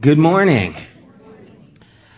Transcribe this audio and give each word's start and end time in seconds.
Good 0.00 0.18
morning. 0.18 0.74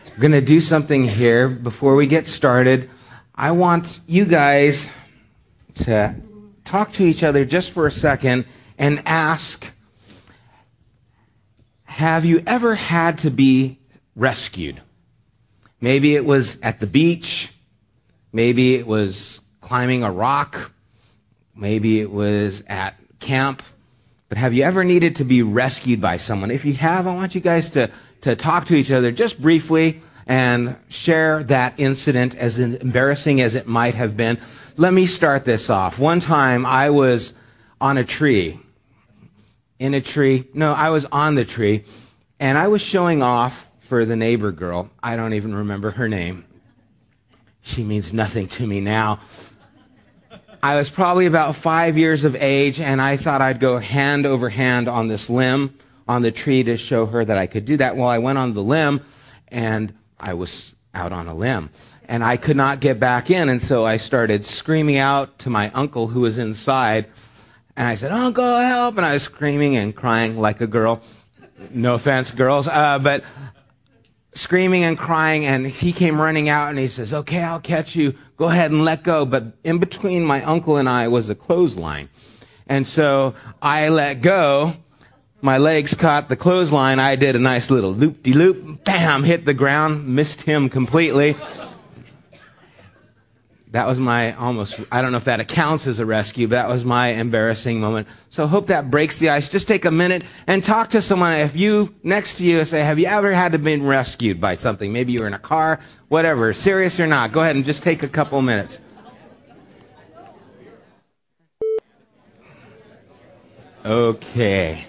We're 0.06 0.21
going 0.21 0.32
to 0.32 0.40
do 0.40 0.62
something 0.62 1.05
here 1.05 1.47
before 1.47 1.95
we 1.95 2.06
get 2.06 2.27
started. 2.27 2.89
I 3.35 3.51
want 3.51 4.01
you 4.06 4.25
guys 4.25 4.88
to 5.75 6.15
talk 6.65 6.93
to 6.93 7.04
each 7.04 7.23
other 7.23 7.45
just 7.45 7.73
for 7.73 7.87
a 7.87 7.93
second 7.93 8.47
and 8.79 9.03
ask 9.04 9.71
Have 11.85 12.25
you 12.25 12.43
ever 12.47 12.77
had 12.77 13.18
to 13.18 13.30
be 13.30 13.79
rescued? 14.16 14.80
Maybe 15.79 16.16
it 16.16 16.24
was 16.24 16.58
at 16.62 16.80
the 16.80 16.86
beach. 16.86 17.52
Maybe 18.32 18.77
it 18.77 18.86
was 18.86 19.43
climbing 19.61 20.02
a 20.02 20.11
rock. 20.11 20.72
Maybe 21.54 22.00
it 22.00 22.11
was 22.11 22.64
at 22.68 22.96
camp. 23.20 23.62
But 24.29 24.38
have 24.38 24.54
you 24.54 24.64
ever 24.64 24.82
needed 24.82 25.16
to 25.16 25.24
be 25.24 25.43
rescued 25.43 26.00
by 26.00 26.16
someone? 26.16 26.50
If 26.50 26.64
you 26.64 26.75
have, 26.75 27.06
I 27.06 27.14
want 27.14 27.34
you 27.34 27.40
guys 27.40 27.70
to, 27.70 27.90
to 28.22 28.34
talk 28.34 28.66
to 28.66 28.75
each 28.75 28.90
other 28.90 29.12
just 29.12 29.40
briefly 29.40 30.00
and 30.26 30.76
share 30.89 31.44
that 31.44 31.75
incident 31.79 32.34
as 32.34 32.58
embarrassing 32.58 33.40
as 33.40 33.54
it 33.54 33.68
might 33.68 33.94
have 33.94 34.16
been. 34.16 34.38
Let 34.76 34.92
me 34.92 35.06
start 35.06 35.44
this 35.44 35.70
off. 35.70 36.00
One 36.00 36.18
time 36.18 36.66
I 36.66 36.90
was 36.90 37.34
on 37.80 37.98
a 37.98 38.04
tree. 38.04 38.58
In 39.78 39.94
a 39.94 40.00
tree. 40.00 40.48
No, 40.52 40.72
I 40.72 40.90
was 40.90 41.04
on 41.06 41.36
the 41.36 41.45
tree. 41.45 41.84
And 42.40 42.58
I 42.58 42.66
was 42.68 42.82
showing 42.82 43.22
off 43.22 43.70
for 43.78 44.04
the 44.04 44.16
neighbor 44.16 44.50
girl. 44.50 44.90
I 45.02 45.14
don't 45.14 45.34
even 45.34 45.54
remember 45.54 45.92
her 45.92 46.08
name. 46.08 46.45
She 47.62 47.84
means 47.84 48.12
nothing 48.12 48.48
to 48.48 48.66
me 48.66 48.80
now. 48.80 49.20
I 50.66 50.74
was 50.74 50.90
probably 50.90 51.26
about 51.26 51.54
five 51.54 51.96
years 51.96 52.24
of 52.24 52.34
age, 52.34 52.80
and 52.80 53.00
I 53.00 53.16
thought 53.16 53.40
I'd 53.40 53.60
go 53.60 53.78
hand 53.78 54.26
over 54.26 54.48
hand 54.48 54.88
on 54.88 55.06
this 55.06 55.30
limb 55.30 55.78
on 56.08 56.22
the 56.22 56.32
tree 56.32 56.64
to 56.64 56.76
show 56.76 57.06
her 57.06 57.24
that 57.24 57.38
I 57.38 57.46
could 57.46 57.64
do 57.64 57.76
that. 57.76 57.96
Well, 57.96 58.08
I 58.08 58.18
went 58.18 58.36
on 58.36 58.52
the 58.52 58.64
limb, 58.64 59.00
and 59.46 59.94
I 60.18 60.34
was 60.34 60.74
out 60.92 61.12
on 61.12 61.28
a 61.28 61.34
limb. 61.34 61.70
And 62.08 62.24
I 62.24 62.36
could 62.36 62.56
not 62.56 62.80
get 62.80 62.98
back 62.98 63.30
in, 63.30 63.48
and 63.48 63.62
so 63.62 63.86
I 63.86 63.98
started 63.98 64.45
screaming 64.45 64.97
out 64.97 65.39
to 65.39 65.50
my 65.50 65.70
uncle 65.70 66.08
who 66.08 66.23
was 66.23 66.36
inside. 66.36 67.06
And 67.77 67.86
I 67.86 67.95
said, 67.95 68.11
Uncle, 68.11 68.58
help! 68.58 68.97
And 68.97 69.06
I 69.06 69.12
was 69.12 69.23
screaming 69.23 69.77
and 69.77 69.95
crying 69.95 70.36
like 70.36 70.61
a 70.61 70.67
girl. 70.67 71.01
No 71.70 71.95
offense, 71.95 72.33
girls. 72.33 72.67
Uh, 72.67 72.98
but 72.98 73.23
screaming 74.37 74.84
and 74.84 74.98
crying, 74.98 75.45
and 75.45 75.67
he 75.67 75.92
came 75.92 76.20
running 76.20 76.48
out 76.48 76.70
and 76.70 76.79
he 76.79 76.89
says, 76.89 77.12
Okay, 77.12 77.42
I'll 77.42 77.61
catch 77.61 77.97
you. 77.97 78.15
Go 78.37 78.47
ahead 78.47 78.70
and 78.70 78.84
let 78.84 79.03
go. 79.03 79.25
But 79.25 79.45
in 79.65 79.79
between 79.79 80.25
my 80.25 80.42
uncle 80.42 80.77
and 80.77 80.89
I 80.89 81.09
was 81.09 81.31
a 81.31 81.34
clothesline. 81.34 82.09
And 82.67 82.87
so 82.87 83.34
I 83.62 83.89
let 83.89 84.20
go. 84.20 84.75
My 85.42 85.59
legs 85.59 85.95
caught 85.95 86.29
the 86.29 86.37
clothesline. 86.37 86.98
I 86.98 87.14
did 87.14 87.37
a 87.37 87.39
nice 87.39 87.70
little 87.70 87.92
loop 87.92 88.23
de 88.23 88.33
loop. 88.33 88.84
Bam! 88.84 89.25
Hit 89.25 89.45
the 89.45 89.55
ground. 89.55 90.07
Missed 90.07 90.42
him 90.42 90.69
completely 90.69 91.37
that 93.77 93.87
was 93.87 94.01
my 94.01 94.33
almost, 94.37 94.81
I 94.91 95.03
don't 95.03 95.13
know 95.13 95.19
if 95.19 95.25
that 95.25 95.47
counts 95.49 95.87
as 95.87 95.99
a 95.99 96.07
rescue, 96.07 96.49
but 96.49 96.57
that 96.57 96.69
was 96.71 96.83
my 96.83 97.09
embarrassing 97.09 97.79
moment. 97.79 98.09
So 98.31 98.47
hope 98.47 98.69
that 98.69 98.91
breaks 98.91 99.19
the 99.19 99.29
ice. 99.29 99.51
Just 99.51 99.69
take 99.69 99.85
a 99.85 99.91
minute 99.91 100.25
and 100.47 100.65
talk 100.65 100.89
to 100.91 101.03
someone. 101.03 101.35
If 101.35 101.57
you, 101.57 101.95
next 102.03 102.39
to 102.39 102.47
you, 102.47 102.65
say, 102.65 102.81
have 102.81 102.99
you 102.99 103.05
ever 103.05 103.35
had 103.35 103.53
to 103.53 103.59
be 103.59 103.77
rescued 103.77 104.41
by 104.41 104.55
something? 104.55 104.95
Maybe 104.95 105.13
you 105.13 105.21
were 105.21 105.27
in 105.27 105.35
a 105.35 105.39
car, 105.39 105.79
whatever, 106.09 106.55
serious 106.55 106.99
or 106.99 107.07
not. 107.07 107.33
Go 107.33 107.43
ahead 107.43 107.55
and 107.55 107.67
just 107.67 107.83
take 107.83 108.03
a 108.03 108.09
couple 108.09 108.41
minutes. 108.41 108.81
Okay. 113.85 114.87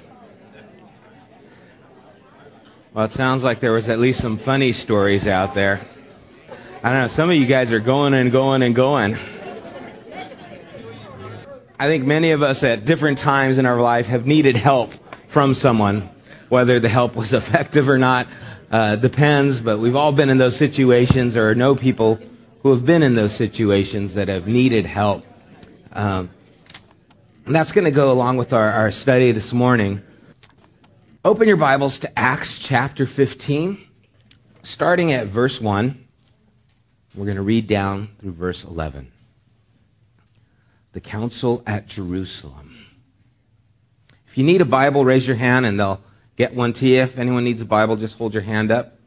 Well, 2.94 3.04
it 3.04 3.12
sounds 3.12 3.44
like 3.44 3.60
there 3.60 3.74
was 3.74 3.90
at 3.90 4.00
least 4.00 4.22
some 4.22 4.38
funny 4.38 4.72
stories 4.72 5.28
out 5.28 5.56
there. 5.56 5.82
I 6.84 6.92
don't 6.92 7.02
know, 7.02 7.08
some 7.08 7.32
of 7.32 7.36
you 7.36 7.48
guys 7.48 7.72
are 7.72 7.80
going 7.80 8.14
and 8.14 8.32
going 8.32 8.62
and 8.62 8.76
going. 8.76 9.18
I 11.80 11.88
think 11.88 12.06
many 12.06 12.32
of 12.32 12.44
us 12.44 12.64
at 12.64 12.86
different 12.86 13.18
times 13.18 13.58
in 13.58 13.66
our 13.66 13.82
life 13.82 14.06
have 14.08 14.28
needed 14.28 14.56
help 14.56 14.94
from 15.28 15.56
someone. 15.56 16.08
Whether 16.50 16.80
the 16.80 16.88
help 16.88 17.16
was 17.16 17.34
effective 17.34 17.90
or 17.90 17.98
not 17.98 18.28
uh, 18.70 18.96
depends, 18.96 19.60
but 19.60 19.80
we've 19.80 19.96
all 19.96 20.12
been 20.12 20.30
in 20.30 20.38
those 20.38 20.56
situations 20.56 21.36
or 21.36 21.56
know 21.56 21.76
people 21.76 22.20
who 22.62 22.70
have 22.70 22.86
been 22.86 23.02
in 23.02 23.16
those 23.16 23.34
situations 23.34 24.14
that 24.14 24.28
have 24.28 24.48
needed 24.48 24.86
help. 24.86 25.26
Um, 25.94 26.30
and 27.48 27.56
that's 27.56 27.72
going 27.72 27.86
to 27.86 27.92
go 27.92 28.12
along 28.12 28.38
with 28.38 28.54
our, 28.54 28.70
our 28.70 28.92
study 28.92 29.32
this 29.32 29.52
morning. 29.52 30.04
Open 31.26 31.48
your 31.48 31.58
Bibles 31.58 31.98
to 32.00 32.20
Acts 32.20 32.60
chapter 32.60 33.08
15, 33.08 33.84
starting 34.62 35.12
at 35.12 35.26
verse 35.26 35.60
1. 35.60 36.07
We're 37.18 37.26
going 37.26 37.38
to 37.38 37.42
read 37.42 37.66
down 37.66 38.10
through 38.20 38.34
verse 38.34 38.64
11. 38.64 39.12
The 40.94 41.02
council 41.02 41.64
at 41.66 41.88
Jerusalem. 41.88 42.86
If 44.28 44.38
you 44.38 44.44
need 44.44 44.62
a 44.62 44.66
Bible, 44.66 45.04
raise 45.04 45.26
your 45.26 45.36
hand 45.36 45.66
and 45.66 45.80
they'll 45.80 46.00
get 46.36 46.54
one 46.54 46.74
to 46.74 46.86
you. 46.86 47.02
If 47.02 47.18
anyone 47.18 47.44
needs 47.44 47.60
a 47.60 47.66
Bible, 47.66 47.96
just 47.96 48.20
hold 48.20 48.36
your 48.36 48.44
hand 48.44 48.70
up 48.70 49.00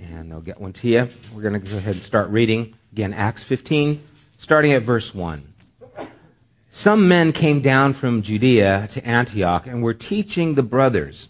and 0.00 0.30
they'll 0.30 0.40
get 0.40 0.60
one 0.60 0.72
to 0.74 0.88
you. 0.88 1.08
We're 1.34 1.42
going 1.42 1.54
to 1.54 1.58
go 1.58 1.78
ahead 1.78 1.94
and 1.94 2.02
start 2.02 2.30
reading. 2.30 2.74
Again, 2.92 3.12
Acts 3.12 3.42
15, 3.42 4.00
starting 4.38 4.72
at 4.72 4.82
verse 4.82 5.12
1. 5.12 5.52
Some 6.70 7.08
men 7.08 7.32
came 7.32 7.60
down 7.60 7.92
from 7.92 8.22
Judea 8.22 8.86
to 8.90 9.04
Antioch 9.04 9.66
and 9.66 9.82
were 9.82 9.94
teaching 9.94 10.54
the 10.54 10.62
brothers, 10.62 11.28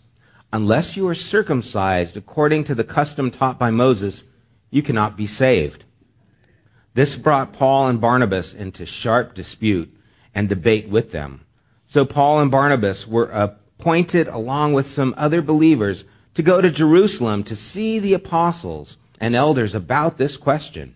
Unless 0.52 0.98
you 0.98 1.08
are 1.08 1.14
circumcised 1.14 2.18
according 2.18 2.64
to 2.64 2.74
the 2.74 2.84
custom 2.84 3.30
taught 3.30 3.58
by 3.58 3.70
Moses, 3.70 4.24
you 4.68 4.82
cannot 4.82 5.16
be 5.16 5.26
saved. 5.26 5.84
This 6.94 7.16
brought 7.16 7.52
Paul 7.52 7.88
and 7.88 8.00
Barnabas 8.00 8.52
into 8.52 8.84
sharp 8.84 9.34
dispute 9.34 9.94
and 10.34 10.48
debate 10.48 10.88
with 10.88 11.12
them. 11.12 11.46
So 11.86 12.04
Paul 12.04 12.40
and 12.40 12.50
Barnabas 12.50 13.06
were 13.06 13.30
appointed 13.30 14.28
along 14.28 14.74
with 14.74 14.90
some 14.90 15.14
other 15.16 15.42
believers 15.42 16.04
to 16.34 16.42
go 16.42 16.60
to 16.60 16.70
Jerusalem 16.70 17.44
to 17.44 17.56
see 17.56 17.98
the 17.98 18.14
apostles 18.14 18.96
and 19.20 19.34
elders 19.34 19.74
about 19.74 20.18
this 20.18 20.36
question. 20.36 20.94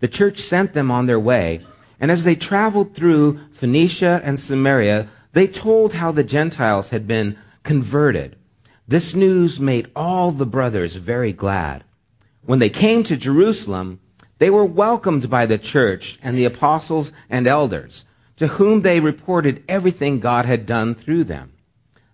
The 0.00 0.08
church 0.08 0.38
sent 0.38 0.72
them 0.72 0.90
on 0.90 1.06
their 1.06 1.20
way, 1.20 1.60
and 2.00 2.10
as 2.10 2.24
they 2.24 2.34
traveled 2.34 2.94
through 2.94 3.40
Phoenicia 3.52 4.20
and 4.24 4.38
Samaria, 4.38 5.08
they 5.32 5.46
told 5.46 5.94
how 5.94 6.12
the 6.12 6.24
Gentiles 6.24 6.90
had 6.90 7.06
been 7.06 7.36
converted. 7.62 8.36
This 8.86 9.14
news 9.14 9.58
made 9.58 9.90
all 9.96 10.30
the 10.30 10.46
brothers 10.46 10.96
very 10.96 11.32
glad. 11.32 11.84
When 12.44 12.58
they 12.58 12.70
came 12.70 13.02
to 13.04 13.16
Jerusalem, 13.16 14.00
they 14.44 14.50
were 14.50 14.66
welcomed 14.66 15.30
by 15.30 15.46
the 15.46 15.56
church 15.56 16.18
and 16.22 16.36
the 16.36 16.44
apostles 16.44 17.12
and 17.30 17.46
elders, 17.46 18.04
to 18.36 18.46
whom 18.46 18.82
they 18.82 19.00
reported 19.00 19.64
everything 19.66 20.20
God 20.20 20.44
had 20.44 20.66
done 20.66 20.94
through 20.94 21.24
them. 21.24 21.54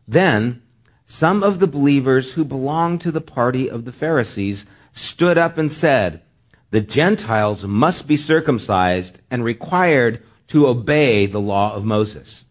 Then 0.06 0.62
some 1.06 1.42
of 1.42 1.58
the 1.58 1.66
believers 1.66 2.34
who 2.34 2.44
belonged 2.44 3.00
to 3.00 3.10
the 3.10 3.20
party 3.20 3.68
of 3.68 3.84
the 3.84 3.90
Pharisees 3.90 4.64
stood 4.92 5.38
up 5.38 5.58
and 5.58 5.72
said, 5.72 6.22
The 6.70 6.80
Gentiles 6.80 7.64
must 7.64 8.06
be 8.06 8.16
circumcised 8.16 9.20
and 9.28 9.42
required 9.42 10.22
to 10.46 10.68
obey 10.68 11.26
the 11.26 11.40
law 11.40 11.74
of 11.74 11.84
Moses. 11.84 12.44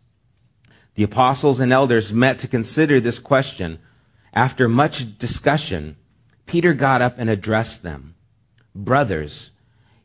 The 0.96 1.04
apostles 1.04 1.62
and 1.62 1.72
elders 1.72 2.12
met 2.12 2.38
to 2.40 2.50
consider 2.50 3.00
this 3.00 3.18
question. 3.18 3.80
After 4.34 4.68
much 4.68 5.18
discussion, 5.18 5.96
Peter 6.46 6.74
got 6.74 7.02
up 7.02 7.16
and 7.18 7.30
addressed 7.30 7.82
them. 7.82 8.16
Brothers, 8.76 9.52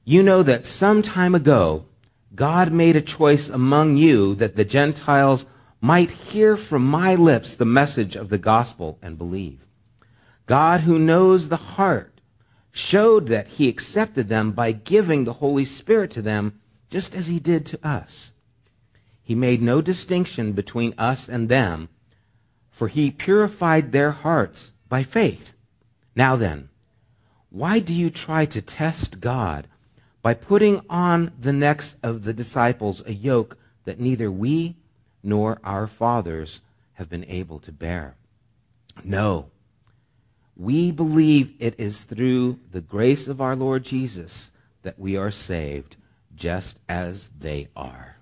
you 0.04 0.22
know 0.22 0.42
that 0.42 0.66
some 0.66 1.00
time 1.00 1.34
ago, 1.34 1.86
God 2.34 2.72
made 2.72 2.96
a 2.96 3.00
choice 3.00 3.48
among 3.48 3.96
you 3.96 4.34
that 4.34 4.54
the 4.54 4.64
Gentiles 4.64 5.46
might 5.80 6.10
hear 6.10 6.56
from 6.56 6.84
my 6.84 7.14
lips 7.14 7.54
the 7.54 7.64
message 7.64 8.16
of 8.16 8.28
the 8.28 8.38
gospel 8.38 8.98
and 9.00 9.16
believe. 9.16 9.64
God, 10.46 10.80
who 10.80 10.98
knows 10.98 11.48
the 11.48 11.56
heart, 11.56 12.20
showed 12.70 13.28
that 13.28 13.48
he 13.48 13.68
accepted 13.68 14.28
them 14.28 14.52
by 14.52 14.72
giving 14.72 15.24
the 15.24 15.34
Holy 15.34 15.64
Spirit 15.64 16.10
to 16.10 16.22
them, 16.22 16.60
just 16.90 17.14
as 17.14 17.28
he 17.28 17.38
did 17.38 17.64
to 17.66 17.86
us. 17.86 18.32
He 19.22 19.34
made 19.34 19.62
no 19.62 19.80
distinction 19.80 20.52
between 20.52 20.92
us 20.98 21.28
and 21.28 21.48
them, 21.48 21.88
for 22.70 22.88
he 22.88 23.10
purified 23.10 23.92
their 23.92 24.10
hearts 24.10 24.72
by 24.88 25.02
faith. 25.02 25.56
Now 26.14 26.36
then, 26.36 26.68
why 27.48 27.78
do 27.78 27.94
you 27.94 28.10
try 28.10 28.44
to 28.46 28.60
test 28.60 29.20
God? 29.20 29.66
By 30.24 30.32
putting 30.32 30.80
on 30.88 31.30
the 31.38 31.52
necks 31.52 31.96
of 32.02 32.24
the 32.24 32.32
disciples 32.32 33.02
a 33.04 33.12
yoke 33.12 33.58
that 33.84 34.00
neither 34.00 34.30
we 34.30 34.74
nor 35.22 35.60
our 35.62 35.86
fathers 35.86 36.62
have 36.94 37.10
been 37.10 37.26
able 37.28 37.58
to 37.58 37.70
bear. 37.70 38.16
No, 39.04 39.50
we 40.56 40.90
believe 40.90 41.52
it 41.58 41.78
is 41.78 42.04
through 42.04 42.58
the 42.72 42.80
grace 42.80 43.28
of 43.28 43.42
our 43.42 43.54
Lord 43.54 43.84
Jesus 43.84 44.50
that 44.80 44.98
we 44.98 45.14
are 45.14 45.30
saved, 45.30 45.96
just 46.34 46.80
as 46.88 47.28
they 47.38 47.68
are. 47.76 48.16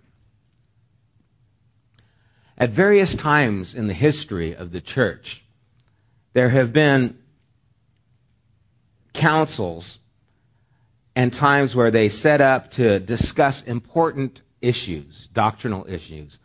At 2.58 2.70
various 2.70 3.14
times 3.14 3.76
in 3.76 3.86
the 3.86 3.94
history 3.94 4.56
of 4.56 4.72
the 4.72 4.80
church, 4.80 5.44
there 6.32 6.48
have 6.48 6.72
been 6.72 7.16
councils 9.12 9.98
and 11.14 11.32
times 11.32 11.76
where 11.76 11.90
they 11.90 12.08
set 12.08 12.40
up 12.40 12.70
to 12.72 12.98
discuss 12.98 13.62
important 13.62 14.42
issues, 14.60 15.28
doctrinal 15.28 15.86
issues. 15.88 16.38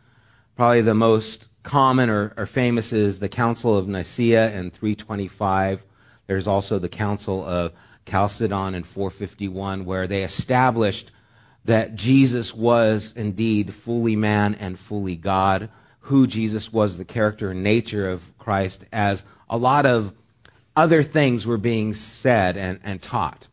Probably 0.56 0.82
the 0.82 0.94
most 0.94 1.48
common 1.62 2.10
or, 2.10 2.32
or, 2.36 2.46
famous 2.46 2.92
is 2.92 3.18
the 3.18 3.28
Council 3.28 3.76
of 3.76 3.86
Nicaea 3.86 4.52
in 4.52 4.70
325. 4.70 5.84
There's 6.26 6.46
also 6.46 6.78
the 6.78 6.88
Council 6.88 7.44
of 7.44 7.72
Chalcedon 8.06 8.74
in 8.74 8.82
451, 8.82 9.84
where 9.84 10.06
they 10.06 10.22
established 10.24 11.10
that 11.64 11.94
Jesus 11.94 12.54
was 12.54 13.12
indeed 13.14 13.74
fully 13.74 14.16
man 14.16 14.54
and 14.54 14.78
fully 14.78 15.16
God, 15.16 15.68
who 16.00 16.26
Jesus 16.26 16.72
was, 16.72 16.96
the 16.96 17.04
character 17.04 17.50
and 17.50 17.62
nature 17.62 18.08
of 18.08 18.36
Christ, 18.38 18.84
as 18.90 19.24
a 19.50 19.58
lot 19.58 19.84
of 19.84 20.14
other 20.74 21.02
things 21.02 21.46
were 21.46 21.58
being 21.58 21.92
said 21.92 22.56
and, 22.56 22.80
and 22.82 23.02
taught, 23.02 23.47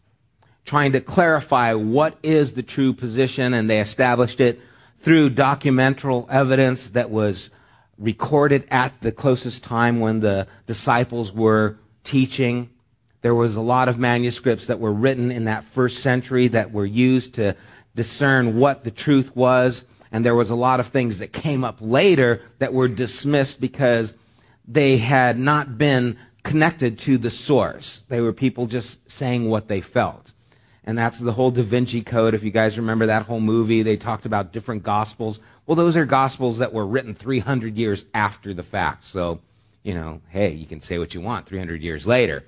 trying 0.65 0.91
to 0.93 1.01
clarify 1.01 1.73
what 1.73 2.17
is 2.23 2.53
the 2.53 2.63
true 2.63 2.91
position, 2.91 3.53
and 3.53 3.69
they 3.69 3.79
established 3.79 4.39
it 4.39 4.59
through 4.99 5.29
documental 5.29 6.27
evidence 6.29 6.89
that 6.89 7.09
was 7.11 7.51
recorded 7.97 8.65
at 8.71 8.99
the 9.01 9.11
closest 9.11 9.63
time 9.63 9.99
when 9.99 10.19
the 10.19 10.47
disciples 10.65 11.31
were 11.31 11.77
teaching. 12.03 12.69
There 13.21 13.35
was 13.35 13.55
a 13.55 13.61
lot 13.61 13.87
of 13.87 13.99
manuscripts 13.99 14.67
that 14.67 14.79
were 14.79 14.91
written 14.91 15.31
in 15.31 15.45
that 15.45 15.63
first 15.63 15.99
century 15.99 16.47
that 16.49 16.71
were 16.71 16.85
used 16.85 17.35
to 17.35 17.55
discern 17.95 18.59
what 18.59 18.83
the 18.83 18.91
truth 18.91 19.35
was. 19.35 19.85
And 20.11 20.25
there 20.25 20.35
was 20.35 20.49
a 20.49 20.55
lot 20.55 20.79
of 20.79 20.87
things 20.87 21.19
that 21.19 21.33
came 21.33 21.63
up 21.63 21.77
later 21.79 22.41
that 22.59 22.73
were 22.73 22.87
dismissed 22.87 23.59
because 23.59 24.13
they 24.67 24.97
had 24.97 25.37
not 25.37 25.77
been 25.77 26.17
connected 26.43 26.99
to 26.99 27.17
the 27.17 27.29
source. 27.29 28.03
They 28.03 28.21
were 28.21 28.33
people 28.33 28.67
just 28.67 29.09
saying 29.09 29.49
what 29.49 29.67
they 29.67 29.81
felt. 29.81 30.31
And 30.85 30.97
that's 30.97 31.17
the 31.17 31.33
whole 31.33 31.49
Da 31.49 31.63
Vinci 31.63 32.01
Code. 32.01 32.35
If 32.35 32.43
you 32.43 32.51
guys 32.51 32.77
remember 32.77 33.07
that 33.07 33.23
whole 33.23 33.39
movie, 33.39 33.81
they 33.81 33.97
talked 33.97 34.25
about 34.25 34.53
different 34.53 34.83
gospels. 34.83 35.39
Well, 35.65 35.75
those 35.75 35.97
are 35.97 36.05
gospels 36.05 36.59
that 36.59 36.73
were 36.73 36.85
written 36.85 37.15
300 37.15 37.75
years 37.75 38.05
after 38.13 38.53
the 38.53 38.61
fact. 38.61 39.07
So, 39.07 39.41
you 39.81 39.95
know, 39.95 40.21
hey, 40.29 40.51
you 40.53 40.67
can 40.67 40.79
say 40.79 40.99
what 40.99 41.15
you 41.15 41.21
want 41.21 41.47
300 41.47 41.81
years 41.81 42.05
later. 42.05 42.45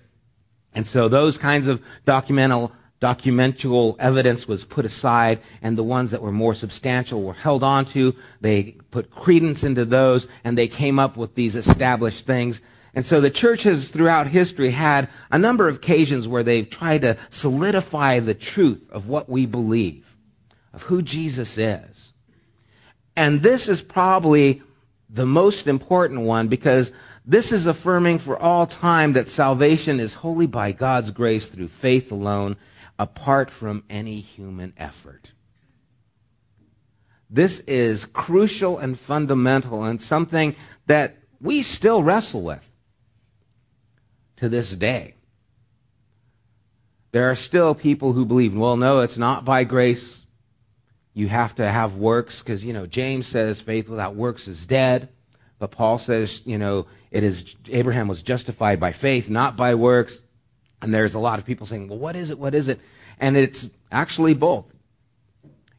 And 0.73 0.85
so 0.85 1.09
those 1.09 1.37
kinds 1.37 1.65
of 1.65 1.83
documental 2.05 2.71
documental 3.01 3.95
evidence 3.99 4.47
was 4.47 4.65
put 4.65 4.83
aside 4.83 5.39
and 5.61 5.77
the 5.77 5.83
ones 5.83 6.11
that 6.11 6.21
were 6.21 6.31
more 6.31 6.53
substantial 6.53 7.21
were 7.21 7.33
held 7.33 7.63
onto. 7.63 8.13
They 8.41 8.75
put 8.89 9.11
credence 9.11 9.63
into 9.63 9.85
those 9.85 10.27
and 10.43 10.57
they 10.57 10.67
came 10.67 10.97
up 10.97 11.15
with 11.15 11.35
these 11.35 11.55
established 11.55 12.25
things. 12.25 12.61
And 12.97 13.05
so 13.05 13.21
the 13.21 13.29
church 13.29 13.61
has 13.61 13.89
throughout 13.89 14.25
history 14.25 14.71
had 14.71 15.07
a 15.29 15.37
number 15.37 15.69
of 15.69 15.75
occasions 15.75 16.27
where 16.27 16.41
they've 16.41 16.67
tried 16.67 17.03
to 17.03 17.15
solidify 17.29 18.21
the 18.21 18.33
truth 18.33 18.89
of 18.89 19.07
what 19.07 19.29
we 19.29 19.45
believe, 19.45 20.17
of 20.73 20.81
who 20.81 21.03
Jesus 21.03 21.59
is. 21.59 22.11
And 23.15 23.43
this 23.43 23.69
is 23.69 23.83
probably 23.83 24.63
the 25.11 25.27
most 25.27 25.67
important 25.67 26.21
one 26.21 26.47
because 26.47 26.91
this 27.23 27.51
is 27.51 27.67
affirming 27.67 28.17
for 28.17 28.35
all 28.35 28.65
time 28.65 29.13
that 29.13 29.29
salvation 29.29 29.99
is 29.99 30.15
wholly 30.15 30.47
by 30.47 30.71
God's 30.71 31.11
grace 31.11 31.45
through 31.45 31.67
faith 31.67 32.11
alone 32.11 32.57
apart 32.97 33.51
from 33.51 33.83
any 33.91 34.21
human 34.21 34.73
effort. 34.75 35.33
This 37.29 37.59
is 37.59 38.05
crucial 38.05 38.79
and 38.79 38.97
fundamental 38.97 39.83
and 39.83 40.01
something 40.01 40.55
that 40.87 41.17
we 41.39 41.61
still 41.61 42.01
wrestle 42.01 42.41
with 42.41 42.67
to 44.37 44.49
this 44.49 44.75
day. 44.75 45.15
There 47.11 47.29
are 47.29 47.35
still 47.35 47.73
people 47.73 48.13
who 48.13 48.25
believe, 48.25 48.55
well, 48.55 48.77
no, 48.77 48.99
it's 48.99 49.17
not 49.17 49.45
by 49.45 49.63
grace. 49.63 50.25
You 51.13 51.27
have 51.27 51.55
to 51.55 51.67
have 51.67 51.97
works 51.97 52.41
because, 52.41 52.63
you 52.63 52.73
know, 52.73 52.85
James 52.85 53.27
says 53.27 53.59
faith 53.59 53.89
without 53.89 54.15
works 54.15 54.47
is 54.47 54.65
dead. 54.65 55.09
But 55.59 55.71
Paul 55.71 55.97
says, 55.97 56.43
you 56.45 56.57
know, 56.57 56.85
it 57.09 57.23
is 57.23 57.55
Abraham 57.69 58.07
was 58.07 58.21
justified 58.21 58.79
by 58.79 58.91
faith, 58.91 59.29
not 59.29 59.57
by 59.57 59.73
works. 59.73 60.21
And 60.81 60.93
there's 60.93 61.15
a 61.15 61.19
lot 61.19 61.39
of 61.39 61.45
people 61.45 61.65
saying, 61.65 61.87
well, 61.87 61.97
what 61.97 62.15
is 62.15 62.29
it? 62.29 62.37
What 62.37 62.53
is 62.53 62.67
it? 62.67 62.79
And 63.19 63.35
it's 63.35 63.67
actually 63.91 64.35
both. 64.35 64.71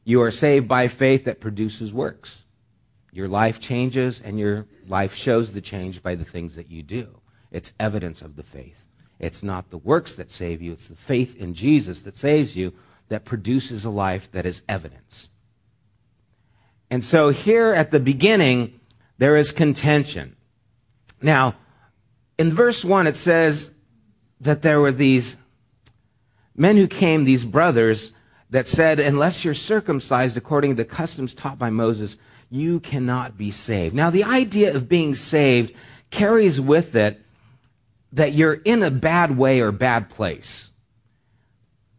You 0.03 0.23
are 0.23 0.33
saved 0.33 0.67
by 0.67 0.89
faith 0.89 1.27
that 1.27 1.41
produces 1.41 1.93
works. 1.93 2.47
Your 3.13 3.29
life 3.29 3.61
changes, 3.61 4.21
and 4.21 4.39
your 4.39 4.67
life 4.87 5.15
shows 5.15 5.53
the 5.53 5.61
change 5.61 6.03
by 6.03 6.15
the 6.15 6.25
things 6.25 6.57
that 6.57 6.71
you 6.71 6.83
do. 6.83 7.18
It's 7.51 7.73
evidence 7.81 8.23
of 8.23 8.37
the 8.37 8.43
faith. 8.43 8.85
It's 9.19 9.43
not 9.43 9.71
the 9.71 9.79
works 9.79 10.15
that 10.15 10.31
save 10.31 10.63
you, 10.63 10.73
it's 10.73 10.87
the 10.87 10.95
faith 10.95 11.37
in 11.41 11.55
Jesus 11.55 12.03
that 12.03 12.17
saves 12.17 12.57
you 12.57 12.73
that 13.09 13.25
produces 13.25 13.85
a 13.85 13.91
life 13.91 14.31
that 14.33 14.47
is 14.47 14.63
evidence. 14.69 15.29
And 16.91 17.05
so 17.05 17.31
here 17.31 17.73
at 17.73 17.91
the 17.91 18.01
beginning, 18.01 18.79
there 19.19 19.37
is 19.37 19.51
contention. 19.51 20.37
Now, 21.21 21.57
in 22.39 22.53
verse 22.53 22.85
1, 22.85 23.07
it 23.07 23.17
says 23.17 23.75
that 24.41 24.63
there 24.63 24.81
were 24.81 24.93
these 24.93 25.37
men 26.55 26.77
who 26.77 26.87
came, 26.87 27.25
these 27.25 27.45
brothers, 27.45 28.13
that 28.51 28.67
said, 28.67 29.01
unless 29.01 29.45
you're 29.45 29.55
circumcised 29.55 30.37
according 30.37 30.71
to 30.71 30.83
the 30.83 30.89
customs 30.89 31.35
taught 31.35 31.59
by 31.59 31.71
Moses, 31.71 32.17
you 32.51 32.81
cannot 32.81 33.37
be 33.37 33.51
saved. 33.51 33.95
Now, 33.95 34.11
the 34.11 34.25
idea 34.25 34.75
of 34.75 34.89
being 34.89 35.15
saved 35.15 35.75
carries 36.11 36.61
with 36.61 36.95
it 36.95 37.23
that 38.13 38.33
you're 38.33 38.55
in 38.55 38.83
a 38.83 38.91
bad 38.91 39.37
way 39.37 39.61
or 39.61 39.73
bad 39.73 40.09
place. 40.09 40.71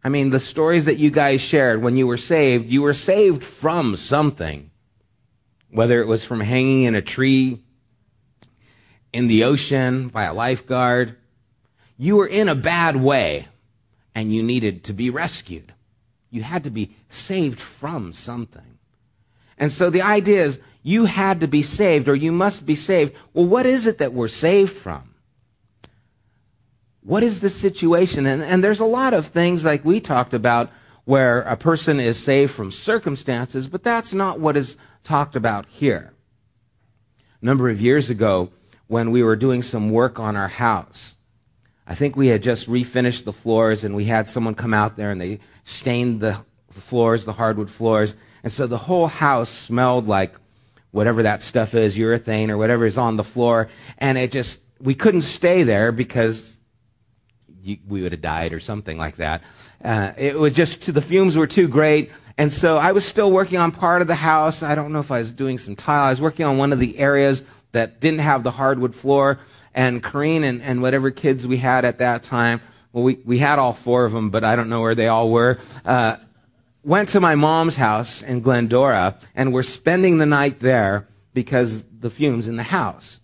I 0.02 0.08
mean, 0.08 0.30
the 0.30 0.40
stories 0.40 0.86
that 0.86 0.98
you 0.98 1.10
guys 1.10 1.40
shared 1.40 1.82
when 1.82 1.96
you 1.96 2.06
were 2.06 2.16
saved, 2.16 2.70
you 2.70 2.82
were 2.82 2.94
saved 2.94 3.44
from 3.44 3.96
something. 3.96 4.70
Whether 5.70 6.00
it 6.00 6.06
was 6.06 6.24
from 6.24 6.40
hanging 6.40 6.82
in 6.82 6.94
a 6.94 7.02
tree, 7.02 7.60
in 9.12 9.28
the 9.28 9.44
ocean, 9.44 10.08
by 10.08 10.24
a 10.24 10.34
lifeguard, 10.34 11.16
you 11.96 12.16
were 12.16 12.26
in 12.26 12.48
a 12.48 12.54
bad 12.54 12.96
way 12.96 13.46
and 14.14 14.34
you 14.34 14.42
needed 14.42 14.84
to 14.84 14.92
be 14.92 15.10
rescued. 15.10 15.72
You 16.30 16.42
had 16.42 16.64
to 16.64 16.70
be 16.70 16.94
saved 17.08 17.60
from 17.60 18.12
something. 18.12 18.78
And 19.58 19.70
so 19.70 19.90
the 19.90 20.02
idea 20.02 20.42
is 20.42 20.60
you 20.82 21.04
had 21.04 21.40
to 21.40 21.46
be 21.46 21.62
saved 21.62 22.08
or 22.08 22.14
you 22.14 22.32
must 22.32 22.64
be 22.64 22.74
saved. 22.74 23.14
Well, 23.34 23.46
what 23.46 23.66
is 23.66 23.86
it 23.86 23.98
that 23.98 24.12
we're 24.12 24.28
saved 24.28 24.72
from? 24.72 25.09
What 27.02 27.22
is 27.22 27.40
the 27.40 27.50
situation? 27.50 28.26
And, 28.26 28.42
and 28.42 28.62
there's 28.62 28.80
a 28.80 28.84
lot 28.84 29.14
of 29.14 29.26
things 29.26 29.64
like 29.64 29.84
we 29.84 30.00
talked 30.00 30.34
about 30.34 30.70
where 31.04 31.42
a 31.42 31.56
person 31.56 31.98
is 31.98 32.18
saved 32.18 32.52
from 32.52 32.70
circumstances, 32.70 33.68
but 33.68 33.82
that's 33.82 34.12
not 34.12 34.38
what 34.38 34.56
is 34.56 34.76
talked 35.02 35.34
about 35.34 35.66
here. 35.66 36.12
A 37.40 37.44
number 37.44 37.70
of 37.70 37.80
years 37.80 38.10
ago, 38.10 38.50
when 38.86 39.10
we 39.10 39.22
were 39.22 39.36
doing 39.36 39.62
some 39.62 39.90
work 39.90 40.20
on 40.20 40.36
our 40.36 40.48
house, 40.48 41.16
I 41.86 41.94
think 41.94 42.16
we 42.16 42.28
had 42.28 42.42
just 42.42 42.68
refinished 42.68 43.24
the 43.24 43.32
floors 43.32 43.82
and 43.82 43.96
we 43.96 44.04
had 44.04 44.28
someone 44.28 44.54
come 44.54 44.74
out 44.74 44.96
there 44.96 45.10
and 45.10 45.20
they 45.20 45.40
stained 45.64 46.20
the 46.20 46.44
floors, 46.70 47.24
the 47.24 47.32
hardwood 47.32 47.70
floors. 47.70 48.14
And 48.42 48.52
so 48.52 48.66
the 48.66 48.78
whole 48.78 49.06
house 49.06 49.50
smelled 49.50 50.06
like 50.06 50.34
whatever 50.92 51.22
that 51.22 51.42
stuff 51.42 51.74
is, 51.74 51.96
urethane 51.96 52.50
or 52.50 52.58
whatever 52.58 52.84
is 52.84 52.98
on 52.98 53.16
the 53.16 53.24
floor. 53.24 53.68
And 53.98 54.18
it 54.18 54.32
just, 54.32 54.60
we 54.80 54.94
couldn't 54.94 55.22
stay 55.22 55.62
there 55.62 55.92
because 55.92 56.59
you, 57.70 57.78
we 57.88 58.02
would 58.02 58.12
have 58.12 58.20
died 58.20 58.52
or 58.52 58.60
something 58.60 58.98
like 58.98 59.16
that. 59.16 59.42
Uh, 59.84 60.12
it 60.16 60.38
was 60.38 60.54
just, 60.54 60.92
the 60.92 61.00
fumes 61.00 61.36
were 61.36 61.46
too 61.46 61.68
great. 61.68 62.10
And 62.36 62.52
so 62.52 62.76
I 62.76 62.92
was 62.92 63.04
still 63.04 63.30
working 63.30 63.58
on 63.58 63.72
part 63.72 64.02
of 64.02 64.08
the 64.08 64.14
house. 64.14 64.62
I 64.62 64.74
don't 64.74 64.92
know 64.92 65.00
if 65.00 65.10
I 65.10 65.18
was 65.18 65.32
doing 65.32 65.58
some 65.58 65.76
tile. 65.76 66.04
I 66.04 66.10
was 66.10 66.20
working 66.20 66.46
on 66.46 66.58
one 66.58 66.72
of 66.72 66.78
the 66.78 66.98
areas 66.98 67.42
that 67.72 68.00
didn't 68.00 68.20
have 68.20 68.42
the 68.42 68.50
hardwood 68.50 68.94
floor 68.94 69.38
and 69.74 70.02
Corrine 70.02 70.42
and, 70.42 70.62
and 70.62 70.82
whatever 70.82 71.10
kids 71.10 71.46
we 71.46 71.58
had 71.58 71.84
at 71.84 71.98
that 71.98 72.22
time, 72.22 72.60
well, 72.92 73.04
we, 73.04 73.14
we 73.24 73.38
had 73.38 73.58
all 73.58 73.72
four 73.72 74.04
of 74.04 74.12
them, 74.12 74.30
but 74.30 74.42
I 74.42 74.56
don't 74.56 74.68
know 74.68 74.80
where 74.80 74.94
they 74.94 75.08
all 75.08 75.30
were, 75.30 75.58
uh, 75.84 76.16
went 76.82 77.10
to 77.10 77.20
my 77.20 77.34
mom's 77.34 77.76
house 77.76 78.22
in 78.22 78.40
Glendora 78.40 79.18
and 79.34 79.52
were 79.52 79.62
spending 79.62 80.18
the 80.18 80.26
night 80.26 80.60
there 80.60 81.06
because 81.34 81.84
the 81.84 82.10
fumes 82.10 82.48
in 82.48 82.56
the 82.56 82.64
house. 82.64 83.20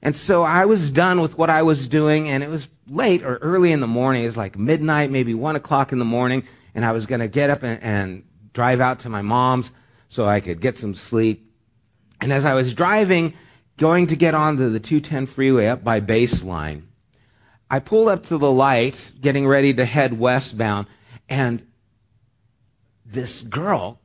And 0.00 0.16
so 0.16 0.42
I 0.42 0.64
was 0.64 0.90
done 0.90 1.20
with 1.20 1.36
what 1.36 1.50
I 1.50 1.62
was 1.62 1.86
doing, 1.86 2.28
and 2.28 2.42
it 2.42 2.48
was 2.48 2.68
late 2.86 3.22
or 3.22 3.36
early 3.36 3.72
in 3.72 3.80
the 3.80 3.86
morning. 3.86 4.22
It 4.22 4.26
was 4.26 4.36
like 4.36 4.58
midnight, 4.58 5.10
maybe 5.10 5.34
one 5.34 5.56
o'clock 5.56 5.92
in 5.92 5.98
the 5.98 6.04
morning, 6.04 6.44
and 6.74 6.84
I 6.84 6.92
was 6.92 7.06
going 7.06 7.20
to 7.20 7.28
get 7.28 7.50
up 7.50 7.62
and, 7.62 7.82
and 7.82 8.24
drive 8.52 8.80
out 8.80 9.00
to 9.00 9.08
my 9.08 9.22
mom's 9.22 9.72
so 10.08 10.26
I 10.26 10.40
could 10.40 10.60
get 10.60 10.76
some 10.76 10.94
sleep. 10.94 11.50
And 12.20 12.32
as 12.32 12.44
I 12.44 12.54
was 12.54 12.74
driving, 12.74 13.34
going 13.76 14.06
to 14.08 14.16
get 14.16 14.34
onto 14.34 14.70
the 14.70 14.80
210 14.80 15.26
freeway 15.26 15.66
up 15.66 15.82
by 15.82 16.00
baseline. 16.00 16.82
I 17.70 17.78
pulled 17.78 18.08
up 18.08 18.24
to 18.24 18.36
the 18.36 18.50
light, 18.50 19.12
getting 19.20 19.46
ready 19.46 19.72
to 19.74 19.84
head 19.84 20.18
westbound, 20.18 20.86
and 21.28 21.66
this 23.06 23.40
girl 23.40 24.00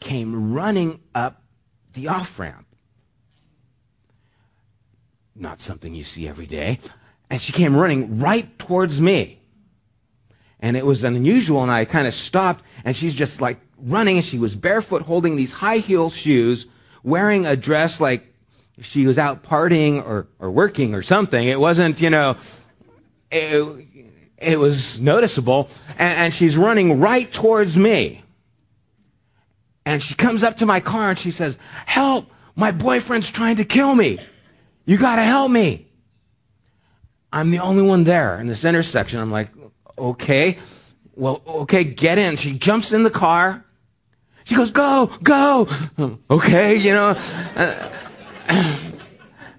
came 0.00 0.52
running 0.52 1.00
up 1.14 1.42
the 1.94 2.08
off 2.08 2.38
ramp. 2.38 2.66
Not 5.34 5.60
something 5.60 5.94
you 5.94 6.04
see 6.04 6.28
every 6.28 6.46
day. 6.46 6.78
And 7.30 7.40
she 7.40 7.52
came 7.52 7.76
running 7.76 8.18
right 8.18 8.58
towards 8.58 9.00
me. 9.00 9.40
And 10.60 10.76
it 10.76 10.84
was 10.84 11.04
unusual, 11.04 11.62
and 11.62 11.70
I 11.70 11.84
kind 11.84 12.06
of 12.06 12.14
stopped, 12.14 12.64
and 12.84 12.96
she's 12.96 13.14
just 13.14 13.40
like 13.40 13.60
running, 13.78 14.16
and 14.16 14.24
she 14.24 14.38
was 14.38 14.56
barefoot 14.56 15.02
holding 15.02 15.36
these 15.36 15.52
high 15.52 15.78
heel 15.78 16.10
shoes, 16.10 16.66
wearing 17.02 17.46
a 17.46 17.56
dress 17.56 18.00
like 18.00 18.34
she 18.80 19.06
was 19.06 19.18
out 19.18 19.42
partying 19.42 20.04
or, 20.04 20.26
or 20.38 20.50
working 20.50 20.94
or 20.94 21.02
something. 21.02 21.46
It 21.46 21.60
wasn't, 21.60 22.00
you 22.00 22.10
know, 22.10 22.36
it, 23.30 23.86
it 24.38 24.58
was 24.58 25.00
noticeable. 25.00 25.68
And, 25.98 26.18
and 26.18 26.34
she's 26.34 26.56
running 26.56 27.00
right 27.00 27.30
towards 27.32 27.76
me. 27.76 28.22
And 29.84 30.02
she 30.02 30.14
comes 30.14 30.42
up 30.42 30.58
to 30.58 30.66
my 30.66 30.80
car 30.80 31.10
and 31.10 31.18
she 31.18 31.30
says, 31.30 31.58
Help! 31.86 32.30
My 32.54 32.72
boyfriend's 32.72 33.30
trying 33.30 33.56
to 33.56 33.64
kill 33.64 33.94
me. 33.94 34.18
You 34.84 34.98
gotta 34.98 35.22
help 35.22 35.50
me. 35.50 35.87
I'm 37.32 37.50
the 37.50 37.58
only 37.58 37.82
one 37.82 38.04
there 38.04 38.40
in 38.40 38.46
this 38.46 38.64
intersection. 38.64 39.20
I'm 39.20 39.30
like, 39.30 39.50
okay, 39.98 40.58
well, 41.14 41.42
okay, 41.46 41.84
get 41.84 42.18
in. 42.18 42.36
She 42.36 42.58
jumps 42.58 42.92
in 42.92 43.02
the 43.02 43.10
car. 43.10 43.64
She 44.44 44.54
goes, 44.54 44.70
go, 44.70 45.10
go. 45.22 45.68
Okay, 46.30 46.76
you 46.76 46.92
know. 46.92 47.14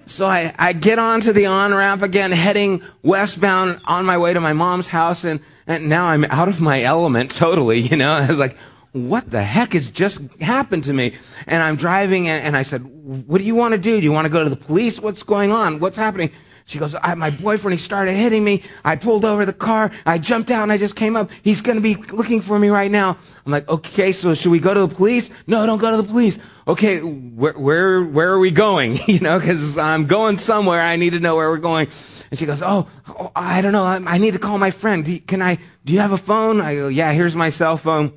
so 0.06 0.26
I, 0.26 0.54
I 0.58 0.74
get 0.74 0.98
onto 0.98 1.32
the 1.32 1.46
on 1.46 1.74
ramp 1.74 2.02
again, 2.02 2.32
heading 2.32 2.82
westbound 3.04 3.82
on 3.86 4.06
my 4.06 4.18
way 4.18 4.34
to 4.34 4.42
my 4.42 4.54
mom's 4.54 4.88
house, 4.88 5.24
and, 5.24 5.42
and 5.68 5.90
now 5.90 6.06
I'm 6.06 6.24
out 6.26 6.48
of 6.48 6.60
my 6.60 6.82
element 6.82 7.36
totally, 7.36 7.80
you 7.80 7.98
know. 7.98 8.14
I 8.14 8.26
was 8.26 8.40
like, 8.40 8.58
what 8.94 9.30
the 9.30 9.44
heck 9.44 9.74
has 9.74 9.92
just 9.92 10.22
happened 10.42 10.86
to 10.86 10.94
me? 10.94 11.14
And 11.46 11.62
I'm 11.62 11.76
driving, 11.76 12.28
and, 12.28 12.44
and 12.44 12.58
I 12.58 12.64
said, 12.64 12.82
what 12.84 13.38
do 13.38 13.44
you 13.44 13.54
want 13.54 13.74
to 13.74 13.78
do? 13.78 13.98
Do 13.98 14.04
you 14.04 14.12
want 14.12 14.26
to 14.26 14.30
go 14.30 14.44
to 14.44 14.50
the 14.50 14.56
police? 14.56 15.00
What's 15.00 15.22
going 15.22 15.52
on? 15.52 15.80
What's 15.80 15.98
happening? 15.98 16.32
She 16.70 16.78
goes, 16.78 16.94
my 17.18 17.32
boyfriend, 17.32 17.74
he 17.74 17.84
started 17.84 18.14
hitting 18.14 18.44
me. 18.44 18.62
I 18.86 18.96
pulled 18.96 19.26
over 19.26 19.44
the 19.44 19.54
car. 19.54 19.90
I 20.06 20.20
jumped 20.20 20.52
out 20.52 20.62
and 20.62 20.72
I 20.72 20.78
just 20.78 20.96
came 20.96 21.16
up. 21.16 21.32
He's 21.42 21.64
going 21.64 21.78
to 21.78 21.82
be 21.82 21.96
looking 21.96 22.42
for 22.42 22.60
me 22.60 22.70
right 22.70 22.92
now. 22.92 23.18
I'm 23.44 23.52
like, 23.52 23.68
okay, 23.68 24.12
so 24.12 24.36
should 24.36 24.52
we 24.52 24.60
go 24.60 24.76
to 24.76 24.82
the 24.82 24.96
police? 24.96 25.32
No, 25.48 25.66
don't 25.66 25.80
go 25.80 25.90
to 25.90 25.98
the 25.98 26.04
police. 26.04 26.38
Okay, 26.68 27.00
where, 27.00 27.54
where, 27.54 28.04
where 28.04 28.32
are 28.32 28.38
we 28.38 28.52
going? 28.52 29.00
you 29.08 29.20
know, 29.20 29.40
cause 29.40 29.80
I'm 29.80 30.06
going 30.06 30.38
somewhere. 30.38 30.80
I 30.80 30.96
need 30.96 31.14
to 31.14 31.20
know 31.20 31.36
where 31.36 31.50
we're 31.50 31.58
going. 31.58 31.88
And 32.30 32.38
she 32.38 32.46
goes, 32.46 32.62
oh, 32.62 32.88
oh 33.08 33.32
I 33.36 33.62
don't 33.62 33.72
know. 33.72 33.84
I, 33.84 33.96
I, 34.06 34.20
need 34.20 34.34
to 34.34 34.40
call 34.40 34.60
my 34.60 34.70
friend. 34.70 35.04
Do 35.04 35.20
can 35.22 35.42
I, 35.42 35.58
do 35.86 35.94
you 35.94 36.02
have 36.02 36.12
a 36.12 36.20
phone? 36.20 36.62
I 36.62 36.76
go, 36.76 36.88
yeah, 36.88 37.12
here's 37.14 37.36
my 37.36 37.50
cell 37.50 37.78
phone. 37.78 38.14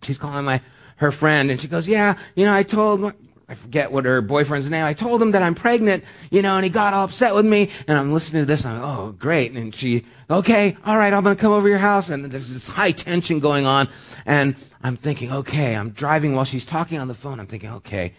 She's 0.00 0.16
calling 0.16 0.46
my, 0.46 0.62
her 0.96 1.12
friend 1.12 1.50
and 1.50 1.60
she 1.60 1.68
goes, 1.68 1.86
yeah, 1.86 2.16
you 2.36 2.46
know, 2.46 2.54
I 2.54 2.62
told, 2.62 3.12
I 3.52 3.54
forget 3.54 3.92
what 3.92 4.06
her 4.06 4.22
boyfriend's 4.22 4.70
name. 4.70 4.86
I 4.86 4.94
told 4.94 5.20
him 5.20 5.32
that 5.32 5.42
I'm 5.42 5.54
pregnant, 5.54 6.04
you 6.30 6.40
know, 6.40 6.56
and 6.56 6.64
he 6.64 6.70
got 6.70 6.94
all 6.94 7.04
upset 7.04 7.34
with 7.34 7.44
me. 7.44 7.68
And 7.86 7.98
I'm 7.98 8.10
listening 8.10 8.40
to 8.40 8.46
this. 8.46 8.64
And 8.64 8.72
I'm, 8.72 8.80
like, 8.80 8.98
oh, 8.98 9.12
great. 9.12 9.52
And 9.52 9.74
she, 9.74 10.06
okay, 10.30 10.74
all 10.86 10.96
right, 10.96 11.12
I'm 11.12 11.22
going 11.22 11.36
to 11.36 11.40
come 11.40 11.52
over 11.52 11.68
your 11.68 11.76
house. 11.76 12.08
And 12.08 12.24
there's 12.24 12.50
this 12.50 12.66
high 12.66 12.92
tension 12.92 13.40
going 13.40 13.66
on. 13.66 13.90
And 14.24 14.56
I'm 14.82 14.96
thinking, 14.96 15.30
okay, 15.30 15.76
I'm 15.76 15.90
driving 15.90 16.34
while 16.34 16.46
she's 16.46 16.64
talking 16.64 16.98
on 16.98 17.08
the 17.08 17.14
phone. 17.14 17.38
I'm 17.38 17.46
thinking, 17.46 17.68
okay, 17.72 18.14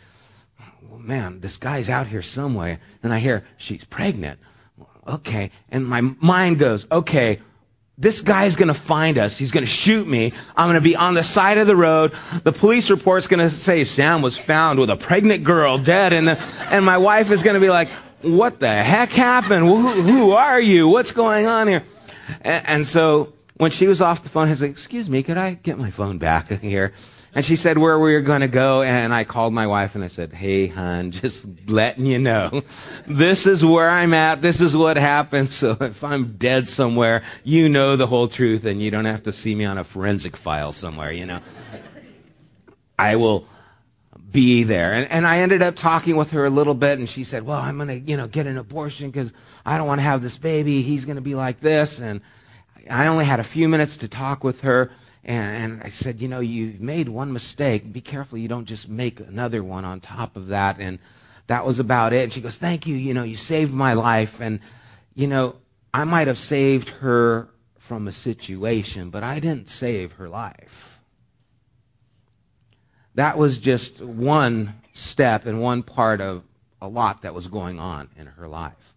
well, 0.87 0.99
man, 0.99 1.39
this 1.39 1.57
guy's 1.57 1.89
out 1.89 2.05
here 2.05 2.21
somewhere. 2.21 2.79
And 3.01 3.11
I 3.11 3.17
hear 3.17 3.43
she's 3.57 3.83
pregnant. 3.83 4.39
Okay. 5.07 5.49
And 5.71 5.87
my 5.87 6.01
mind 6.01 6.59
goes, 6.59 6.85
okay, 6.91 7.39
this 7.97 8.21
guy's 8.21 8.55
going 8.55 8.69
to 8.69 8.73
find 8.73 9.17
us. 9.17 9.37
He's 9.37 9.51
going 9.51 9.65
to 9.65 9.71
shoot 9.71 10.07
me. 10.07 10.33
I'm 10.57 10.67
going 10.67 10.75
to 10.75 10.81
be 10.81 10.95
on 10.95 11.13
the 11.13 11.23
side 11.23 11.57
of 11.57 11.67
the 11.67 11.75
road. 11.75 12.11
The 12.43 12.51
police 12.51 12.89
report's 12.89 13.27
going 13.27 13.39
to 13.39 13.49
say 13.49 13.83
Sam 13.83 14.21
was 14.21 14.37
found 14.37 14.79
with 14.79 14.89
a 14.89 14.95
pregnant 14.95 15.43
girl 15.43 15.77
dead. 15.77 16.11
And, 16.11 16.27
the, 16.27 16.39
and 16.71 16.83
my 16.85 16.97
wife 16.97 17.29
is 17.29 17.43
going 17.43 17.53
to 17.53 17.59
be 17.59 17.69
like, 17.69 17.89
what 18.21 18.59
the 18.59 18.71
heck 18.71 19.11
happened? 19.11 19.65
Who, 19.65 20.01
who 20.01 20.31
are 20.31 20.59
you? 20.59 20.87
What's 20.87 21.11
going 21.11 21.45
on 21.45 21.67
here? 21.67 21.83
And, 22.41 22.67
and 22.67 22.87
so 22.87 23.33
when 23.57 23.69
she 23.69 23.87
was 23.87 24.01
off 24.01 24.23
the 24.23 24.29
phone, 24.29 24.47
I 24.47 24.51
was 24.51 24.61
like, 24.61 24.71
excuse 24.71 25.09
me, 25.09 25.21
could 25.21 25.37
I 25.37 25.53
get 25.53 25.77
my 25.77 25.91
phone 25.91 26.17
back 26.17 26.49
here? 26.49 26.93
And 27.35 27.43
she 27.43 27.55
said 27.55 27.79
where 27.79 27.97
we 27.97 28.13
were 28.13 28.21
going 28.21 28.41
to 28.41 28.47
go. 28.47 28.83
And 28.83 29.13
I 29.13 29.23
called 29.23 29.53
my 29.53 29.65
wife 29.65 29.95
and 29.95 30.03
I 30.03 30.07
said, 30.07 30.33
Hey, 30.33 30.67
hon, 30.67 31.11
just 31.11 31.47
letting 31.67 32.05
you 32.05 32.19
know. 32.19 32.61
This 33.07 33.47
is 33.47 33.65
where 33.65 33.89
I'm 33.89 34.13
at. 34.13 34.41
This 34.41 34.61
is 34.61 34.77
what 34.77 34.97
happened. 34.97 35.49
So 35.49 35.77
if 35.81 36.03
I'm 36.03 36.37
dead 36.37 36.67
somewhere, 36.67 37.23
you 37.43 37.69
know 37.69 37.95
the 37.95 38.07
whole 38.07 38.27
truth 38.27 38.65
and 38.65 38.81
you 38.81 38.91
don't 38.91 39.05
have 39.05 39.23
to 39.23 39.31
see 39.31 39.55
me 39.55 39.65
on 39.65 39.77
a 39.77 39.83
forensic 39.83 40.37
file 40.37 40.71
somewhere, 40.71 41.11
you 41.11 41.25
know. 41.25 41.39
I 42.99 43.15
will 43.15 43.47
be 44.31 44.63
there. 44.63 44.93
And, 44.93 45.09
and 45.11 45.27
I 45.27 45.39
ended 45.39 45.61
up 45.61 45.75
talking 45.75 46.15
with 46.15 46.31
her 46.31 46.45
a 46.45 46.49
little 46.49 46.73
bit 46.73 46.99
and 46.99 47.09
she 47.09 47.23
said, 47.23 47.43
well, 47.43 47.59
I'm 47.59 47.77
going 47.77 47.87
to, 47.87 47.99
you 47.99 48.17
know, 48.17 48.27
get 48.27 48.47
an 48.47 48.57
abortion 48.57 49.09
because 49.09 49.33
I 49.65 49.77
don't 49.77 49.87
want 49.87 49.99
to 49.99 50.03
have 50.03 50.21
this 50.21 50.37
baby. 50.37 50.81
He's 50.81 51.05
going 51.05 51.15
to 51.15 51.21
be 51.21 51.35
like 51.35 51.59
this. 51.59 51.99
And 51.99 52.21
I 52.89 53.07
only 53.07 53.25
had 53.25 53.39
a 53.39 53.43
few 53.43 53.69
minutes 53.69 53.97
to 53.97 54.07
talk 54.07 54.43
with 54.43 54.61
her. 54.61 54.91
And, 55.25 55.81
I 55.81 55.89
said, 55.89 56.21
you 56.21 56.27
know, 56.27 56.41
you've 56.41 56.81
made 56.81 57.07
one 57.07 57.31
mistake. 57.31 57.91
Be 57.91 58.01
careful 58.01 58.37
you 58.37 58.49
don't 58.49 58.65
just 58.65 58.89
make 58.89 59.19
another 59.21 59.63
one 59.63 59.85
on 59.85 60.01
top 60.01 60.35
of 60.35 60.47
that. 60.47 60.79
And 60.79 60.99
that 61.47 61.65
was 61.65 61.79
about 61.79 62.13
it. 62.13 62.23
And 62.23 62.33
she 62.33 62.41
goes, 62.41 62.57
thank 62.57 62.85
you. 62.85 62.95
You 62.95 63.13
know, 63.13 63.23
you 63.23 63.35
saved 63.35 63.73
my 63.73 63.93
life. 63.93 64.41
And, 64.41 64.59
you 65.15 65.27
know, 65.27 65.55
I 65.93 66.03
might 66.03 66.27
have 66.27 66.37
saved 66.37 66.89
her 66.89 67.49
from 67.77 68.07
a 68.07 68.11
situation, 68.11 69.09
but 69.09 69.23
I 69.23 69.39
didn't 69.39 69.69
save 69.69 70.13
her 70.13 70.27
life. 70.27 70.99
That 73.15 73.37
was 73.37 73.57
just 73.59 74.01
one 74.01 74.75
step 74.93 75.45
and 75.45 75.61
one 75.61 75.83
part 75.83 76.19
of 76.19 76.43
a 76.81 76.87
lot 76.87 77.21
that 77.21 77.33
was 77.33 77.47
going 77.47 77.79
on 77.79 78.09
in 78.17 78.25
her 78.25 78.47
life. 78.47 78.93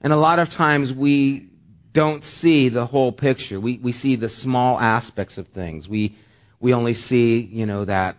And 0.00 0.12
a 0.12 0.16
lot 0.16 0.38
of 0.38 0.50
times 0.50 0.92
we 0.92 1.48
don't 1.96 2.24
see 2.24 2.68
the 2.68 2.84
whole 2.84 3.10
picture. 3.10 3.58
We, 3.58 3.78
we 3.78 3.90
see 3.90 4.16
the 4.16 4.28
small 4.28 4.78
aspects 4.78 5.38
of 5.38 5.48
things. 5.48 5.88
We, 5.88 6.14
we 6.60 6.74
only 6.74 6.92
see, 6.92 7.40
you 7.40 7.64
know, 7.64 7.86
that 7.86 8.16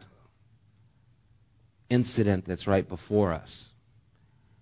incident 1.87 2.45
that's 2.45 2.65
right 2.65 2.89
before 2.89 3.33
us. 3.33 3.69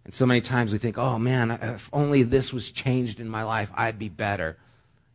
And 0.03 0.13
so 0.13 0.25
many 0.25 0.41
times 0.41 0.73
we 0.73 0.79
think, 0.79 0.97
oh 0.97 1.17
man, 1.17 1.51
if 1.51 1.89
only 1.93 2.23
this 2.23 2.51
was 2.51 2.69
changed 2.69 3.21
in 3.21 3.29
my 3.29 3.43
life, 3.43 3.71
I'd 3.73 3.97
be 3.97 4.09
better. 4.09 4.57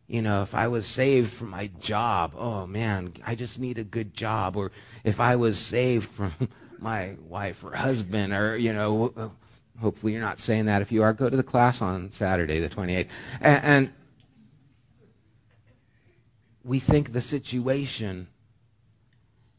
You 0.07 0.23
know, 0.23 0.41
if 0.41 0.55
I 0.55 0.67
was 0.67 0.87
saved 0.87 1.31
from 1.31 1.51
my 1.51 1.69
job, 1.79 2.33
oh 2.35 2.65
man, 2.65 3.13
I 3.23 3.35
just 3.35 3.59
need 3.59 3.77
a 3.77 3.83
good 3.83 4.15
job. 4.15 4.55
Or 4.55 4.71
if 5.03 5.19
I 5.19 5.35
was 5.35 5.59
saved 5.59 6.09
from 6.09 6.33
my 6.79 7.17
wife 7.29 7.63
or 7.63 7.75
husband, 7.75 8.33
or, 8.33 8.57
you 8.57 8.73
know, 8.73 9.31
Hopefully, 9.81 10.13
you're 10.13 10.21
not 10.21 10.39
saying 10.39 10.65
that. 10.65 10.81
If 10.81 10.91
you 10.91 11.03
are, 11.03 11.11
go 11.11 11.29
to 11.29 11.35
the 11.35 11.43
class 11.43 11.81
on 11.81 12.11
Saturday, 12.11 12.59
the 12.59 12.69
28th. 12.69 13.07
And, 13.41 13.63
and 13.63 13.93
we 16.63 16.79
think 16.79 17.11
the 17.11 17.21
situation 17.21 18.27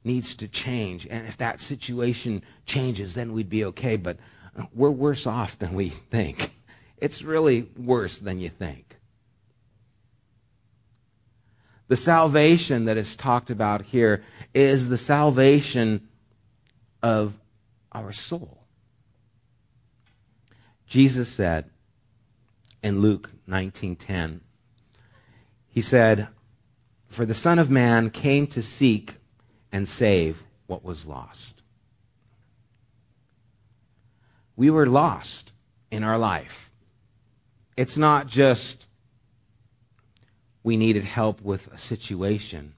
needs 0.04 0.34
to 0.36 0.48
change. 0.48 1.06
And 1.10 1.26
if 1.26 1.36
that 1.38 1.60
situation 1.60 2.42
changes, 2.66 3.14
then 3.14 3.32
we'd 3.32 3.50
be 3.50 3.64
okay. 3.66 3.96
But 3.96 4.16
we're 4.72 4.90
worse 4.90 5.26
off 5.26 5.58
than 5.58 5.74
we 5.74 5.88
think. 5.88 6.54
It's 6.98 7.22
really 7.22 7.68
worse 7.76 8.18
than 8.18 8.38
you 8.38 8.48
think. 8.48 8.96
The 11.88 11.96
salvation 11.96 12.84
that 12.84 12.96
is 12.96 13.16
talked 13.16 13.50
about 13.50 13.82
here 13.82 14.22
is 14.54 14.88
the 14.88 14.96
salvation 14.96 16.08
of 17.02 17.34
our 17.92 18.12
soul. 18.12 18.61
Jesus 20.92 21.32
said 21.32 21.70
in 22.82 23.00
Luke 23.00 23.30
19:10, 23.46 24.42
he 25.66 25.80
said, 25.80 26.28
"For 27.08 27.24
the 27.24 27.34
Son 27.34 27.58
of 27.58 27.70
Man 27.70 28.10
came 28.10 28.46
to 28.48 28.60
seek 28.60 29.16
and 29.72 29.88
save 29.88 30.44
what 30.66 30.84
was 30.84 31.06
lost." 31.06 31.62
We 34.54 34.68
were 34.68 34.86
lost 34.86 35.54
in 35.90 36.04
our 36.04 36.18
life. 36.18 36.70
It's 37.74 37.96
not 37.96 38.26
just 38.26 38.86
we 40.62 40.76
needed 40.76 41.04
help 41.04 41.40
with 41.40 41.68
a 41.68 41.78
situation. 41.78 42.74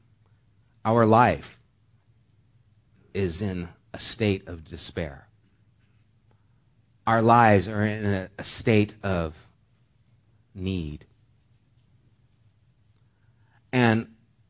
Our 0.84 1.04
life 1.04 1.58
is 3.12 3.42
in 3.42 3.70
a 3.92 3.98
state 3.98 4.46
of 4.46 4.62
despair 4.62 5.23
our 7.06 7.22
lives 7.22 7.68
are 7.68 7.82
in 7.84 8.06
a, 8.06 8.30
a 8.38 8.44
state 8.44 8.94
of 9.02 9.34
need. 10.54 11.04
And 13.72 14.06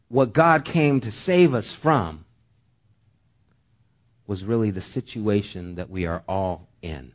what 0.08 0.32
God 0.32 0.64
came 0.64 1.00
to 1.00 1.10
save 1.10 1.54
us 1.54 1.72
from 1.72 2.24
was 4.26 4.44
really 4.44 4.70
the 4.70 4.80
situation 4.80 5.74
that 5.74 5.90
we 5.90 6.06
are 6.06 6.22
all 6.28 6.68
in. 6.82 7.12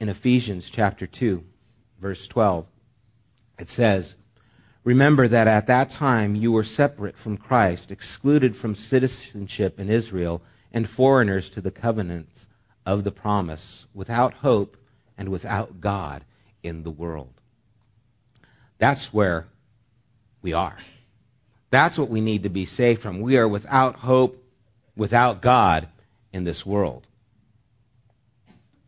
In 0.00 0.08
Ephesians 0.08 0.70
chapter 0.70 1.06
2, 1.06 1.44
verse 2.00 2.28
12, 2.28 2.66
it 3.58 3.68
says, 3.68 4.16
Remember 4.88 5.28
that 5.28 5.46
at 5.46 5.66
that 5.66 5.90
time 5.90 6.34
you 6.34 6.50
were 6.50 6.64
separate 6.64 7.18
from 7.18 7.36
Christ, 7.36 7.90
excluded 7.90 8.56
from 8.56 8.74
citizenship 8.74 9.78
in 9.78 9.90
Israel, 9.90 10.40
and 10.72 10.88
foreigners 10.88 11.50
to 11.50 11.60
the 11.60 11.70
covenants 11.70 12.46
of 12.86 13.04
the 13.04 13.12
promise, 13.12 13.86
without 13.92 14.32
hope 14.32 14.78
and 15.18 15.28
without 15.28 15.82
God 15.82 16.24
in 16.62 16.84
the 16.84 16.90
world. 16.90 17.34
That's 18.78 19.12
where 19.12 19.48
we 20.40 20.54
are. 20.54 20.78
That's 21.68 21.98
what 21.98 22.08
we 22.08 22.22
need 22.22 22.44
to 22.44 22.48
be 22.48 22.64
saved 22.64 23.02
from. 23.02 23.20
We 23.20 23.36
are 23.36 23.46
without 23.46 23.96
hope, 23.96 24.42
without 24.96 25.42
God 25.42 25.88
in 26.32 26.44
this 26.44 26.64
world. 26.64 27.06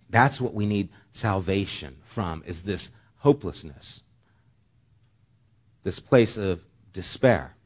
That's 0.09 0.41
what 0.41 0.55
we 0.55 0.65
need 0.65 0.89
salvation 1.13 1.99
from 2.05 2.43
is 2.47 2.65
this 2.65 2.89
hopelessness. 3.19 4.01
This 5.83 6.01
place 6.01 6.37
of 6.37 6.63
despair. 6.93 7.57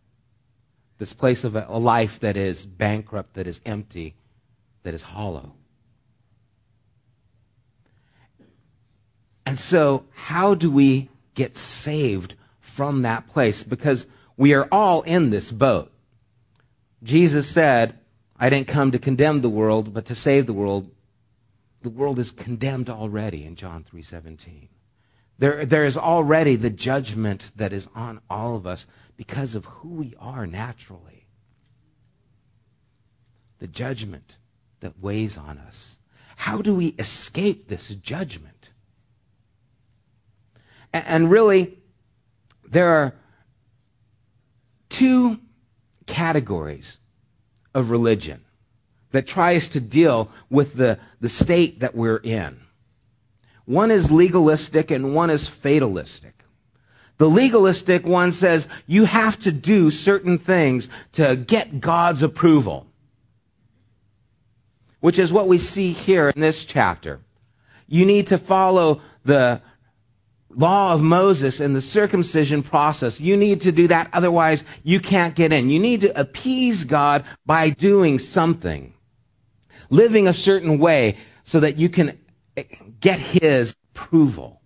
This 0.98 1.12
place 1.12 1.44
of 1.44 1.56
a 1.56 1.78
life 1.78 2.20
that 2.20 2.36
is 2.36 2.64
bankrupt, 2.64 3.34
that 3.34 3.46
is 3.46 3.60
empty, 3.66 4.14
that 4.84 4.94
is 4.94 5.02
hollow. 5.02 5.54
And 9.46 9.58
so, 9.58 10.04
how 10.14 10.54
do 10.54 10.70
we 10.70 11.10
get 11.34 11.56
saved 11.56 12.34
from 12.60 13.02
that 13.02 13.28
place? 13.28 13.62
Because 13.62 14.06
we 14.36 14.54
are 14.54 14.68
all 14.72 15.02
in 15.02 15.30
this 15.30 15.52
boat. 15.52 15.92
Jesus 17.02 17.48
said, 17.48 17.98
I 18.38 18.48
didn't 18.48 18.68
come 18.68 18.90
to 18.92 18.98
condemn 18.98 19.42
the 19.42 19.50
world, 19.50 19.92
but 19.92 20.06
to 20.06 20.14
save 20.14 20.46
the 20.46 20.52
world. 20.52 20.90
The 21.82 21.90
world 21.90 22.18
is 22.18 22.30
condemned 22.30 22.88
already 22.88 23.44
in 23.44 23.56
John 23.56 23.84
3:17. 23.84 24.68
There, 25.38 25.66
there 25.66 25.84
is 25.84 25.96
already 25.96 26.56
the 26.56 26.70
judgment 26.70 27.50
that 27.56 27.72
is 27.72 27.88
on 27.94 28.20
all 28.30 28.56
of 28.56 28.66
us 28.66 28.86
because 29.16 29.54
of 29.54 29.64
who 29.64 29.88
we 29.88 30.14
are 30.18 30.46
naturally. 30.46 31.26
The 33.58 33.66
judgment 33.66 34.38
that 34.80 35.00
weighs 35.00 35.36
on 35.36 35.58
us. 35.58 35.98
How 36.36 36.58
do 36.58 36.74
we 36.74 36.88
escape 36.98 37.68
this 37.68 37.88
judgment? 37.88 38.72
And 40.92 41.30
really, 41.30 41.78
there 42.68 42.88
are 42.88 43.14
two 44.88 45.40
categories 46.06 46.98
of 47.74 47.90
religion 47.90 48.44
that 49.10 49.26
tries 49.26 49.68
to 49.68 49.80
deal 49.80 50.30
with 50.50 50.74
the, 50.74 50.98
the 51.20 51.28
state 51.28 51.80
that 51.80 51.94
we're 51.94 52.18
in. 52.18 52.60
One 53.66 53.90
is 53.90 54.10
legalistic 54.10 54.90
and 54.90 55.14
one 55.14 55.30
is 55.30 55.48
fatalistic. 55.48 56.44
The 57.16 57.28
legalistic 57.30 58.06
one 58.06 58.32
says 58.32 58.68
you 58.86 59.04
have 59.04 59.38
to 59.40 59.52
do 59.52 59.90
certain 59.90 60.38
things 60.38 60.88
to 61.12 61.36
get 61.36 61.80
God's 61.80 62.22
approval, 62.22 62.86
which 65.00 65.18
is 65.18 65.32
what 65.32 65.48
we 65.48 65.58
see 65.58 65.92
here 65.92 66.28
in 66.30 66.40
this 66.40 66.64
chapter. 66.64 67.20
You 67.86 68.04
need 68.04 68.26
to 68.28 68.38
follow 68.38 69.00
the 69.24 69.62
law 70.50 70.92
of 70.92 71.02
Moses 71.02 71.60
and 71.60 71.74
the 71.74 71.80
circumcision 71.80 72.62
process. 72.62 73.20
You 73.20 73.36
need 73.36 73.60
to 73.62 73.72
do 73.72 73.88
that, 73.88 74.10
otherwise 74.12 74.64
you 74.82 75.00
can't 75.00 75.34
get 75.34 75.52
in. 75.52 75.70
You 75.70 75.78
need 75.78 76.00
to 76.02 76.20
appease 76.20 76.84
God 76.84 77.24
by 77.46 77.70
doing 77.70 78.18
something, 78.18 78.92
living 79.88 80.26
a 80.26 80.32
certain 80.32 80.78
way 80.78 81.16
so 81.44 81.60
that 81.60 81.76
you 81.76 81.88
can 81.88 82.18
get 83.00 83.18
his 83.18 83.76
approval. 83.90 84.60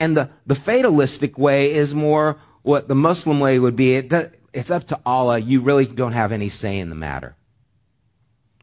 And 0.00 0.16
the, 0.16 0.30
the 0.46 0.54
fatalistic 0.54 1.38
way 1.38 1.72
is 1.72 1.94
more 1.94 2.38
what 2.62 2.88
the 2.88 2.94
Muslim 2.94 3.40
way 3.40 3.58
would 3.58 3.76
be. 3.76 3.94
It, 3.94 4.38
it's 4.52 4.70
up 4.70 4.84
to 4.88 5.00
Allah. 5.06 5.38
You 5.38 5.60
really 5.60 5.86
don't 5.86 6.12
have 6.12 6.32
any 6.32 6.48
say 6.48 6.78
in 6.78 6.90
the 6.90 6.96
matter. 6.96 7.36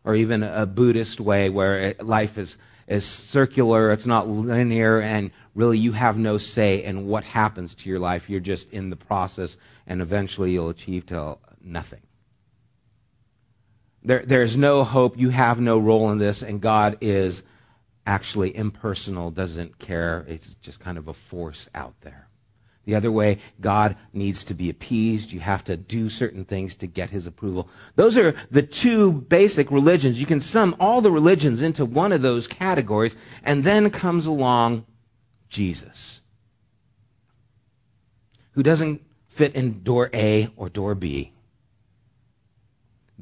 Or 0.04 0.16
even 0.16 0.44
a 0.44 0.66
Buddhist 0.66 1.20
way 1.20 1.50
where 1.50 1.80
it, 1.80 2.06
life 2.06 2.38
is 2.38 2.58
is 2.88 3.06
circular, 3.06 3.92
it's 3.92 4.06
not 4.06 4.28
linear, 4.28 5.00
and 5.00 5.32
really 5.56 5.78
you 5.78 5.94
have 5.94 6.18
no 6.18 6.38
say 6.38 6.84
in 6.84 7.08
what 7.08 7.24
happens 7.24 7.74
to 7.74 7.90
your 7.90 8.00
life. 8.00 8.30
You're 8.30 8.42
just 8.42 8.70
in 8.74 8.90
the 8.90 8.98
process, 8.98 9.56
and 9.88 10.02
eventually 10.02 10.52
you'll 10.52 10.68
achieve 10.68 11.06
to 11.06 11.38
nothing. 11.64 12.02
There, 14.04 14.24
there's 14.26 14.58
no 14.58 14.84
hope. 14.84 15.18
You 15.18 15.30
have 15.30 15.62
no 15.62 15.78
role 15.78 16.12
in 16.12 16.18
this, 16.18 16.42
and 16.42 16.60
God 16.60 16.98
is 17.02 17.44
actually 18.06 18.56
impersonal, 18.56 19.32
doesn't 19.32 19.78
care. 19.80 20.26
It's 20.28 20.56
just 20.56 20.80
kind 20.80 20.98
of 20.98 21.08
a 21.08 21.14
force 21.14 21.70
out 21.76 21.94
there. 22.02 22.28
The 22.84 22.96
other 22.96 23.12
way, 23.12 23.38
God 23.60 23.96
needs 24.12 24.44
to 24.46 24.56
be 24.56 24.70
appeased. 24.70 25.32
You 25.32 25.40
have 25.40 25.64
to 25.66 25.78
do 25.78 26.10
certain 26.10 26.46
things 26.46 26.74
to 26.76 26.88
get 26.88 27.12
his 27.12 27.28
approval. 27.28 27.70
Those 27.96 28.18
are 28.18 28.34
the 28.50 28.64
two 28.64 29.12
basic 29.12 29.70
religions. 29.70 30.20
You 30.20 30.26
can 30.26 30.40
sum 30.40 30.76
all 30.80 31.00
the 31.00 31.12
religions 31.12 31.62
into 31.62 31.86
one 31.86 32.12
of 32.12 32.24
those 32.24 32.48
categories, 32.48 33.16
and 33.44 33.64
then 33.64 33.92
comes 33.92 34.26
along 34.26 34.86
Jesus, 35.48 36.22
who 38.54 38.64
doesn't 38.64 39.04
fit 39.30 39.54
in 39.56 39.84
door 39.84 40.10
A 40.12 40.50
or 40.56 40.68
door 40.68 40.96
B. 40.96 41.34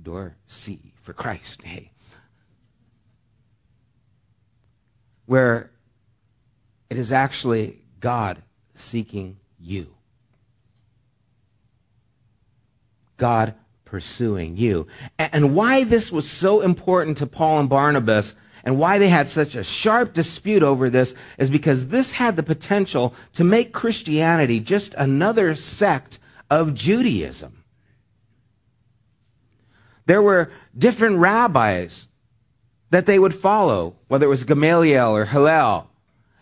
Door 0.10 0.38
C 0.48 0.94
for 1.00 1.14
Christ, 1.14 1.62
hey. 1.62 1.92
Where 5.28 5.70
it 6.90 6.98
is 6.98 7.12
actually 7.12 7.84
God 8.00 8.42
seeking 8.74 9.38
you. 9.60 9.94
God 13.18 13.54
pursuing 13.86 14.58
you. 14.58 14.88
And 15.20 15.54
why 15.56 15.84
this 15.84 16.12
was 16.12 16.28
so 16.28 16.62
important 16.62 17.20
to 17.20 17.28
Paul 17.28 17.60
and 17.60 17.70
Barnabas 17.70 18.34
and 18.64 18.80
why 18.80 18.98
they 18.98 19.10
had 19.10 19.30
such 19.30 19.54
a 19.54 19.64
sharp 19.64 20.14
dispute 20.14 20.64
over 20.64 20.90
this 20.90 21.14
is 21.38 21.52
because 21.52 21.90
this 21.90 22.14
had 22.14 22.36
the 22.36 22.42
potential 22.42 23.14
to 23.34 23.44
make 23.44 23.74
Christianity 23.74 24.60
just 24.60 24.96
another 24.96 25.54
sect 25.54 26.18
of 26.50 26.74
Judaism. 26.74 27.60
There 30.10 30.24
were 30.24 30.50
different 30.76 31.20
rabbis 31.20 32.08
that 32.90 33.06
they 33.06 33.20
would 33.20 33.36
follow, 33.36 33.94
whether 34.08 34.26
it 34.26 34.30
was 34.30 34.44
Gamaliel 34.44 35.16
or 35.16 35.26
Hillel 35.26 35.90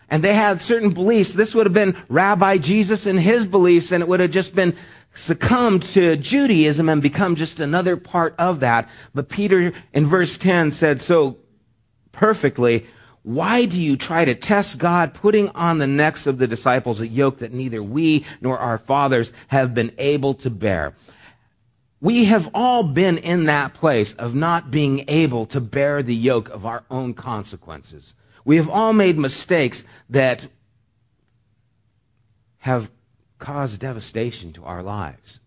and 0.08 0.24
they 0.24 0.34
had 0.34 0.62
certain 0.62 0.90
beliefs. 0.90 1.32
This 1.32 1.54
would 1.54 1.66
have 1.66 1.74
been 1.74 1.96
Rabbi 2.08 2.58
Jesus 2.58 3.06
and 3.06 3.20
his 3.20 3.46
beliefs, 3.46 3.92
and 3.92 4.02
it 4.02 4.08
would 4.08 4.20
have 4.20 4.30
just 4.30 4.54
been 4.54 4.74
succumbed 5.14 5.82
to 5.82 6.16
Judaism 6.16 6.88
and 6.88 7.02
become 7.02 7.36
just 7.36 7.60
another 7.60 7.96
part 7.96 8.34
of 8.38 8.60
that. 8.60 8.88
But 9.14 9.28
Peter 9.28 9.72
in 9.92 10.06
verse 10.06 10.38
10 10.38 10.70
said 10.70 11.00
so 11.00 11.36
perfectly, 12.12 12.86
why 13.22 13.66
do 13.66 13.82
you 13.82 13.96
try 13.96 14.24
to 14.24 14.34
test 14.34 14.78
God, 14.78 15.12
putting 15.12 15.50
on 15.50 15.78
the 15.78 15.86
necks 15.86 16.26
of 16.26 16.38
the 16.38 16.46
disciples 16.46 17.00
a 17.00 17.06
yoke 17.06 17.38
that 17.38 17.52
neither 17.52 17.82
we 17.82 18.24
nor 18.40 18.58
our 18.58 18.78
fathers 18.78 19.32
have 19.48 19.74
been 19.74 19.92
able 19.98 20.32
to 20.34 20.48
bear? 20.48 20.94
We 22.00 22.26
have 22.26 22.48
all 22.54 22.84
been 22.84 23.18
in 23.18 23.44
that 23.44 23.74
place 23.74 24.12
of 24.14 24.34
not 24.34 24.70
being 24.70 25.04
able 25.08 25.46
to 25.46 25.60
bear 25.60 26.02
the 26.02 26.14
yoke 26.14 26.48
of 26.48 26.64
our 26.64 26.84
own 26.90 27.14
consequences. 27.14 28.14
We 28.44 28.56
have 28.56 28.68
all 28.68 28.92
made 28.92 29.18
mistakes 29.18 29.84
that 30.08 30.46
have 32.58 32.90
caused 33.38 33.80
devastation 33.80 34.52
to 34.52 34.64
our 34.64 34.82
lives. 34.82 35.40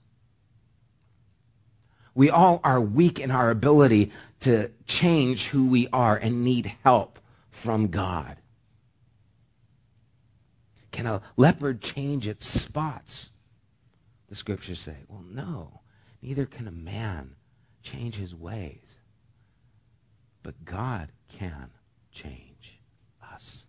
We 2.14 2.30
all 2.30 2.60
are 2.64 2.82
weak 2.82 3.20
in 3.20 3.32
our 3.32 3.50
ability 3.50 4.12
to 4.42 4.72
change 4.86 5.48
who 5.48 5.70
we 5.70 5.88
are 5.94 6.18
and 6.18 6.44
need 6.44 6.74
help 6.84 7.20
from 7.50 7.88
God. 7.88 8.38
Can 10.92 11.08
a 11.08 11.22
leopard 11.38 11.82
change 11.82 12.28
its 12.28 12.46
spots? 12.46 13.32
The 14.28 14.36
scriptures 14.36 14.80
say, 14.80 14.98
well, 15.08 15.24
no. 15.26 15.81
Neither 16.22 16.46
can 16.46 16.68
a 16.68 16.72
man 16.72 17.36
change 17.84 18.16
his 18.16 18.36
ways. 18.36 18.98
But 20.44 20.66
God 20.66 21.10
can 21.30 21.72
change. 22.12 22.80
Us. 23.34 23.66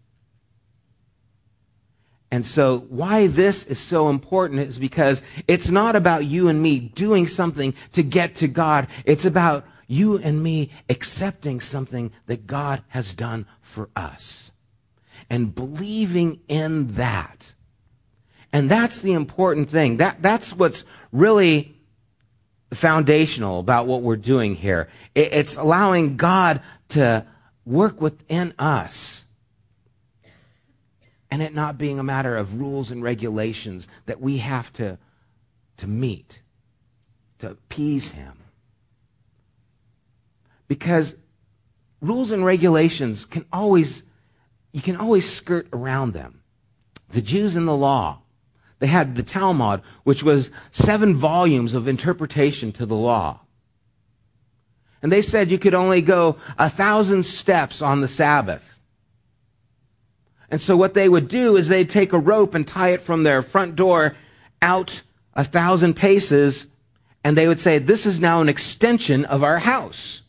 And 2.31 2.45
so, 2.45 2.81
why 2.89 3.27
this 3.27 3.65
is 3.65 3.79
so 3.79 4.09
important 4.09 4.61
is 4.61 4.79
because 4.79 5.23
it's 5.47 5.71
not 5.71 5.95
about 5.95 6.25
you 6.25 6.49
and 6.49 6.61
me 6.61 6.79
doing 6.79 7.27
something 7.27 7.75
to 7.93 8.03
get 8.03 8.35
to 8.37 8.49
God. 8.49 8.89
It's 9.05 9.25
about 9.25 9.67
you 9.87 10.17
and 10.17 10.43
me 10.43 10.71
accepting 10.89 11.61
something 11.61 12.11
that 12.27 12.47
God 12.47 12.83
has 12.89 13.15
done 13.15 13.47
for 13.61 13.91
us 13.95 14.51
and 15.29 15.55
believing 15.55 16.41
in 16.49 16.89
that. 16.89 17.55
And 18.53 18.71
that's 18.71 19.01
the 19.01 19.13
important 19.13 19.71
thing. 19.71 19.99
That, 19.99 20.23
that's 20.23 20.53
what's 20.53 20.85
really 21.13 21.77
foundational 22.83 23.61
about 23.61 23.87
what 23.87 24.03
we're 24.03 24.17
doing 24.17 24.55
here. 24.55 24.89
It's 25.15 25.57
allowing 25.57 26.17
God 26.17 26.61
to 26.89 27.25
work 27.65 28.01
within 28.01 28.53
us 28.59 29.25
and 31.31 31.41
it 31.41 31.55
not 31.55 31.79
being 31.79 31.99
a 31.99 32.03
matter 32.03 32.37
of 32.37 32.61
rules 32.61 32.91
and 32.91 33.03
regulations 33.03 33.89
that 34.07 34.21
we 34.21 34.39
have 34.39 34.71
to, 34.75 34.99
to 35.79 35.87
meet, 35.87 36.43
to 37.39 37.51
appease 37.53 38.11
him. 38.11 38.43
because 40.73 41.17
rules 42.01 42.31
and 42.31 42.47
regulations 42.47 43.27
can 43.27 43.45
always, 43.53 44.05
you 44.73 44.81
can 44.81 44.97
always 44.97 45.31
skirt 45.31 45.69
around 45.71 46.15
them. 46.15 46.41
The 47.11 47.21
Jews 47.21 47.57
in 47.57 47.67
the 47.67 47.77
law, 47.77 48.22
they 48.83 48.89
had 48.89 49.15
the 49.15 49.23
Talmud, 49.23 49.81
which 50.03 50.25
was 50.25 50.51
seven 50.73 51.15
volumes 51.15 51.73
of 51.73 51.87
interpretation 51.87 52.73
to 52.73 52.85
the 52.85 52.97
law. 52.97 53.39
And 55.01 55.13
they 55.13 55.23
said 55.23 55.53
you 55.53 55.59
could 55.59 55.73
only 55.73 56.03
go 56.03 56.37
a 56.59 56.69
thousand 56.69 57.23
steps 57.23 57.81
on 57.81 58.01
the 58.01 58.09
Sabbath. 58.09 58.81
And 60.51 60.61
so 60.61 60.77
what 60.77 60.95
they 60.95 61.09
would 61.09 61.29
do 61.29 61.57
is 61.57 61.69
they'd 61.69 61.89
take 61.89 62.13
a 62.13 62.19
rope 62.19 62.57
and 62.57 62.67
tie 62.67 62.89
it 62.89 63.01
from 63.01 63.23
their 63.23 63.41
front 63.41 63.77
door 63.77 64.17
out 64.61 65.03
a 65.35 65.45
thousand 65.45 65.95
paces, 65.95 66.67
and 67.23 67.37
they 67.37 67.47
would 67.47 67.61
say, 67.61 67.79
This 67.79 68.05
is 68.05 68.19
now 68.19 68.41
an 68.41 68.49
extension 68.49 69.25
of 69.27 69.45
our 69.45 69.61
house. 69.61 70.23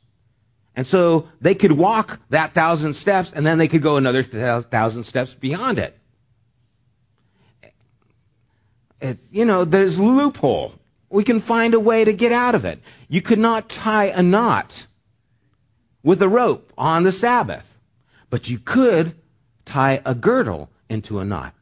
And 0.75 0.85
so 0.85 1.27
they 1.41 1.55
could 1.55 1.71
walk 1.71 2.19
that 2.29 2.53
thousand 2.53 2.93
steps, 2.93 3.31
and 3.31 3.47
then 3.47 3.57
they 3.57 3.67
could 3.67 3.81
go 3.81 3.97
another 3.97 4.21
thousand 4.21 5.05
steps 5.05 5.33
beyond 5.33 5.79
it. 5.79 5.97
You 9.31 9.45
know, 9.45 9.65
there's 9.65 9.99
loophole. 9.99 10.75
We 11.09 11.23
can 11.23 11.39
find 11.39 11.73
a 11.73 11.79
way 11.79 12.05
to 12.05 12.13
get 12.13 12.31
out 12.31 12.55
of 12.55 12.65
it. 12.65 12.79
You 13.07 13.21
could 13.21 13.39
not 13.39 13.69
tie 13.69 14.05
a 14.05 14.23
knot 14.23 14.87
with 16.01 16.21
a 16.21 16.29
rope 16.29 16.71
on 16.77 17.03
the 17.03 17.11
Sabbath, 17.11 17.77
but 18.29 18.49
you 18.49 18.59
could 18.59 19.13
tie 19.65 20.01
a 20.05 20.15
girdle 20.15 20.69
into 20.89 21.19
a 21.19 21.25
knot. 21.25 21.53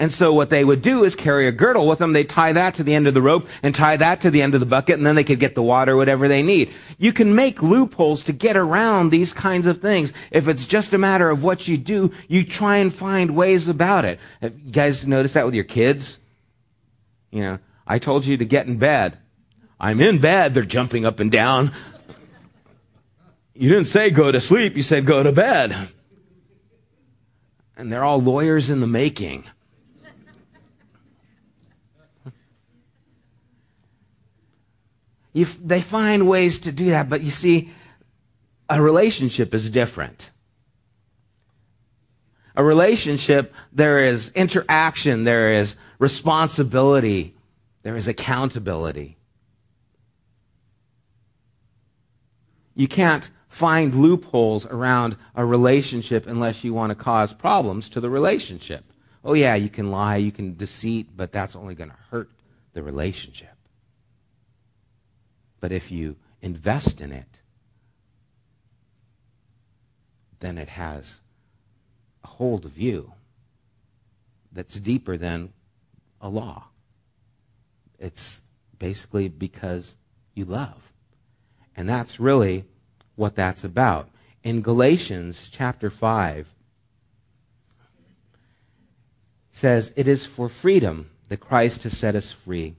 And 0.00 0.12
so 0.12 0.32
what 0.32 0.50
they 0.50 0.64
would 0.64 0.80
do 0.80 1.02
is 1.02 1.16
carry 1.16 1.48
a 1.48 1.52
girdle 1.52 1.88
with 1.88 1.98
them. 1.98 2.12
They 2.12 2.22
tie 2.22 2.52
that 2.52 2.74
to 2.74 2.84
the 2.84 2.94
end 2.94 3.08
of 3.08 3.14
the 3.14 3.22
rope 3.22 3.48
and 3.64 3.74
tie 3.74 3.96
that 3.96 4.20
to 4.20 4.30
the 4.30 4.42
end 4.42 4.54
of 4.54 4.60
the 4.60 4.66
bucket, 4.66 4.96
and 4.96 5.04
then 5.04 5.16
they 5.16 5.24
could 5.24 5.40
get 5.40 5.56
the 5.56 5.62
water, 5.62 5.96
whatever 5.96 6.28
they 6.28 6.42
need. 6.42 6.70
You 6.98 7.12
can 7.12 7.34
make 7.34 7.62
loopholes 7.62 8.22
to 8.24 8.32
get 8.32 8.56
around 8.56 9.10
these 9.10 9.32
kinds 9.32 9.66
of 9.66 9.82
things. 9.82 10.12
If 10.30 10.46
it's 10.46 10.66
just 10.66 10.92
a 10.92 10.98
matter 10.98 11.30
of 11.30 11.42
what 11.42 11.66
you 11.66 11.76
do, 11.76 12.12
you 12.28 12.44
try 12.44 12.76
and 12.76 12.94
find 12.94 13.34
ways 13.34 13.68
about 13.68 14.04
it. 14.04 14.20
Have 14.40 14.56
you 14.60 14.70
guys 14.70 15.04
notice 15.04 15.32
that 15.32 15.44
with 15.44 15.54
your 15.54 15.64
kids? 15.64 16.20
You 17.30 17.42
know, 17.42 17.58
I 17.86 17.98
told 17.98 18.26
you 18.26 18.36
to 18.36 18.44
get 18.44 18.66
in 18.66 18.78
bed. 18.78 19.18
I'm 19.80 20.00
in 20.00 20.18
bed. 20.18 20.54
They're 20.54 20.64
jumping 20.64 21.04
up 21.04 21.20
and 21.20 21.30
down. 21.30 21.72
You 23.54 23.68
didn't 23.68 23.86
say 23.86 24.10
go 24.10 24.30
to 24.30 24.40
sleep. 24.40 24.76
You 24.76 24.82
said 24.82 25.06
go 25.06 25.22
to 25.22 25.32
bed. 25.32 25.90
And 27.76 27.92
they're 27.92 28.04
all 28.04 28.20
lawyers 28.20 28.70
in 28.70 28.80
the 28.80 28.86
making. 28.86 29.44
You, 35.32 35.44
they 35.44 35.80
find 35.80 36.28
ways 36.28 36.58
to 36.60 36.72
do 36.72 36.90
that, 36.90 37.08
but 37.08 37.22
you 37.22 37.30
see, 37.30 37.70
a 38.68 38.82
relationship 38.82 39.54
is 39.54 39.70
different. 39.70 40.30
A 42.58 42.64
relationship, 42.64 43.54
there 43.72 44.00
is 44.00 44.32
interaction, 44.34 45.22
there 45.22 45.52
is 45.52 45.76
responsibility, 46.00 47.36
there 47.84 47.94
is 47.94 48.08
accountability. 48.08 49.16
You 52.74 52.88
can't 52.88 53.30
find 53.48 53.94
loopholes 53.94 54.66
around 54.66 55.16
a 55.36 55.46
relationship 55.46 56.26
unless 56.26 56.64
you 56.64 56.74
want 56.74 56.90
to 56.90 56.96
cause 56.96 57.32
problems 57.32 57.88
to 57.90 58.00
the 58.00 58.10
relationship. 58.10 58.84
Oh, 59.24 59.34
yeah, 59.34 59.54
you 59.54 59.68
can 59.68 59.92
lie, 59.92 60.16
you 60.16 60.32
can 60.32 60.56
deceit, 60.56 61.16
but 61.16 61.30
that's 61.30 61.54
only 61.54 61.76
going 61.76 61.90
to 61.90 61.96
hurt 62.10 62.28
the 62.72 62.82
relationship. 62.82 63.54
But 65.60 65.70
if 65.70 65.92
you 65.92 66.16
invest 66.42 67.00
in 67.00 67.12
it, 67.12 67.40
then 70.40 70.58
it 70.58 70.70
has 70.70 71.20
hold 72.24 72.64
of 72.64 72.78
you 72.78 73.12
that's 74.52 74.80
deeper 74.80 75.16
than 75.16 75.52
a 76.20 76.28
law. 76.28 76.64
It's 77.98 78.42
basically 78.78 79.28
because 79.28 79.94
you 80.34 80.44
love. 80.44 80.92
And 81.76 81.88
that's 81.88 82.20
really 82.20 82.64
what 83.16 83.36
that's 83.36 83.64
about. 83.64 84.08
In 84.42 84.62
Galatians 84.62 85.48
chapter 85.48 85.90
5, 85.90 86.54
says, 89.58 89.92
It 89.96 90.08
is 90.08 90.24
for 90.24 90.48
freedom 90.48 91.10
that 91.28 91.40
Christ 91.40 91.82
has 91.82 91.96
set 91.96 92.14
us 92.14 92.32
free. 92.32 92.76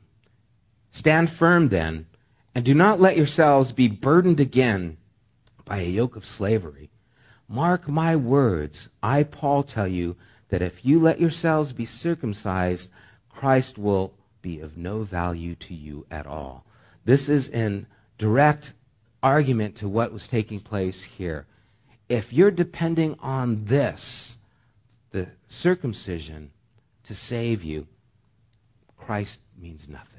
Stand 0.92 1.30
firm 1.30 1.70
then 1.70 2.08
and 2.56 2.66
do 2.66 2.74
not 2.74 3.00
let 3.00 3.18
yourselves 3.18 3.72
be 3.72 3.88
burdened 3.88 4.40
again 4.40 4.98
by 5.66 5.80
a 5.80 5.90
yoke 5.90 6.16
of 6.16 6.26
slavery. 6.26 6.90
Mark 7.50 7.90
my 7.90 8.16
words. 8.16 8.90
I, 9.02 9.24
Paul, 9.24 9.64
tell 9.64 9.88
you 9.88 10.16
that 10.50 10.62
if 10.62 10.86
you 10.86 11.00
let 11.00 11.20
yourselves 11.20 11.74
be 11.74 11.86
circumcised, 11.86 12.90
Christ 13.28 13.80
will 13.80 14.14
be 14.44 14.60
of 14.60 14.78
no 14.78 15.02
value 15.02 15.56
to 15.56 15.74
you 15.74 16.06
at 16.12 16.28
all. 16.28 16.64
This 17.06 17.28
is 17.28 17.50
in 17.50 17.88
direct 18.20 18.74
argument 19.24 19.76
to 19.78 19.90
what 19.90 20.14
was 20.14 20.28
taking 20.28 20.60
place 20.60 21.04
here. 21.04 21.48
If 22.08 22.32
you're 22.32 22.52
depending 22.52 23.18
on 23.20 23.66
this, 23.66 24.38
the 25.12 25.30
circumcision, 25.48 26.52
to 27.04 27.16
save 27.16 27.64
you, 27.64 27.88
Christ 28.96 29.40
means 29.60 29.90
nothing. 29.90 30.19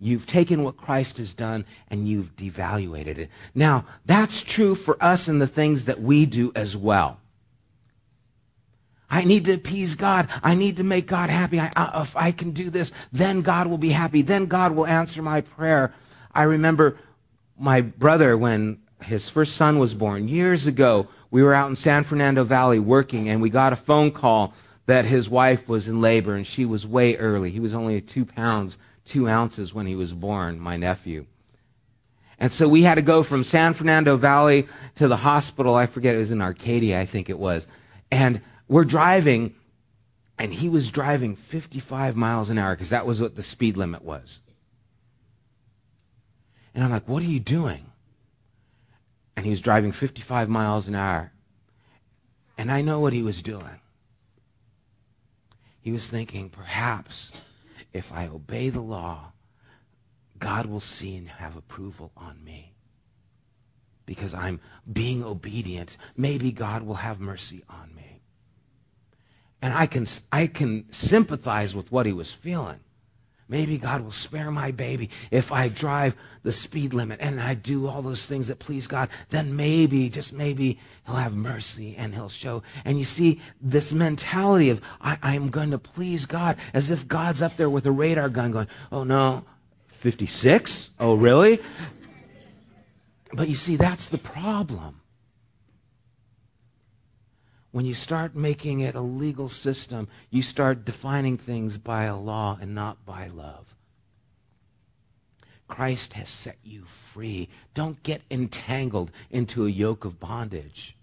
You've 0.00 0.26
taken 0.26 0.64
what 0.64 0.76
Christ 0.76 1.18
has 1.18 1.32
done 1.32 1.64
and 1.88 2.06
you've 2.08 2.36
devaluated 2.36 3.18
it. 3.18 3.30
Now, 3.54 3.86
that's 4.04 4.42
true 4.42 4.74
for 4.74 5.02
us 5.02 5.28
in 5.28 5.38
the 5.38 5.46
things 5.46 5.86
that 5.86 6.00
we 6.00 6.26
do 6.26 6.52
as 6.54 6.76
well. 6.76 7.18
I 9.10 9.24
need 9.24 9.44
to 9.44 9.54
appease 9.54 9.94
God. 9.94 10.28
I 10.42 10.54
need 10.54 10.78
to 10.78 10.84
make 10.84 11.06
God 11.06 11.30
happy. 11.30 11.60
I, 11.60 11.70
I, 11.76 12.02
if 12.02 12.16
I 12.16 12.32
can 12.32 12.50
do 12.50 12.68
this, 12.68 12.92
then 13.12 13.42
God 13.42 13.68
will 13.68 13.78
be 13.78 13.90
happy. 13.90 14.22
Then 14.22 14.46
God 14.46 14.72
will 14.72 14.86
answer 14.86 15.22
my 15.22 15.40
prayer. 15.40 15.92
I 16.34 16.42
remember 16.42 16.96
my 17.56 17.80
brother 17.80 18.36
when 18.36 18.80
his 19.04 19.28
first 19.28 19.54
son 19.54 19.78
was 19.78 19.94
born 19.94 20.26
years 20.26 20.66
ago. 20.66 21.06
We 21.30 21.42
were 21.42 21.54
out 21.54 21.70
in 21.70 21.76
San 21.76 22.04
Fernando 22.04 22.44
Valley 22.44 22.78
working, 22.78 23.28
and 23.28 23.40
we 23.40 23.50
got 23.50 23.72
a 23.72 23.76
phone 23.76 24.10
call 24.10 24.52
that 24.86 25.04
his 25.04 25.30
wife 25.30 25.68
was 25.68 25.88
in 25.88 26.00
labor, 26.00 26.34
and 26.34 26.46
she 26.46 26.64
was 26.64 26.86
way 26.86 27.16
early. 27.16 27.50
He 27.50 27.60
was 27.60 27.74
only 27.74 28.00
two 28.00 28.24
pounds 28.24 28.78
two 29.04 29.28
ounces 29.28 29.74
when 29.74 29.86
he 29.86 29.94
was 29.94 30.12
born, 30.12 30.58
my 30.58 30.76
nephew. 30.76 31.26
And 32.38 32.52
so 32.52 32.68
we 32.68 32.82
had 32.82 32.96
to 32.96 33.02
go 33.02 33.22
from 33.22 33.44
San 33.44 33.74
Fernando 33.74 34.16
Valley 34.16 34.66
to 34.96 35.08
the 35.08 35.16
hospital. 35.16 35.74
I 35.74 35.86
forget, 35.86 36.14
it 36.14 36.18
was 36.18 36.32
in 36.32 36.42
Arcadia, 36.42 37.00
I 37.00 37.04
think 37.04 37.30
it 37.30 37.38
was. 37.38 37.68
And 38.10 38.40
we're 38.68 38.84
driving, 38.84 39.54
and 40.38 40.52
he 40.52 40.68
was 40.68 40.90
driving 40.90 41.36
55 41.36 42.16
miles 42.16 42.50
an 42.50 42.58
hour 42.58 42.74
because 42.74 42.90
that 42.90 43.06
was 43.06 43.20
what 43.20 43.36
the 43.36 43.42
speed 43.42 43.76
limit 43.76 44.02
was. 44.02 44.40
And 46.74 46.82
I'm 46.82 46.90
like, 46.90 47.08
what 47.08 47.22
are 47.22 47.26
you 47.26 47.40
doing? 47.40 47.86
And 49.36 49.44
he 49.44 49.50
was 49.50 49.60
driving 49.60 49.92
55 49.92 50.48
miles 50.48 50.88
an 50.88 50.94
hour. 50.94 51.32
And 52.58 52.70
I 52.70 52.82
know 52.82 53.00
what 53.00 53.12
he 53.12 53.22
was 53.22 53.42
doing. 53.42 53.80
He 55.80 55.92
was 55.92 56.08
thinking, 56.08 56.48
perhaps 56.48 57.32
if 57.94 58.12
I 58.12 58.26
obey 58.26 58.68
the 58.68 58.80
law, 58.80 59.32
God 60.38 60.66
will 60.66 60.80
see 60.80 61.16
and 61.16 61.28
have 61.28 61.56
approval 61.56 62.12
on 62.16 62.44
me. 62.44 62.74
Because 64.04 64.34
I'm 64.34 64.60
being 64.92 65.24
obedient, 65.24 65.96
maybe 66.14 66.52
God 66.52 66.82
will 66.82 66.96
have 66.96 67.20
mercy 67.20 67.64
on 67.70 67.94
me. 67.94 68.20
And 69.62 69.72
I 69.72 69.86
can, 69.86 70.06
I 70.30 70.46
can 70.48 70.92
sympathize 70.92 71.74
with 71.74 71.90
what 71.90 72.04
he 72.04 72.12
was 72.12 72.30
feeling. 72.30 72.80
Maybe 73.48 73.76
God 73.76 74.00
will 74.00 74.10
spare 74.10 74.50
my 74.50 74.70
baby 74.70 75.10
if 75.30 75.52
I 75.52 75.68
drive 75.68 76.16
the 76.42 76.52
speed 76.52 76.94
limit 76.94 77.20
and 77.20 77.40
I 77.40 77.54
do 77.54 77.86
all 77.86 78.00
those 78.00 78.24
things 78.24 78.48
that 78.48 78.58
please 78.58 78.86
God. 78.86 79.10
Then 79.28 79.54
maybe, 79.54 80.08
just 80.08 80.32
maybe, 80.32 80.78
He'll 81.06 81.16
have 81.16 81.36
mercy 81.36 81.94
and 81.96 82.14
He'll 82.14 82.30
show. 82.30 82.62
And 82.84 82.98
you 82.98 83.04
see, 83.04 83.40
this 83.60 83.92
mentality 83.92 84.70
of, 84.70 84.80
I, 85.00 85.34
am 85.34 85.50
going 85.50 85.72
to 85.72 85.78
please 85.78 86.24
God, 86.24 86.56
as 86.72 86.90
if 86.90 87.06
God's 87.06 87.42
up 87.42 87.56
there 87.56 87.68
with 87.68 87.84
a 87.84 87.92
radar 87.92 88.30
gun 88.30 88.50
going, 88.50 88.68
oh 88.90 89.04
no, 89.04 89.44
56? 89.88 90.90
Oh, 90.98 91.14
really? 91.14 91.60
But 93.34 93.48
you 93.48 93.54
see, 93.54 93.76
that's 93.76 94.08
the 94.08 94.18
problem 94.18 95.00
when 97.74 97.84
you 97.84 97.92
start 97.92 98.36
making 98.36 98.78
it 98.78 98.94
a 98.94 99.00
legal 99.00 99.48
system, 99.48 100.06
you 100.30 100.40
start 100.42 100.84
defining 100.84 101.36
things 101.36 101.76
by 101.76 102.04
a 102.04 102.16
law 102.16 102.56
and 102.60 102.72
not 102.72 103.04
by 103.04 103.26
love. 103.26 103.74
Christ 105.66 106.12
has 106.12 106.28
set 106.28 106.56
you 106.62 106.84
free. 106.84 107.48
Don't 107.74 108.00
get 108.04 108.22
entangled 108.30 109.10
into 109.28 109.66
a 109.66 109.70
yoke 109.70 110.04
of 110.04 110.20
bondage. 110.20 110.96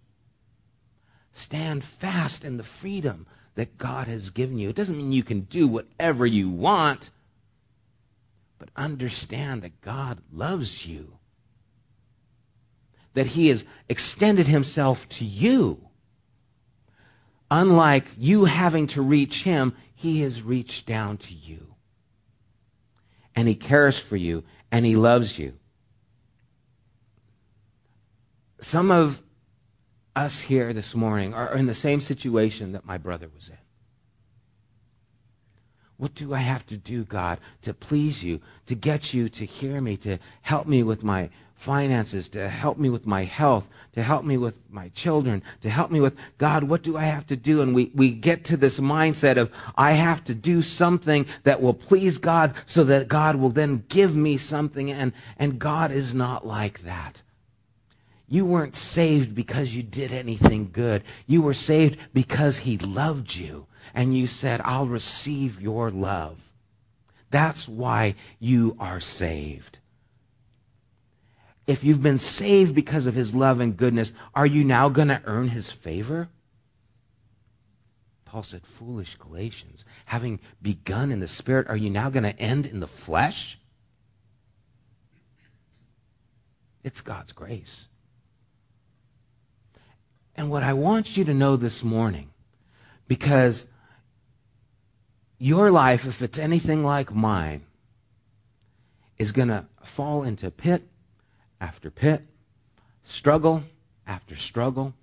Stand 1.33 1.83
fast 1.83 2.45
in 2.45 2.55
the 2.55 2.63
freedom 2.63 3.27
that 3.55 3.77
God 3.77 4.07
has 4.07 4.29
given 4.29 4.57
you. 4.57 4.69
It 4.69 4.77
doesn't 4.77 4.97
mean 4.97 5.11
you 5.11 5.23
can 5.23 5.41
do 5.41 5.67
whatever 5.67 6.25
you 6.25 6.49
want, 6.49 7.09
but 8.59 8.69
understand 8.77 9.61
that 9.63 9.81
God 9.81 10.19
loves 10.31 10.85
you. 10.85 11.17
that 13.13 13.27
he 13.27 13.49
has 13.49 13.65
extended 13.89 14.47
himself 14.47 15.07
to 15.09 15.25
you. 15.25 15.89
Unlike 17.53 18.05
you 18.17 18.45
having 18.45 18.87
to 18.87 19.01
reach 19.01 19.43
him, 19.43 19.75
he 19.93 20.21
has 20.21 20.41
reached 20.41 20.85
down 20.85 21.17
to 21.17 21.33
you. 21.33 21.75
And 23.35 23.45
he 23.45 23.55
cares 23.55 23.99
for 23.99 24.15
you 24.15 24.45
and 24.71 24.85
he 24.85 24.95
loves 24.95 25.37
you. 25.37 25.53
Some 28.61 28.89
of 28.89 29.21
us 30.15 30.39
here 30.39 30.71
this 30.71 30.95
morning 30.95 31.33
are 31.33 31.53
in 31.53 31.65
the 31.65 31.75
same 31.75 31.99
situation 31.99 32.71
that 32.71 32.85
my 32.85 32.97
brother 32.97 33.27
was 33.33 33.49
in. 33.49 33.57
What 35.97 36.15
do 36.15 36.33
I 36.33 36.39
have 36.39 36.65
to 36.67 36.77
do, 36.77 37.03
God, 37.03 37.39
to 37.63 37.73
please 37.73 38.23
you, 38.23 38.39
to 38.65 38.75
get 38.75 39.13
you 39.13 39.27
to 39.29 39.45
hear 39.45 39.81
me, 39.81 39.97
to 39.97 40.19
help 40.41 40.67
me 40.67 40.83
with 40.83 41.03
my 41.03 41.29
finances, 41.61 42.27
to 42.27 42.49
help 42.49 42.79
me 42.79 42.89
with 42.89 43.05
my 43.05 43.23
health, 43.23 43.69
to 43.93 44.01
help 44.01 44.25
me 44.25 44.35
with 44.35 44.59
my 44.71 44.89
children, 44.89 45.43
to 45.61 45.69
help 45.69 45.91
me 45.91 46.01
with 46.01 46.17
God, 46.39 46.63
what 46.63 46.81
do 46.81 46.97
I 46.97 47.03
have 47.03 47.27
to 47.27 47.35
do? 47.35 47.61
And 47.61 47.75
we, 47.75 47.91
we 47.93 48.09
get 48.09 48.43
to 48.45 48.57
this 48.57 48.79
mindset 48.79 49.37
of 49.37 49.51
I 49.75 49.91
have 49.91 50.23
to 50.23 50.33
do 50.33 50.63
something 50.63 51.27
that 51.43 51.61
will 51.61 51.75
please 51.75 52.17
God 52.17 52.55
so 52.65 52.83
that 52.85 53.07
God 53.07 53.35
will 53.35 53.49
then 53.49 53.83
give 53.89 54.15
me 54.15 54.37
something. 54.37 54.91
And, 54.91 55.13
and 55.37 55.59
God 55.59 55.91
is 55.91 56.15
not 56.15 56.47
like 56.47 56.81
that. 56.81 57.21
You 58.27 58.45
weren't 58.45 58.75
saved 58.75 59.35
because 59.35 59.75
you 59.75 59.83
did 59.83 60.11
anything 60.11 60.71
good. 60.71 61.03
You 61.27 61.43
were 61.43 61.53
saved 61.53 61.99
because 62.11 62.59
He 62.59 62.77
loved 62.79 63.35
you 63.35 63.67
and 63.93 64.17
you 64.17 64.25
said, 64.25 64.61
I'll 64.63 64.87
receive 64.87 65.61
your 65.61 65.91
love. 65.91 66.39
That's 67.29 67.67
why 67.67 68.15
you 68.39 68.75
are 68.79 68.99
saved. 68.99 69.77
If 71.71 71.85
you've 71.85 72.03
been 72.03 72.17
saved 72.17 72.75
because 72.75 73.07
of 73.07 73.15
his 73.15 73.33
love 73.33 73.61
and 73.61 73.77
goodness, 73.77 74.11
are 74.35 74.45
you 74.45 74.61
now 74.61 74.89
going 74.89 75.07
to 75.07 75.21
earn 75.23 75.47
his 75.47 75.71
favor? 75.71 76.27
Paul 78.25 78.43
said, 78.43 78.67
Foolish 78.67 79.15
Galatians, 79.15 79.85
having 80.07 80.41
begun 80.61 81.13
in 81.13 81.21
the 81.21 81.29
Spirit, 81.29 81.69
are 81.69 81.77
you 81.77 81.89
now 81.89 82.09
going 82.09 82.23
to 82.23 82.37
end 82.37 82.65
in 82.65 82.81
the 82.81 82.87
flesh? 82.87 83.57
It's 86.83 86.99
God's 86.99 87.31
grace. 87.31 87.87
And 90.35 90.49
what 90.49 90.63
I 90.63 90.73
want 90.73 91.15
you 91.15 91.23
to 91.23 91.33
know 91.33 91.55
this 91.55 91.85
morning, 91.85 92.31
because 93.07 93.67
your 95.37 95.71
life, 95.71 96.05
if 96.05 96.21
it's 96.21 96.37
anything 96.37 96.83
like 96.83 97.15
mine, 97.15 97.61
is 99.17 99.31
going 99.31 99.47
to 99.47 99.67
fall 99.83 100.23
into 100.23 100.47
a 100.47 100.51
pit 100.51 100.83
after 101.61 101.91
pit, 101.91 102.23
struggle 103.03 103.63
after 104.07 104.35
struggle. 104.35 104.93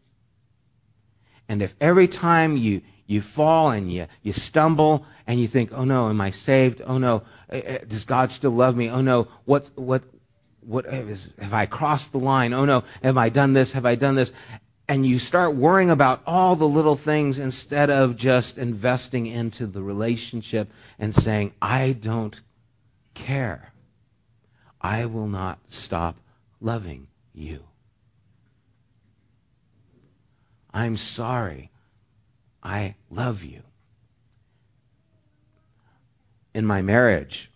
And 1.49 1.62
if 1.62 1.75
every 1.81 2.09
time 2.09 2.57
you, 2.57 2.83
you 3.07 3.23
fall 3.23 3.71
and 3.71 3.90
you, 3.90 4.07
you 4.23 4.35
stumble 4.35 5.07
and 5.27 5.40
you 5.40 5.49
think, 5.49 5.71
oh 5.73 5.85
no, 5.85 6.11
am 6.11 6.21
I 6.21 6.31
saved? 6.31 6.83
Oh 6.85 6.99
no, 6.99 7.23
eh, 7.49 7.62
eh, 7.64 7.79
does 7.88 8.05
God 8.05 8.31
still 8.31 8.51
love 8.51 8.77
me? 8.77 8.90
Oh 8.90 9.01
no, 9.01 9.29
what, 9.47 9.71
what, 9.77 10.03
what 10.61 10.85
is, 10.85 11.29
have 11.38 11.55
I 11.55 11.64
crossed 11.64 12.12
the 12.12 12.18
line? 12.18 12.53
Oh 12.53 12.66
no, 12.66 12.85
have 13.03 13.16
I 13.16 13.31
done 13.31 13.55
this? 13.55 13.73
Have 13.73 13.87
I 13.87 13.94
done 13.94 14.16
this? 14.16 14.33
and 14.90 15.05
you 15.05 15.18
start 15.18 15.55
worrying 15.55 15.90
about 15.90 16.23
all 16.27 16.57
the 16.57 16.66
little 16.66 16.97
things 16.97 17.38
instead 17.38 17.90
of 17.90 18.16
just 18.16 18.57
investing 18.57 19.27
into 19.27 19.66
the 19.66 19.83
relationship 19.83 20.73
and 20.99 21.14
saying, 21.14 21.53
I 21.61 21.92
don't 21.92 22.40
care. 23.12 23.75
I 24.81 25.05
will 25.05 25.27
not 25.27 25.59
stop 25.66 26.16
loving 26.61 27.09
you. 27.33 27.64
I'm 30.73 30.97
sorry. 30.97 31.71
I 32.62 32.97
love 33.11 33.44
you. 33.44 33.62
In 36.55 36.66
my 36.66 36.83
marriage, 36.83 37.51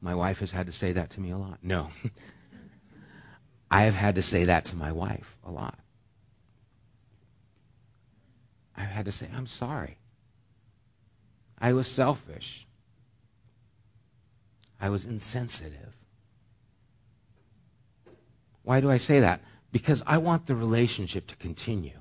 my 0.00 0.14
wife 0.14 0.40
has 0.40 0.50
had 0.50 0.66
to 0.66 0.72
say 0.72 0.92
that 0.92 1.10
to 1.10 1.20
me 1.20 1.30
a 1.30 1.38
lot. 1.38 1.58
No. 1.62 1.88
I 3.70 3.82
have 3.82 3.94
had 3.94 4.16
to 4.16 4.22
say 4.22 4.44
that 4.44 4.66
to 4.66 4.76
my 4.76 4.92
wife 4.92 5.38
a 5.44 5.50
lot. 5.50 5.78
I've 8.76 8.88
had 8.88 9.04
to 9.06 9.12
say, 9.12 9.28
I'm 9.34 9.46
sorry. 9.46 9.98
I 11.58 11.72
was 11.72 11.86
selfish. 11.86 12.66
I 14.80 14.88
was 14.88 15.04
insensitive. 15.04 16.01
Why 18.62 18.80
do 18.80 18.90
I 18.90 18.96
say 18.96 19.20
that? 19.20 19.40
Because 19.70 20.02
I 20.06 20.18
want 20.18 20.46
the 20.46 20.54
relationship 20.54 21.26
to 21.28 21.36
continue. 21.36 21.98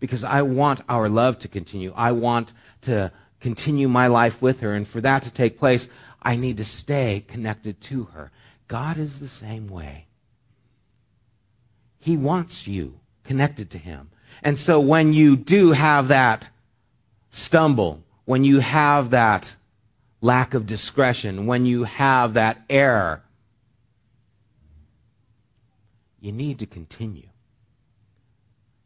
Because 0.00 0.24
I 0.24 0.42
want 0.42 0.82
our 0.88 1.08
love 1.08 1.38
to 1.40 1.48
continue. 1.48 1.92
I 1.96 2.12
want 2.12 2.52
to 2.82 3.12
continue 3.40 3.88
my 3.88 4.06
life 4.06 4.40
with 4.40 4.60
her. 4.60 4.74
And 4.74 4.86
for 4.86 5.00
that 5.00 5.22
to 5.22 5.32
take 5.32 5.58
place, 5.58 5.88
I 6.22 6.36
need 6.36 6.56
to 6.58 6.64
stay 6.64 7.24
connected 7.26 7.80
to 7.82 8.04
her. 8.04 8.30
God 8.68 8.98
is 8.98 9.18
the 9.18 9.28
same 9.28 9.66
way. 9.68 10.06
He 11.98 12.16
wants 12.16 12.66
you 12.68 13.00
connected 13.24 13.70
to 13.70 13.78
Him. 13.78 14.10
And 14.42 14.58
so 14.58 14.78
when 14.78 15.12
you 15.12 15.36
do 15.36 15.72
have 15.72 16.08
that 16.08 16.50
stumble, 17.30 18.02
when 18.24 18.44
you 18.44 18.60
have 18.60 19.10
that 19.10 19.56
lack 20.20 20.54
of 20.54 20.66
discretion, 20.66 21.46
when 21.46 21.66
you 21.66 21.84
have 21.84 22.34
that 22.34 22.64
error, 22.68 23.22
you 26.20 26.32
need 26.32 26.58
to 26.58 26.66
continue. 26.66 27.28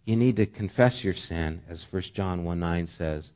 You 0.04 0.16
need 0.16 0.36
to 0.36 0.46
confess 0.46 1.04
your 1.04 1.14
sin, 1.14 1.62
as 1.68 1.90
1 1.90 2.02
John 2.14 2.44
1 2.44 2.58
9 2.58 2.86
says. 2.86 3.32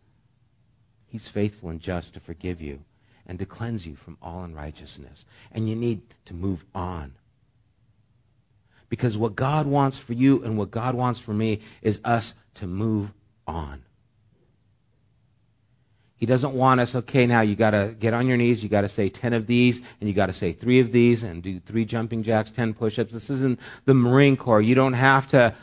He's 1.06 1.28
faithful 1.28 1.70
and 1.70 1.80
just 1.80 2.14
to 2.14 2.20
forgive 2.20 2.60
you 2.60 2.80
and 3.26 3.38
to 3.38 3.46
cleanse 3.46 3.86
you 3.86 3.94
from 3.94 4.18
all 4.20 4.42
unrighteousness. 4.42 5.24
And 5.52 5.68
you 5.68 5.76
need 5.76 6.02
to 6.26 6.34
move 6.34 6.64
on 6.74 7.14
because 8.88 9.16
what 9.16 9.34
God 9.34 9.66
wants 9.66 9.98
for 9.98 10.12
you 10.12 10.42
and 10.44 10.56
what 10.56 10.70
God 10.70 10.94
wants 10.94 11.18
for 11.18 11.32
me 11.32 11.60
is 11.82 12.00
us 12.04 12.34
to 12.54 12.66
move 12.66 13.12
on. 13.46 13.82
He 16.16 16.24
doesn't 16.24 16.54
want 16.54 16.80
us, 16.80 16.94
okay, 16.94 17.26
now 17.26 17.42
you 17.42 17.56
got 17.56 17.72
to 17.72 17.94
get 17.98 18.14
on 18.14 18.26
your 18.26 18.38
knees, 18.38 18.62
you 18.62 18.70
got 18.70 18.80
to 18.82 18.88
say 18.88 19.10
10 19.10 19.34
of 19.34 19.46
these, 19.46 19.82
and 20.00 20.08
you 20.08 20.14
got 20.14 20.26
to 20.26 20.32
say 20.32 20.52
three 20.52 20.80
of 20.80 20.90
these, 20.90 21.22
and 21.22 21.42
do 21.42 21.60
three 21.60 21.84
jumping 21.84 22.22
jacks, 22.22 22.50
10 22.50 22.72
push 22.72 22.98
ups. 22.98 23.12
This 23.12 23.28
isn't 23.28 23.60
the 23.84 23.92
Marine 23.92 24.36
Corps. 24.36 24.62
You 24.62 24.74
don't 24.74 24.94
have 24.94 25.28
to 25.28 25.54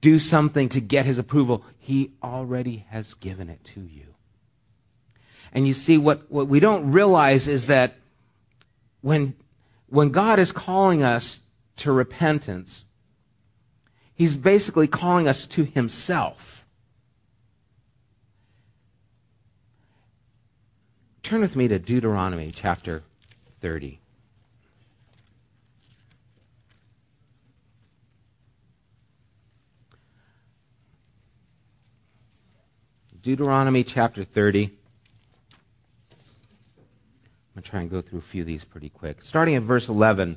do 0.00 0.18
something 0.18 0.68
to 0.68 0.80
get 0.80 1.06
his 1.06 1.18
approval. 1.18 1.64
He 1.78 2.12
already 2.22 2.86
has 2.90 3.14
given 3.14 3.48
it 3.48 3.64
to 3.64 3.80
you. 3.80 4.14
And 5.52 5.66
you 5.66 5.72
see, 5.72 5.98
what, 5.98 6.30
what 6.30 6.46
we 6.46 6.60
don't 6.60 6.92
realize 6.92 7.48
is 7.48 7.66
that 7.66 7.96
when, 9.00 9.34
when 9.88 10.10
God 10.10 10.38
is 10.38 10.52
calling 10.52 11.02
us 11.02 11.42
to 11.78 11.90
repentance, 11.90 12.84
he's 14.14 14.36
basically 14.36 14.86
calling 14.86 15.26
us 15.26 15.48
to 15.48 15.64
himself. 15.64 16.59
Turn 21.30 21.42
with 21.42 21.54
me 21.54 21.68
to 21.68 21.78
Deuteronomy 21.78 22.50
chapter 22.50 23.04
30. 23.60 24.00
Deuteronomy 33.22 33.84
chapter 33.84 34.24
30. 34.24 34.64
I'm 34.64 34.70
going 37.54 37.62
to 37.62 37.62
try 37.62 37.80
and 37.82 37.88
go 37.88 38.00
through 38.00 38.18
a 38.18 38.22
few 38.22 38.42
of 38.42 38.48
these 38.48 38.64
pretty 38.64 38.88
quick. 38.88 39.22
Starting 39.22 39.54
at 39.54 39.62
verse 39.62 39.88
11. 39.88 40.36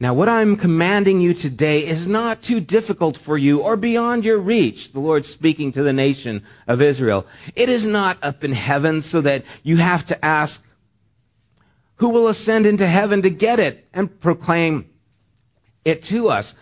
Now, 0.00 0.14
what 0.14 0.28
I'm 0.28 0.56
commanding 0.56 1.20
you 1.20 1.34
today 1.34 1.84
is 1.84 2.06
not 2.06 2.40
too 2.40 2.60
difficult 2.60 3.16
for 3.16 3.36
you 3.36 3.60
or 3.60 3.76
beyond 3.76 4.24
your 4.24 4.38
reach, 4.38 4.92
the 4.92 5.00
Lord 5.00 5.24
speaking 5.24 5.72
to 5.72 5.82
the 5.82 5.92
nation 5.92 6.44
of 6.68 6.80
Israel. 6.80 7.26
It 7.56 7.68
is 7.68 7.84
not 7.84 8.16
up 8.22 8.44
in 8.44 8.52
heaven 8.52 9.02
so 9.02 9.20
that 9.22 9.44
you 9.64 9.78
have 9.78 10.04
to 10.04 10.24
ask, 10.24 10.64
who 11.96 12.10
will 12.10 12.28
ascend 12.28 12.64
into 12.64 12.86
heaven 12.86 13.22
to 13.22 13.30
get 13.30 13.58
it 13.58 13.88
and 13.92 14.20
proclaim 14.20 14.88
it 15.84 16.04
to 16.04 16.28
us 16.28 16.54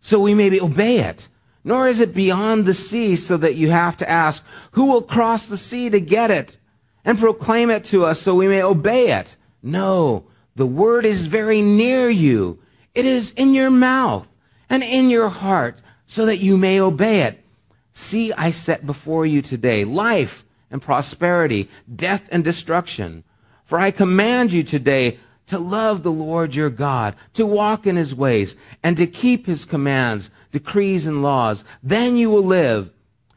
so 0.00 0.20
we 0.20 0.34
may 0.34 0.60
obey 0.60 1.00
it? 1.00 1.28
Nor 1.64 1.88
is 1.88 1.98
it 1.98 2.14
beyond 2.14 2.64
the 2.64 2.74
sea 2.74 3.16
so 3.16 3.36
that 3.38 3.56
you 3.56 3.70
have 3.70 3.96
to 3.96 4.08
ask, 4.08 4.44
who 4.72 4.84
will 4.84 5.02
cross 5.02 5.48
the 5.48 5.56
sea 5.56 5.90
to 5.90 6.00
get 6.00 6.30
it 6.30 6.58
and 7.04 7.18
proclaim 7.18 7.70
it 7.70 7.84
to 7.86 8.04
us 8.04 8.20
so 8.20 8.36
we 8.36 8.46
may 8.46 8.62
obey 8.62 9.08
it? 9.08 9.34
No, 9.64 10.26
the 10.54 10.66
word 10.66 11.04
is 11.04 11.26
very 11.26 11.60
near 11.60 12.08
you 12.08 12.60
it 12.94 13.04
is 13.04 13.32
in 13.32 13.54
your 13.54 13.70
mouth 13.70 14.28
and 14.68 14.82
in 14.82 15.10
your 15.10 15.28
heart 15.28 15.82
so 16.06 16.26
that 16.26 16.40
you 16.40 16.56
may 16.56 16.80
obey 16.80 17.22
it. 17.22 17.44
See, 17.92 18.32
I 18.32 18.50
set 18.50 18.86
before 18.86 19.26
you 19.26 19.42
today 19.42 19.84
life 19.84 20.44
and 20.70 20.82
prosperity, 20.82 21.68
death 21.94 22.28
and 22.32 22.42
destruction. 22.42 23.24
For 23.64 23.78
I 23.78 23.90
command 23.90 24.52
you 24.52 24.62
today 24.62 25.18
to 25.46 25.58
love 25.58 26.02
the 26.02 26.12
Lord 26.12 26.54
your 26.54 26.70
God, 26.70 27.14
to 27.34 27.46
walk 27.46 27.86
in 27.86 27.96
his 27.96 28.14
ways, 28.14 28.56
and 28.82 28.96
to 28.96 29.06
keep 29.06 29.46
his 29.46 29.64
commands, 29.64 30.30
decrees, 30.52 31.06
and 31.06 31.22
laws. 31.22 31.64
Then 31.82 32.16
you 32.16 32.30
will 32.30 32.42
live 32.42 32.92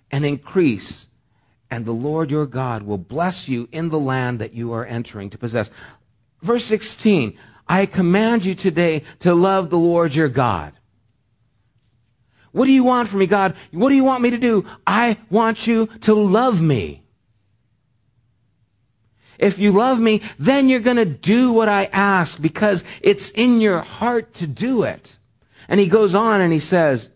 and 0.09 0.25
increase, 0.25 1.07
and 1.69 1.85
the 1.85 1.91
Lord 1.91 2.31
your 2.31 2.45
God 2.45 2.83
will 2.83 2.97
bless 2.97 3.49
you 3.49 3.67
in 3.71 3.89
the 3.89 3.99
land 3.99 4.39
that 4.39 4.53
you 4.53 4.71
are 4.71 4.85
entering 4.85 5.29
to 5.31 5.37
possess. 5.37 5.69
Verse 6.41 6.63
16, 6.65 7.37
I 7.69 7.85
command 7.85 8.45
you 8.45 8.55
today 8.55 9.03
to 9.19 9.33
love 9.33 9.69
the 9.69 9.77
Lord 9.77 10.15
your 10.15 10.29
God. 10.29 10.73
What 12.51 12.65
do 12.65 12.71
you 12.71 12.83
want 12.83 13.09
from 13.09 13.19
me, 13.19 13.27
God? 13.27 13.55
What 13.71 13.89
do 13.89 13.95
you 13.95 14.03
want 14.03 14.23
me 14.23 14.29
to 14.31 14.37
do? 14.37 14.65
I 14.85 15.17
want 15.29 15.67
you 15.67 15.87
to 16.01 16.13
love 16.13 16.61
me. 16.61 17.03
If 19.37 19.59
you 19.59 19.71
love 19.71 19.99
me, 19.99 20.21
then 20.39 20.67
you're 20.67 20.79
going 20.79 20.97
to 20.97 21.05
do 21.05 21.51
what 21.51 21.69
I 21.69 21.85
ask 21.85 22.41
because 22.41 22.83
it's 23.01 23.29
in 23.31 23.61
your 23.61 23.81
heart 23.81 24.33
to 24.35 24.47
do 24.47 24.83
it. 24.83 25.19
And 25.67 25.79
he 25.79 25.87
goes 25.87 26.15
on 26.15 26.41
and 26.41 26.51
he 26.51 26.59
says, 26.59 27.11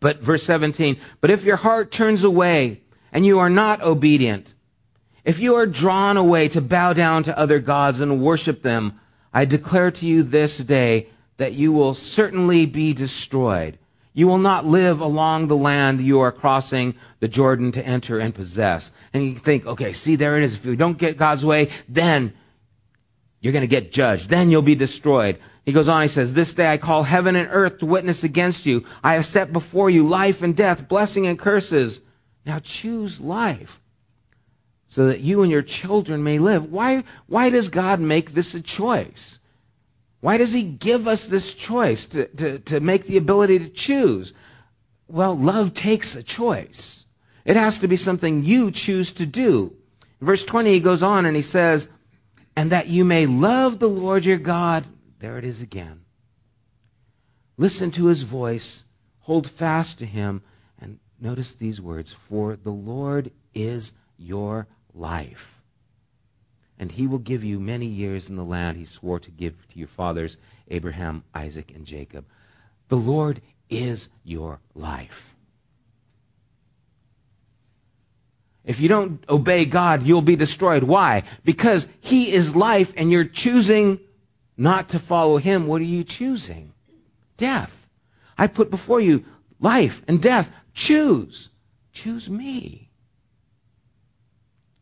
but 0.00 0.20
verse 0.20 0.42
17, 0.42 0.96
but 1.20 1.30
if 1.30 1.44
your 1.44 1.56
heart 1.56 1.92
turns 1.92 2.24
away 2.24 2.80
and 3.12 3.26
you 3.26 3.38
are 3.38 3.50
not 3.50 3.82
obedient, 3.82 4.54
if 5.24 5.38
you 5.38 5.54
are 5.54 5.66
drawn 5.66 6.16
away 6.16 6.48
to 6.48 6.60
bow 6.60 6.94
down 6.94 7.22
to 7.24 7.38
other 7.38 7.58
gods 7.58 8.00
and 8.00 8.22
worship 8.22 8.62
them, 8.62 8.98
I 9.32 9.44
declare 9.44 9.90
to 9.92 10.06
you 10.06 10.22
this 10.22 10.58
day 10.58 11.08
that 11.36 11.54
you 11.54 11.72
will 11.72 11.94
certainly 11.94 12.66
be 12.66 12.92
destroyed. 12.92 13.78
You 14.12 14.26
will 14.26 14.38
not 14.38 14.66
live 14.66 15.00
along 15.00 15.46
the 15.46 15.56
land 15.56 16.00
you 16.00 16.20
are 16.20 16.32
crossing 16.32 16.94
the 17.20 17.28
Jordan 17.28 17.72
to 17.72 17.86
enter 17.86 18.18
and 18.18 18.34
possess. 18.34 18.90
And 19.12 19.24
you 19.24 19.36
think, 19.36 19.66
okay, 19.66 19.92
see, 19.92 20.16
there 20.16 20.36
it 20.36 20.42
is. 20.42 20.54
If 20.54 20.66
you 20.66 20.76
don't 20.76 20.98
get 20.98 21.16
God's 21.16 21.44
way, 21.44 21.68
then 21.88 22.32
you're 23.40 23.52
going 23.52 23.62
to 23.62 23.68
get 23.68 23.92
judged. 23.92 24.28
Then 24.28 24.50
you'll 24.50 24.62
be 24.62 24.74
destroyed. 24.74 25.38
He 25.64 25.72
goes 25.72 25.88
on, 25.88 26.02
he 26.02 26.08
says, 26.08 26.34
This 26.34 26.52
day 26.52 26.72
I 26.72 26.76
call 26.76 27.04
heaven 27.04 27.36
and 27.36 27.48
earth 27.52 27.78
to 27.78 27.86
witness 27.86 28.24
against 28.24 28.66
you. 28.66 28.84
I 29.04 29.14
have 29.14 29.24
set 29.24 29.52
before 29.52 29.88
you 29.88 30.06
life 30.06 30.42
and 30.42 30.56
death, 30.56 30.88
blessing 30.88 31.26
and 31.26 31.38
curses. 31.38 32.00
Now 32.44 32.58
choose 32.58 33.20
life 33.20 33.80
so 34.90 35.06
that 35.06 35.20
you 35.20 35.42
and 35.42 35.52
your 35.52 35.62
children 35.62 36.24
may 36.24 36.40
live. 36.40 36.70
Why, 36.70 37.04
why 37.28 37.48
does 37.48 37.68
God 37.68 38.00
make 38.00 38.34
this 38.34 38.56
a 38.56 38.60
choice? 38.60 39.38
Why 40.18 40.36
does 40.36 40.52
he 40.52 40.64
give 40.64 41.06
us 41.06 41.28
this 41.28 41.54
choice 41.54 42.06
to, 42.06 42.26
to, 42.26 42.58
to 42.58 42.80
make 42.80 43.04
the 43.04 43.16
ability 43.16 43.60
to 43.60 43.68
choose? 43.68 44.34
Well, 45.06 45.38
love 45.38 45.74
takes 45.74 46.16
a 46.16 46.24
choice. 46.24 47.06
It 47.44 47.54
has 47.54 47.78
to 47.78 47.88
be 47.88 47.94
something 47.94 48.44
you 48.44 48.72
choose 48.72 49.12
to 49.12 49.26
do. 49.26 49.76
verse 50.20 50.44
20, 50.44 50.72
he 50.72 50.80
goes 50.80 51.04
on 51.04 51.24
and 51.24 51.36
he 51.36 51.42
says, 51.42 51.88
And 52.56 52.72
that 52.72 52.88
you 52.88 53.04
may 53.04 53.26
love 53.26 53.78
the 53.78 53.88
Lord 53.88 54.24
your 54.24 54.38
God. 54.38 54.86
There 55.20 55.38
it 55.38 55.44
is 55.44 55.62
again. 55.62 56.00
Listen 57.56 57.92
to 57.92 58.06
his 58.06 58.22
voice, 58.22 58.86
hold 59.20 59.48
fast 59.48 60.00
to 60.00 60.06
him, 60.06 60.42
and 60.80 60.98
notice 61.20 61.54
these 61.54 61.80
words 61.80 62.12
For 62.12 62.56
the 62.56 62.72
Lord 62.72 63.30
is 63.54 63.92
your 64.18 64.66
life 65.00 65.60
and 66.80 66.92
he 66.92 67.06
will 67.06 67.18
give 67.18 67.44
you 67.44 67.60
many 67.60 67.84
years 67.84 68.30
in 68.30 68.36
the 68.36 68.44
land 68.44 68.78
he 68.78 68.86
swore 68.86 69.20
to 69.20 69.30
give 69.30 69.68
to 69.68 69.78
your 69.78 69.86
fathers, 69.86 70.38
Abraham, 70.68 71.22
Isaac, 71.34 71.72
and 71.74 71.84
Jacob. 71.84 72.24
The 72.88 72.96
Lord 72.96 73.42
is 73.68 74.08
your 74.24 74.60
life. 74.74 75.34
If 78.64 78.80
you 78.80 78.88
don't 78.88 79.22
obey 79.28 79.66
God, 79.66 80.04
you'll 80.04 80.22
be 80.22 80.36
destroyed. 80.36 80.84
Why? 80.84 81.24
Because 81.44 81.86
he 82.00 82.32
is 82.32 82.56
life 82.56 82.94
and 82.96 83.12
you're 83.12 83.24
choosing 83.24 84.00
not 84.56 84.88
to 84.90 84.98
follow 84.98 85.36
him. 85.36 85.66
What 85.66 85.82
are 85.82 85.84
you 85.84 86.02
choosing? 86.02 86.72
Death. 87.36 87.88
I 88.38 88.46
put 88.46 88.70
before 88.70 89.00
you 89.00 89.24
life 89.60 90.02
and 90.08 90.20
death. 90.20 90.50
Choose. 90.72 91.50
Choose 91.92 92.30
me. 92.30 92.89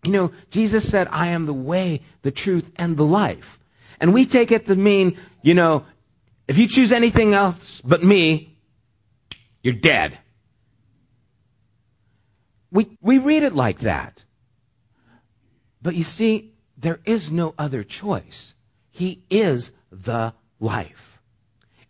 You 0.05 0.13
know, 0.13 0.33
Jesus 0.51 0.89
said, 0.89 1.09
I 1.11 1.29
am 1.29 1.47
the 1.47 1.53
way, 1.53 2.03
the 2.23 2.31
truth, 2.31 2.71
and 2.77 2.97
the 2.97 3.05
life. 3.05 3.59
And 4.01 4.15
we 4.15 4.27
take 4.27 4.53
it 4.53 4.67
to 4.67 4.77
mean, 4.77 5.17
you 5.43 5.55
know, 5.55 5.85
if 6.47 6.57
you 6.57 6.67
choose 6.67 6.93
anything 6.93 7.35
else 7.35 7.81
but 7.83 8.03
me, 8.03 8.57
you're 9.63 9.75
dead. 9.75 10.19
We, 12.71 12.97
we 13.01 13.19
read 13.19 13.43
it 13.43 13.55
like 13.55 13.81
that. 13.81 14.25
But 15.83 15.95
you 15.95 16.05
see, 16.05 16.53
there 16.77 17.01
is 17.05 17.33
no 17.33 17.55
other 17.59 17.83
choice. 17.83 18.55
He 18.91 19.25
is 19.31 19.73
the 19.91 20.35
life. 20.61 21.21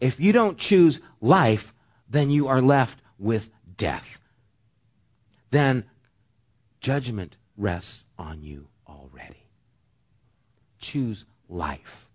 If 0.01 0.21
you 0.21 0.33
don't 0.33 0.59
choose 0.59 1.01
life, 1.21 1.75
then 2.09 2.31
you 2.31 2.49
are 2.49 2.63
left 2.63 3.01
with 3.19 3.51
death. 3.77 4.21
Then 5.51 5.85
judgment 6.81 7.37
rests 7.59 8.07
on 8.19 8.43
you 8.43 8.69
already. 8.89 9.45
Choose 10.79 11.27
life. 11.49 12.09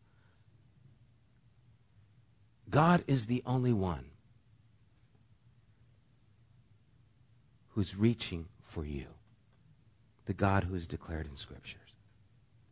God 2.69 3.03
is 3.05 3.27
the 3.27 3.43
only 3.45 3.73
one 3.73 4.05
who's 7.69 7.95
reaching 7.95 8.47
for 8.61 8.85
you, 8.85 9.05
the 10.25 10.33
God 10.33 10.63
who 10.63 10.73
is 10.73 10.87
declared 10.87 11.27
in 11.27 11.35
Scriptures. 11.35 11.79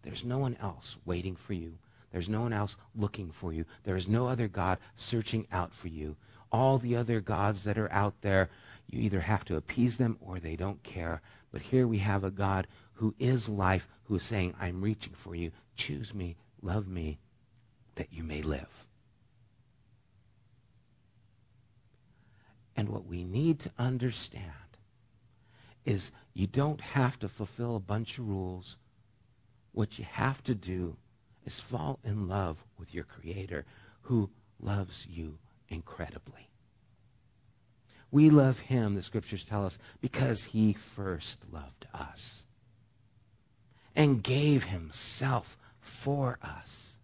There's 0.01 0.23
no 0.23 0.39
one 0.39 0.57
else 0.61 0.97
waiting 1.05 1.35
for 1.35 1.53
you. 1.53 1.77
There's 2.11 2.29
no 2.29 2.41
one 2.41 2.53
else 2.53 2.75
looking 2.95 3.31
for 3.31 3.53
you. 3.53 3.65
There 3.83 3.95
is 3.95 4.07
no 4.07 4.27
other 4.27 4.47
God 4.47 4.79
searching 4.95 5.45
out 5.51 5.73
for 5.73 5.87
you. 5.87 6.15
All 6.51 6.77
the 6.77 6.95
other 6.95 7.21
gods 7.21 7.63
that 7.63 7.77
are 7.77 7.91
out 7.91 8.15
there, 8.21 8.49
you 8.87 8.99
either 9.01 9.21
have 9.21 9.45
to 9.45 9.55
appease 9.55 9.97
them 9.97 10.17
or 10.19 10.39
they 10.39 10.55
don't 10.55 10.83
care. 10.83 11.21
But 11.51 11.63
here 11.63 11.87
we 11.87 11.99
have 11.99 12.23
a 12.23 12.31
God 12.31 12.67
who 12.93 13.15
is 13.19 13.49
life, 13.49 13.87
who 14.03 14.15
is 14.15 14.23
saying, 14.23 14.53
I'm 14.59 14.81
reaching 14.81 15.13
for 15.13 15.35
you. 15.35 15.51
Choose 15.75 16.13
me, 16.13 16.37
love 16.61 16.87
me, 16.87 17.19
that 17.95 18.13
you 18.13 18.23
may 18.23 18.41
live. 18.41 18.85
And 22.75 22.89
what 22.89 23.05
we 23.05 23.23
need 23.23 23.59
to 23.59 23.71
understand 23.77 24.45
is 25.83 26.11
you 26.33 26.47
don't 26.47 26.81
have 26.81 27.19
to 27.19 27.27
fulfill 27.27 27.75
a 27.75 27.81
bunch 27.81 28.17
of 28.17 28.27
rules. 28.27 28.77
What 29.73 29.99
you 29.99 30.05
have 30.05 30.43
to 30.43 30.55
do 30.55 30.95
is 31.45 31.59
fall 31.59 31.99
in 32.03 32.27
love 32.27 32.63
with 32.77 32.93
your 32.93 33.03
Creator 33.03 33.65
who 34.01 34.29
loves 34.59 35.07
you 35.07 35.39
incredibly. 35.67 36.50
We 38.11 38.29
love 38.29 38.59
him, 38.59 38.95
the 38.95 39.01
scriptures 39.01 39.45
tell 39.45 39.65
us, 39.65 39.77
because 40.01 40.45
he 40.45 40.73
first 40.73 41.45
loved 41.51 41.87
us 41.93 42.45
and 43.95 44.21
gave 44.21 44.65
himself 44.65 45.57
for 45.79 46.37
us. 46.43 46.97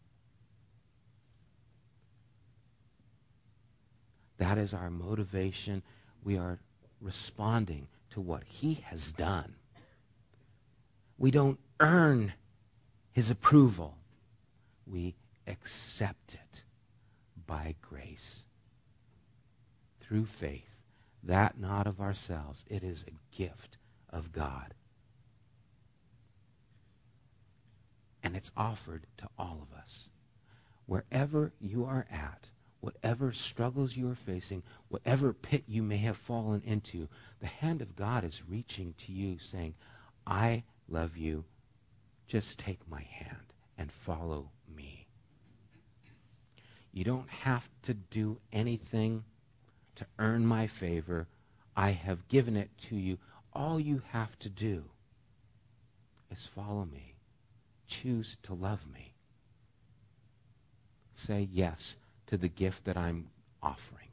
That 4.38 4.58
is 4.58 4.74
our 4.74 4.90
motivation. 4.90 5.82
We 6.24 6.38
are 6.38 6.60
responding 7.02 7.88
to 8.12 8.22
what 8.22 8.44
he 8.46 8.76
has 8.86 9.14
done. 9.14 9.56
We 11.18 11.32
don't 11.32 11.60
earn 11.80 12.34
his 13.12 13.32
approval. 13.32 13.98
We 14.86 15.16
accept 15.48 16.36
it 16.36 16.64
by 17.48 17.76
grace 17.82 18.46
through 20.02 20.26
faith 20.26 20.77
that 21.28 21.60
not 21.60 21.88
of 21.88 22.00
ourselves. 22.02 22.66
It 22.70 22.84
is 22.84 23.04
a 23.08 23.36
gift 23.36 23.78
of 24.10 24.32
God. 24.32 24.74
And 28.24 28.36
it's 28.36 28.52
offered 28.58 29.06
to 29.18 29.30
all 29.38 29.62
of 29.62 29.78
us. 29.78 30.10
Wherever 30.86 31.54
you 31.60 31.86
are 31.86 32.08
at, 32.10 32.50
whatever 32.80 33.34
struggles 33.34 33.98
you 33.98 34.10
are 34.10 34.16
facing, 34.16 34.64
whatever 34.88 35.34
pit 35.34 35.64
you 35.68 35.84
may 35.84 35.98
have 35.98 36.18
fallen 36.18 36.62
into, 36.66 37.10
the 37.40 37.48
hand 37.48 37.82
of 37.82 37.96
God 37.96 38.24
is 38.24 38.48
reaching 38.48 38.94
to 39.00 39.12
you 39.12 39.38
saying, 39.40 39.76
I 40.26 40.64
love 40.88 41.18
you. 41.18 41.46
Just 42.28 42.58
take 42.58 42.80
my 42.90 43.02
hand 43.02 43.54
and 43.78 43.92
follow 43.92 44.50
me. 44.74 45.08
You 46.92 47.04
don't 47.04 47.30
have 47.30 47.70
to 47.84 47.94
do 47.94 48.40
anything 48.52 49.24
to 49.98 50.06
earn 50.18 50.46
my 50.46 50.68
favor. 50.68 51.28
I 51.76 51.92
have 51.92 52.28
given 52.28 52.56
it 52.56 52.70
to 52.90 52.96
you. 52.96 53.18
All 53.54 53.80
you 53.80 54.02
have 54.12 54.38
to 54.40 54.50
do 54.50 54.86
is 56.32 56.46
follow 56.46 56.86
me. 56.86 57.16
Choose 57.88 58.38
to 58.44 58.54
love 58.54 58.88
me. 58.92 59.14
Say 61.14 61.48
yes 61.52 61.98
to 62.28 62.38
the 62.38 62.48
gift 62.48 62.86
that 62.86 62.98
I'm 62.98 63.30
offering. 63.62 64.10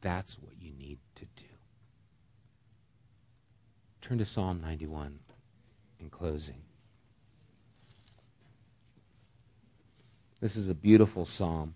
That's 0.00 0.38
what 0.38 0.54
you 0.60 0.72
need 0.72 0.98
to 1.16 1.26
do. 1.36 1.44
Turn 4.00 4.18
to 4.18 4.24
Psalm 4.24 4.60
91 4.60 5.18
in 6.00 6.10
closing. 6.10 6.62
This 10.40 10.56
is 10.56 10.68
a 10.68 10.74
beautiful 10.74 11.26
psalm. 11.26 11.74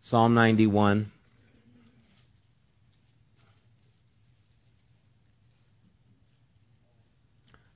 Psalm 0.00 0.34
91. 0.34 1.10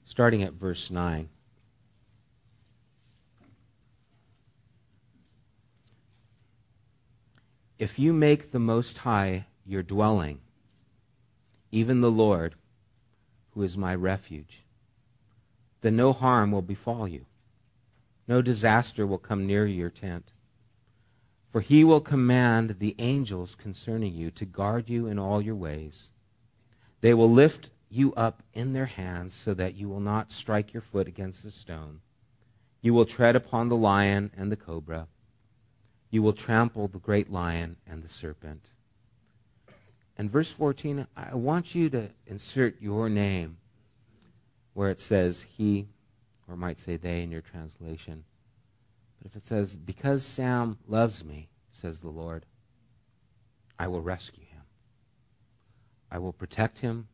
Starting 0.04 0.42
at 0.42 0.52
verse 0.52 0.90
9. 0.90 1.28
If 7.78 7.98
you 7.98 8.12
make 8.12 8.52
the 8.52 8.58
Most 8.58 8.98
High 8.98 9.46
your 9.66 9.82
dwelling, 9.82 10.40
even 11.70 12.00
the 12.00 12.10
Lord, 12.10 12.54
who 13.54 13.62
is 13.62 13.76
my 13.76 13.94
refuge, 13.94 14.62
then 15.80 15.96
no 15.96 16.12
harm 16.12 16.52
will 16.52 16.62
befall 16.62 17.08
you. 17.08 17.26
No 18.28 18.40
disaster 18.40 19.06
will 19.06 19.18
come 19.18 19.46
near 19.46 19.66
your 19.66 19.90
tent. 19.90 20.31
For 21.52 21.60
he 21.60 21.84
will 21.84 22.00
command 22.00 22.78
the 22.78 22.96
angels 22.98 23.54
concerning 23.54 24.14
you 24.14 24.30
to 24.30 24.46
guard 24.46 24.88
you 24.88 25.06
in 25.06 25.18
all 25.18 25.42
your 25.42 25.54
ways. 25.54 26.10
They 27.02 27.12
will 27.12 27.30
lift 27.30 27.68
you 27.90 28.14
up 28.14 28.42
in 28.54 28.72
their 28.72 28.86
hands 28.86 29.34
so 29.34 29.52
that 29.52 29.74
you 29.74 29.86
will 29.86 30.00
not 30.00 30.32
strike 30.32 30.72
your 30.72 30.80
foot 30.80 31.06
against 31.06 31.44
a 31.44 31.50
stone. 31.50 32.00
You 32.80 32.94
will 32.94 33.04
tread 33.04 33.36
upon 33.36 33.68
the 33.68 33.76
lion 33.76 34.30
and 34.34 34.50
the 34.50 34.56
cobra. 34.56 35.08
You 36.10 36.22
will 36.22 36.32
trample 36.32 36.88
the 36.88 36.98
great 36.98 37.30
lion 37.30 37.76
and 37.86 38.02
the 38.02 38.08
serpent. 38.08 38.70
And 40.16 40.30
verse 40.30 40.50
14, 40.50 41.06
I 41.14 41.34
want 41.34 41.74
you 41.74 41.90
to 41.90 42.08
insert 42.26 42.80
your 42.80 43.10
name 43.10 43.58
where 44.72 44.88
it 44.88 45.00
says 45.02 45.42
he, 45.42 45.88
or 46.48 46.56
might 46.56 46.78
say 46.78 46.96
they 46.96 47.22
in 47.22 47.30
your 47.30 47.42
translation. 47.42 48.24
But 49.22 49.30
if 49.30 49.36
it 49.36 49.46
says, 49.46 49.76
Because 49.76 50.24
Sam 50.24 50.78
loves 50.88 51.24
me, 51.24 51.48
says 51.70 52.00
the 52.00 52.08
Lord, 52.10 52.44
I 53.78 53.86
will 53.86 54.00
rescue 54.00 54.44
him. 54.44 54.62
I 56.10 56.18
will 56.18 56.32
protect 56.32 56.80
him, 56.80 57.08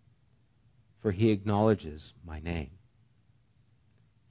for 1.00 1.12
he 1.12 1.30
acknowledges 1.30 2.14
my 2.24 2.40
name. 2.40 2.70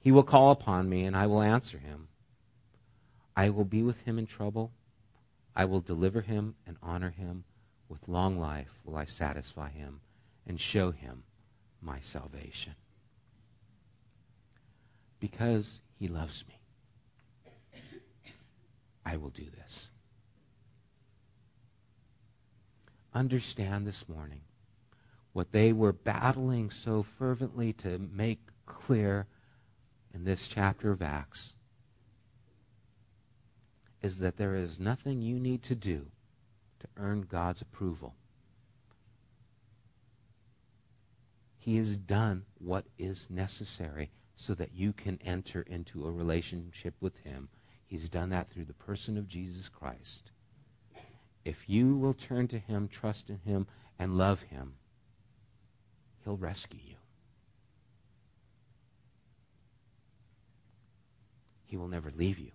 He 0.00 0.10
will 0.10 0.24
call 0.24 0.50
upon 0.50 0.88
me, 0.88 1.04
and 1.04 1.16
I 1.16 1.26
will 1.26 1.40
answer 1.40 1.78
him. 1.78 2.08
I 3.36 3.50
will 3.50 3.64
be 3.64 3.82
with 3.82 4.02
him 4.02 4.18
in 4.18 4.26
trouble. 4.26 4.72
I 5.54 5.64
will 5.64 5.80
deliver 5.80 6.20
him 6.20 6.54
and 6.66 6.76
honor 6.82 7.10
him. 7.10 7.44
With 7.88 8.08
long 8.08 8.38
life 8.38 8.80
will 8.84 8.96
I 8.96 9.04
satisfy 9.04 9.70
him 9.70 10.00
and 10.46 10.60
show 10.60 10.90
him 10.90 11.22
my 11.80 12.00
salvation. 12.00 12.74
Because 15.20 15.80
he 15.98 16.06
loves 16.06 16.44
me, 16.46 16.57
I 19.08 19.16
will 19.16 19.30
do 19.30 19.46
this. 19.56 19.90
Understand 23.14 23.86
this 23.86 24.06
morning 24.08 24.42
what 25.32 25.52
they 25.52 25.72
were 25.72 25.92
battling 25.92 26.70
so 26.70 27.02
fervently 27.02 27.72
to 27.74 27.98
make 27.98 28.40
clear 28.66 29.26
in 30.12 30.24
this 30.24 30.46
chapter 30.46 30.90
of 30.90 31.00
Acts 31.00 31.54
is 34.02 34.18
that 34.18 34.36
there 34.36 34.54
is 34.54 34.78
nothing 34.78 35.22
you 35.22 35.40
need 35.40 35.62
to 35.62 35.74
do 35.74 36.06
to 36.80 36.86
earn 36.96 37.22
God's 37.22 37.62
approval. 37.62 38.14
He 41.56 41.76
has 41.78 41.96
done 41.96 42.44
what 42.58 42.84
is 42.98 43.28
necessary 43.30 44.10
so 44.36 44.54
that 44.54 44.74
you 44.74 44.92
can 44.92 45.18
enter 45.24 45.62
into 45.62 46.06
a 46.06 46.12
relationship 46.12 46.94
with 47.00 47.18
Him. 47.20 47.48
He's 47.88 48.10
done 48.10 48.28
that 48.28 48.50
through 48.50 48.66
the 48.66 48.74
person 48.74 49.16
of 49.16 49.26
Jesus 49.26 49.70
Christ. 49.70 50.30
If 51.42 51.70
you 51.70 51.96
will 51.96 52.12
turn 52.12 52.46
to 52.48 52.58
Him, 52.58 52.86
trust 52.86 53.30
in 53.30 53.38
Him, 53.38 53.66
and 53.98 54.18
love 54.18 54.42
Him, 54.42 54.74
He'll 56.22 56.36
rescue 56.36 56.80
you. 56.84 56.96
He 61.64 61.78
will 61.78 61.88
never 61.88 62.12
leave 62.14 62.38
you. 62.38 62.50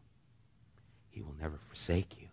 He 1.10 1.24
will 1.24 1.36
never 1.40 1.58
forsake 1.58 2.16
you. 2.22 2.28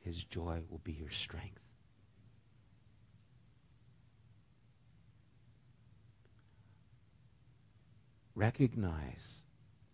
His 0.00 0.24
joy 0.24 0.60
will 0.68 0.80
be 0.84 0.92
your 0.92 1.10
strength. 1.10 1.67
Recognize 8.38 9.42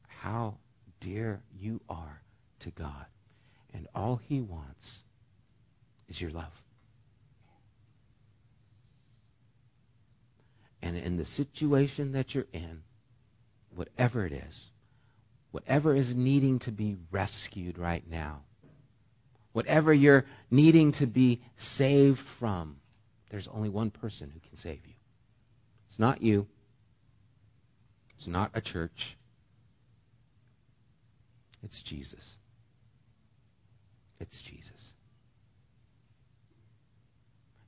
how 0.07 0.59
dear 1.01 1.41
you 1.59 1.81
are 1.89 2.21
to 2.59 2.71
God, 2.71 3.07
and 3.73 3.89
all 3.95 4.17
He 4.17 4.43
wants 4.43 5.05
is 6.11 6.21
your 6.21 6.31
love. 6.31 6.63
And 10.83 10.95
in 10.99 11.17
the 11.17 11.25
situation 11.25 12.13
that 12.13 12.35
you're 12.35 12.47
in, 12.53 12.83
whatever 13.75 14.27
it 14.27 14.33
is, 14.33 14.73
whatever 15.51 15.95
is 15.95 16.15
needing 16.15 16.59
to 16.59 16.71
be 16.71 16.99
rescued 17.11 17.79
right 17.79 18.05
now, 18.11 18.43
whatever 19.53 19.95
you're 19.95 20.27
needing 20.51 20.93
to 20.93 21.07
be 21.07 21.41
saved 21.57 22.21
from, 22.21 22.77
there's 23.31 23.49
only 23.49 23.71
one 23.71 23.91
person 23.91 24.31
who 24.35 24.41
can 24.47 24.59
save 24.59 24.87
you. 24.87 24.93
It's 25.89 25.99
not 25.99 26.21
you. 26.21 26.47
It's 28.17 28.27
not 28.27 28.51
a 28.55 28.61
church. 28.61 29.17
It's 31.63 31.83
Jesus. 31.83 32.37
It's 34.21 34.41
Jesus. 34.41 34.95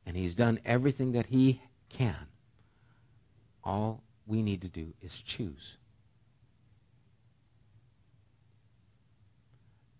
And 0.06 0.16
he's 0.16 0.34
done 0.34 0.60
everything 0.64 1.12
that 1.12 1.26
he 1.26 1.60
can. 1.88 2.28
All 3.64 4.02
we 4.26 4.42
need 4.42 4.62
to 4.62 4.68
do 4.68 4.92
is 5.00 5.18
choose. 5.20 5.78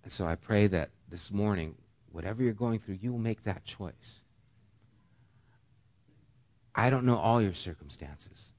And 0.05 0.13
so 0.13 0.25
I 0.25 0.37
pray 0.37 0.69
that 0.69 0.91
this 1.09 1.33
morning, 1.33 1.75
whatever 2.13 2.43
you're 2.43 2.53
going 2.53 2.79
through, 2.79 2.99
you 3.01 3.11
will 3.11 3.19
make 3.19 3.43
that 3.43 3.65
choice. 3.65 4.23
I 6.75 6.91
don't 6.91 7.05
know 7.05 7.17
all 7.17 7.43
your 7.43 7.55
circumstances. 7.55 8.53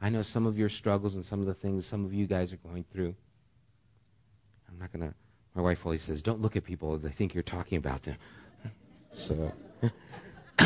I 0.00 0.10
know 0.10 0.22
some 0.22 0.46
of 0.46 0.58
your 0.58 0.68
struggles 0.68 1.14
and 1.14 1.24
some 1.24 1.40
of 1.40 1.46
the 1.46 1.54
things 1.54 1.86
some 1.86 2.04
of 2.04 2.12
you 2.12 2.26
guys 2.26 2.52
are 2.52 2.58
going 2.58 2.84
through. 2.92 3.14
I'm 4.68 4.78
not 4.78 4.92
going 4.92 5.08
to, 5.08 5.14
my 5.54 5.62
wife 5.62 5.86
always 5.86 6.02
says, 6.02 6.22
don't 6.22 6.40
look 6.42 6.56
at 6.56 6.64
people, 6.64 6.98
they 6.98 7.10
think 7.10 7.34
you're 7.34 7.42
talking 7.42 7.78
about 7.78 8.02
them. 8.02 8.16
So, 9.14 9.52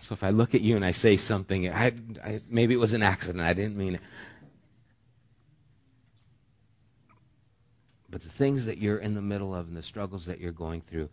so 0.00 0.12
if 0.12 0.22
I 0.22 0.30
look 0.30 0.54
at 0.54 0.62
you 0.62 0.76
and 0.76 0.84
I 0.84 0.92
say 0.92 1.18
something, 1.18 1.68
I, 1.70 1.92
I, 2.24 2.40
maybe 2.48 2.72
it 2.72 2.78
was 2.78 2.94
an 2.94 3.02
accident, 3.02 3.44
I 3.44 3.52
didn't 3.52 3.76
mean 3.76 3.96
it. 3.96 4.00
But 8.08 8.22
the 8.22 8.28
things 8.28 8.66
that 8.66 8.78
you're 8.78 8.98
in 8.98 9.14
the 9.14 9.22
middle 9.22 9.54
of 9.54 9.68
and 9.68 9.76
the 9.76 9.82
struggles 9.82 10.26
that 10.26 10.40
you're 10.40 10.50
going 10.50 10.80
through, 10.80 11.10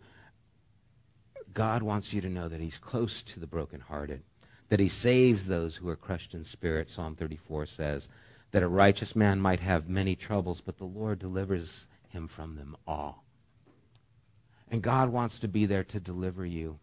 God 1.52 1.82
wants 1.82 2.12
you 2.12 2.20
to 2.20 2.28
know 2.28 2.48
that 2.48 2.60
He's 2.60 2.78
close 2.78 3.22
to 3.22 3.40
the 3.40 3.46
brokenhearted, 3.46 4.22
that 4.68 4.80
He 4.80 4.88
saves 4.88 5.46
those 5.46 5.76
who 5.76 5.88
are 5.88 5.96
crushed 5.96 6.34
in 6.34 6.44
spirit, 6.44 6.90
Psalm 6.90 7.14
34 7.14 7.66
says, 7.66 8.08
that 8.50 8.62
a 8.62 8.68
righteous 8.68 9.14
man 9.14 9.40
might 9.40 9.60
have 9.60 9.88
many 9.88 10.16
troubles, 10.16 10.60
but 10.60 10.78
the 10.78 10.84
Lord 10.84 11.18
delivers 11.18 11.86
him 12.08 12.26
from 12.26 12.56
them 12.56 12.76
all. 12.86 13.24
And 14.70 14.82
God 14.82 15.10
wants 15.10 15.38
to 15.40 15.48
be 15.48 15.66
there 15.66 15.84
to 15.84 16.00
deliver 16.00 16.46
you. 16.46 16.78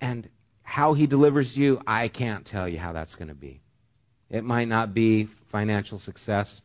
And 0.00 0.28
how 0.62 0.94
He 0.94 1.06
delivers 1.06 1.56
you, 1.56 1.80
I 1.86 2.08
can't 2.08 2.46
tell 2.46 2.68
you 2.68 2.78
how 2.78 2.92
that's 2.92 3.14
going 3.14 3.28
to 3.28 3.34
be. 3.34 3.60
It 4.30 4.44
might 4.44 4.68
not 4.68 4.94
be 4.94 5.24
financial 5.24 5.98
success 5.98 6.62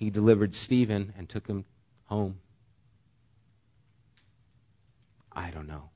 he 0.00 0.08
delivered 0.08 0.54
Stephen 0.54 1.12
and 1.18 1.28
took 1.28 1.46
him 1.46 1.66
home. 2.06 2.40
I 5.30 5.50
don't 5.50 5.68
know. 5.68 5.90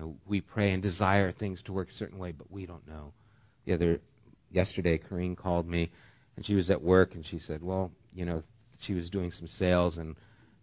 Know, 0.00 0.16
we 0.26 0.40
pray 0.40 0.72
and 0.72 0.82
desire 0.82 1.30
things 1.30 1.62
to 1.64 1.72
work 1.72 1.90
a 1.90 1.92
certain 1.92 2.18
way, 2.18 2.32
but 2.32 2.50
we 2.50 2.64
don't 2.64 2.86
know. 2.88 3.12
The 3.66 3.74
other 3.74 4.00
yesterday, 4.50 4.96
Corrine 4.98 5.36
called 5.36 5.68
me, 5.68 5.90
and 6.36 6.46
she 6.46 6.54
was 6.54 6.70
at 6.70 6.80
work, 6.80 7.14
and 7.14 7.24
she 7.24 7.38
said, 7.38 7.62
"Well, 7.62 7.92
you 8.14 8.24
know, 8.24 8.42
she 8.80 8.94
was 8.94 9.10
doing 9.10 9.30
some 9.30 9.46
sales, 9.46 9.98
and 9.98 10.16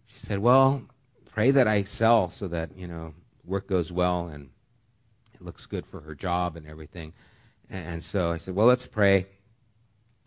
she 0.06 0.18
said, 0.18 0.40
well, 0.40 0.82
pray 1.30 1.52
that 1.52 1.68
I 1.68 1.84
sell 1.84 2.30
so 2.30 2.48
that 2.48 2.76
you 2.76 2.88
know 2.88 3.14
work 3.44 3.68
goes 3.68 3.92
well 3.92 4.26
and 4.26 4.50
it 5.34 5.40
looks 5.40 5.66
good 5.66 5.86
for 5.86 6.00
her 6.00 6.14
job 6.14 6.56
and 6.56 6.66
everything." 6.66 7.12
And 7.70 8.02
so 8.02 8.32
I 8.32 8.38
said, 8.38 8.54
"Well, 8.56 8.66
let's 8.66 8.86
pray." 8.86 9.26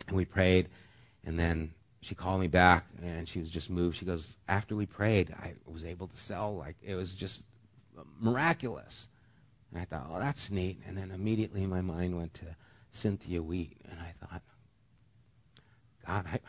And 0.08 0.16
we 0.16 0.26
prayed, 0.26 0.70
and 1.26 1.38
then 1.38 1.74
she 2.02 2.16
called 2.16 2.40
me 2.40 2.48
back, 2.48 2.88
and 3.04 3.28
she 3.28 3.40
was 3.40 3.50
just 3.50 3.70
moved. 3.70 3.98
She 3.98 4.06
goes, 4.06 4.38
after 4.48 4.76
we 4.76 4.86
prayed, 4.86 5.32
I 5.32 5.54
was 5.66 5.86
able 5.86 6.08
to 6.08 6.18
sell. 6.18 6.56
Like 6.56 6.76
it 6.82 6.96
was 6.96 7.14
just 7.14 7.46
miraculous. 8.20 9.08
And 9.72 9.82
I 9.82 9.86
thought, 9.86 10.10
oh, 10.12 10.20
that's 10.20 10.52
neat. 10.52 10.80
And 10.86 10.98
then 10.98 11.12
immediately 11.12 11.66
my 11.66 11.82
mind 11.82 12.18
went 12.18 12.34
to 12.36 12.56
Cynthia 12.90 13.42
Wheat. 13.42 13.78
And 13.90 14.00
I 14.00 14.14
thought, 14.20 14.42
God, 16.06 16.26
I've 16.32 16.40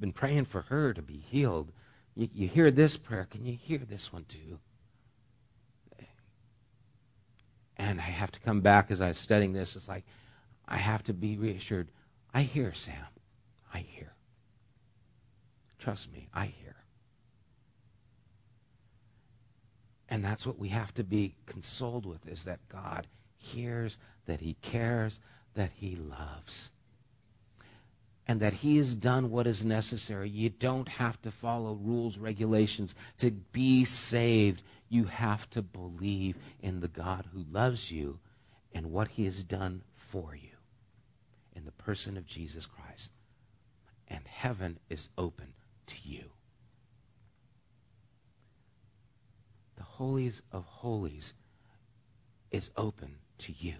been 0.00 0.12
praying 0.12 0.46
for 0.46 0.62
her 0.62 0.94
to 0.94 1.02
be 1.02 1.18
healed. 1.18 1.72
You, 2.14 2.28
you 2.32 2.48
hear 2.48 2.70
this 2.70 2.96
prayer. 2.96 3.26
Can 3.30 3.44
you 3.44 3.52
hear 3.52 3.78
this 3.78 4.12
one 4.12 4.24
too? 4.24 4.58
And 7.76 8.00
I 8.00 8.04
have 8.04 8.32
to 8.32 8.40
come 8.40 8.60
back 8.60 8.90
as 8.90 9.00
I 9.00 9.08
was 9.08 9.18
studying 9.18 9.52
this. 9.52 9.76
It's 9.76 9.88
like, 9.88 10.04
I 10.66 10.76
have 10.76 11.04
to 11.04 11.14
be 11.14 11.38
reassured. 11.38 11.90
I 12.34 12.42
hear, 12.42 12.74
Sam. 12.74 13.06
I 13.72 13.78
hear. 13.78 14.14
Trust 15.78 16.12
me, 16.12 16.28
I 16.34 16.46
hear. 16.46 16.67
And 20.08 20.24
that's 20.24 20.46
what 20.46 20.58
we 20.58 20.68
have 20.68 20.94
to 20.94 21.04
be 21.04 21.34
consoled 21.46 22.06
with 22.06 22.26
is 22.26 22.44
that 22.44 22.60
God 22.68 23.06
hears, 23.36 23.98
that 24.26 24.40
he 24.40 24.54
cares, 24.62 25.20
that 25.54 25.70
he 25.74 25.96
loves. 25.96 26.70
And 28.26 28.40
that 28.40 28.54
he 28.54 28.76
has 28.76 28.94
done 28.94 29.30
what 29.30 29.46
is 29.46 29.64
necessary. 29.64 30.28
You 30.28 30.50
don't 30.50 30.88
have 30.88 31.20
to 31.22 31.30
follow 31.30 31.74
rules, 31.74 32.18
regulations 32.18 32.94
to 33.18 33.30
be 33.30 33.84
saved. 33.84 34.62
You 34.88 35.04
have 35.04 35.48
to 35.50 35.62
believe 35.62 36.36
in 36.60 36.80
the 36.80 36.88
God 36.88 37.26
who 37.32 37.44
loves 37.50 37.90
you 37.90 38.18
and 38.72 38.92
what 38.92 39.08
he 39.08 39.24
has 39.24 39.44
done 39.44 39.82
for 39.96 40.34
you 40.34 40.56
in 41.54 41.64
the 41.64 41.72
person 41.72 42.16
of 42.16 42.26
Jesus 42.26 42.66
Christ. 42.66 43.12
And 44.08 44.26
heaven 44.26 44.78
is 44.88 45.08
open 45.18 45.54
to 45.86 45.96
you. 46.04 46.24
The 49.76 49.84
holies 49.98 50.42
of 50.52 50.64
holies 50.64 51.34
is 52.52 52.70
open 52.76 53.16
to 53.36 53.52
you. 53.52 53.74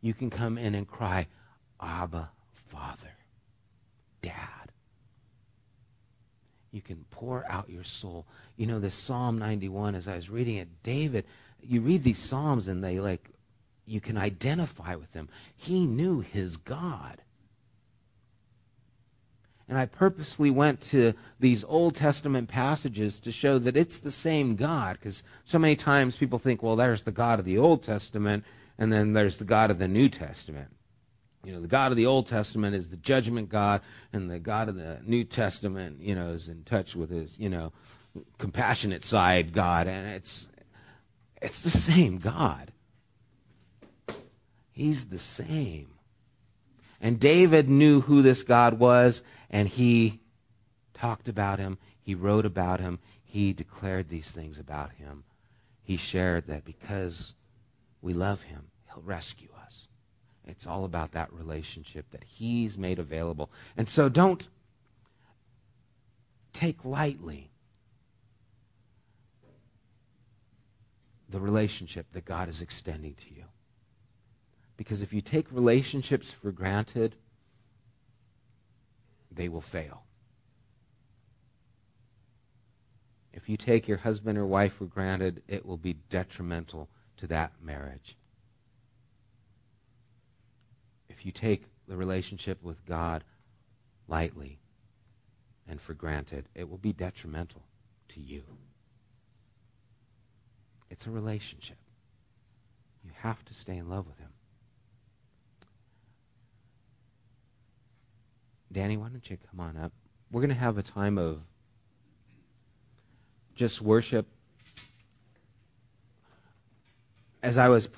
You 0.00 0.14
can 0.14 0.30
come 0.30 0.56
in 0.56 0.76
and 0.76 0.86
cry, 0.86 1.26
Abba, 1.80 2.30
Father, 2.52 3.16
Dad. 4.22 4.70
You 6.70 6.80
can 6.80 7.04
pour 7.10 7.44
out 7.50 7.68
your 7.68 7.82
soul. 7.82 8.26
You 8.56 8.68
know, 8.68 8.78
this 8.78 8.94
Psalm 8.94 9.38
91, 9.38 9.96
as 9.96 10.06
I 10.06 10.14
was 10.14 10.30
reading 10.30 10.56
it, 10.56 10.68
David, 10.84 11.24
you 11.60 11.80
read 11.80 12.04
these 12.04 12.18
Psalms 12.18 12.68
and 12.68 12.82
they 12.82 13.00
like, 13.00 13.28
you 13.86 14.00
can 14.00 14.16
identify 14.16 14.94
with 14.94 15.10
them. 15.10 15.28
He 15.56 15.84
knew 15.84 16.20
his 16.20 16.56
God. 16.56 17.22
And 19.68 19.78
I 19.78 19.86
purposely 19.86 20.50
went 20.50 20.80
to 20.82 21.14
these 21.40 21.64
Old 21.64 21.94
Testament 21.94 22.48
passages 22.48 23.18
to 23.20 23.32
show 23.32 23.58
that 23.60 23.76
it's 23.76 23.98
the 23.98 24.10
same 24.10 24.56
God, 24.56 24.98
because 24.98 25.24
so 25.44 25.58
many 25.58 25.76
times 25.76 26.16
people 26.16 26.38
think, 26.38 26.62
well, 26.62 26.76
there's 26.76 27.02
the 27.02 27.12
God 27.12 27.38
of 27.38 27.44
the 27.44 27.58
Old 27.58 27.82
Testament, 27.82 28.44
and 28.78 28.92
then 28.92 29.12
there's 29.12 29.38
the 29.38 29.44
God 29.44 29.70
of 29.70 29.78
the 29.78 29.88
New 29.88 30.08
Testament. 30.08 30.68
You 31.44 31.52
know, 31.52 31.60
the 31.60 31.68
God 31.68 31.90
of 31.90 31.96
the 31.96 32.06
Old 32.06 32.26
Testament 32.26 32.76
is 32.76 32.88
the 32.88 32.96
judgment 32.96 33.48
God, 33.48 33.80
and 34.12 34.30
the 34.30 34.38
God 34.38 34.68
of 34.68 34.76
the 34.76 35.00
New 35.04 35.24
Testament, 35.24 36.00
you 36.00 36.14
know, 36.14 36.30
is 36.30 36.48
in 36.48 36.64
touch 36.64 36.94
with 36.94 37.10
his, 37.10 37.38
you 37.38 37.48
know, 37.48 37.72
compassionate 38.38 39.04
side 39.04 39.52
God, 39.52 39.88
and 39.88 40.06
it's 40.06 40.50
it's 41.40 41.62
the 41.62 41.70
same 41.70 42.18
God. 42.18 42.72
He's 44.70 45.06
the 45.06 45.18
same. 45.18 45.88
And 47.00 47.18
David 47.18 47.68
knew 47.68 48.02
who 48.02 48.22
this 48.22 48.44
God 48.44 48.78
was, 48.78 49.24
and 49.52 49.68
he 49.68 50.20
talked 50.94 51.28
about 51.28 51.58
him. 51.58 51.78
He 52.00 52.14
wrote 52.14 52.46
about 52.46 52.80
him. 52.80 52.98
He 53.22 53.52
declared 53.52 54.08
these 54.08 54.30
things 54.30 54.58
about 54.58 54.92
him. 54.92 55.24
He 55.82 55.96
shared 55.96 56.46
that 56.46 56.64
because 56.64 57.34
we 58.00 58.14
love 58.14 58.42
him, 58.42 58.70
he'll 58.92 59.02
rescue 59.02 59.48
us. 59.62 59.88
It's 60.46 60.66
all 60.66 60.84
about 60.84 61.12
that 61.12 61.32
relationship 61.32 62.10
that 62.10 62.24
he's 62.24 62.76
made 62.76 62.98
available. 62.98 63.50
And 63.76 63.88
so 63.88 64.08
don't 64.08 64.48
take 66.52 66.84
lightly 66.84 67.50
the 71.28 71.40
relationship 71.40 72.06
that 72.12 72.24
God 72.24 72.48
is 72.48 72.60
extending 72.60 73.14
to 73.14 73.34
you. 73.34 73.44
Because 74.76 75.00
if 75.02 75.12
you 75.12 75.20
take 75.20 75.50
relationships 75.50 76.30
for 76.30 76.50
granted, 76.50 77.16
they 79.34 79.48
will 79.48 79.60
fail. 79.60 80.04
If 83.32 83.48
you 83.48 83.56
take 83.56 83.88
your 83.88 83.98
husband 83.98 84.36
or 84.36 84.46
wife 84.46 84.74
for 84.74 84.84
granted, 84.84 85.42
it 85.48 85.64
will 85.64 85.78
be 85.78 85.94
detrimental 86.10 86.88
to 87.16 87.26
that 87.28 87.52
marriage. 87.62 88.16
If 91.08 91.24
you 91.24 91.32
take 91.32 91.64
the 91.88 91.96
relationship 91.96 92.62
with 92.62 92.84
God 92.84 93.24
lightly 94.06 94.58
and 95.66 95.80
for 95.80 95.94
granted, 95.94 96.48
it 96.54 96.68
will 96.68 96.78
be 96.78 96.92
detrimental 96.92 97.62
to 98.08 98.20
you. 98.20 98.42
It's 100.90 101.06
a 101.06 101.10
relationship. 101.10 101.78
You 103.02 103.10
have 103.20 103.44
to 103.46 103.54
stay 103.54 103.76
in 103.78 103.88
love 103.88 104.06
with 104.06 104.18
Him. 104.18 104.31
Danny, 108.72 108.96
why 108.96 109.08
don't 109.08 109.28
you 109.28 109.36
come 109.50 109.60
on 109.60 109.76
up? 109.76 109.92
We're 110.30 110.40
going 110.40 110.48
to 110.48 110.54
have 110.54 110.78
a 110.78 110.82
time 110.82 111.18
of 111.18 111.40
just 113.54 113.82
worship. 113.82 114.26
As 117.42 117.58
I 117.58 117.68
was 117.68 117.90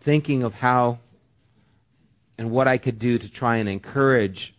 thinking 0.00 0.42
of 0.42 0.52
how 0.54 0.98
and 2.36 2.50
what 2.50 2.68
I 2.68 2.76
could 2.76 2.98
do 2.98 3.16
to 3.16 3.30
try 3.30 3.56
and 3.56 3.68
encourage 3.68 4.54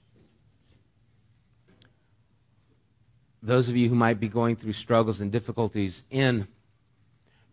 those 3.44 3.70
of 3.70 3.76
you 3.76 3.90
who 3.90 3.96
might 3.96 4.20
be 4.20 4.30
going 4.30 4.56
through 4.56 4.74
struggles 4.74 5.20
and 5.22 5.32
difficulties 5.32 6.02
in 6.10 6.48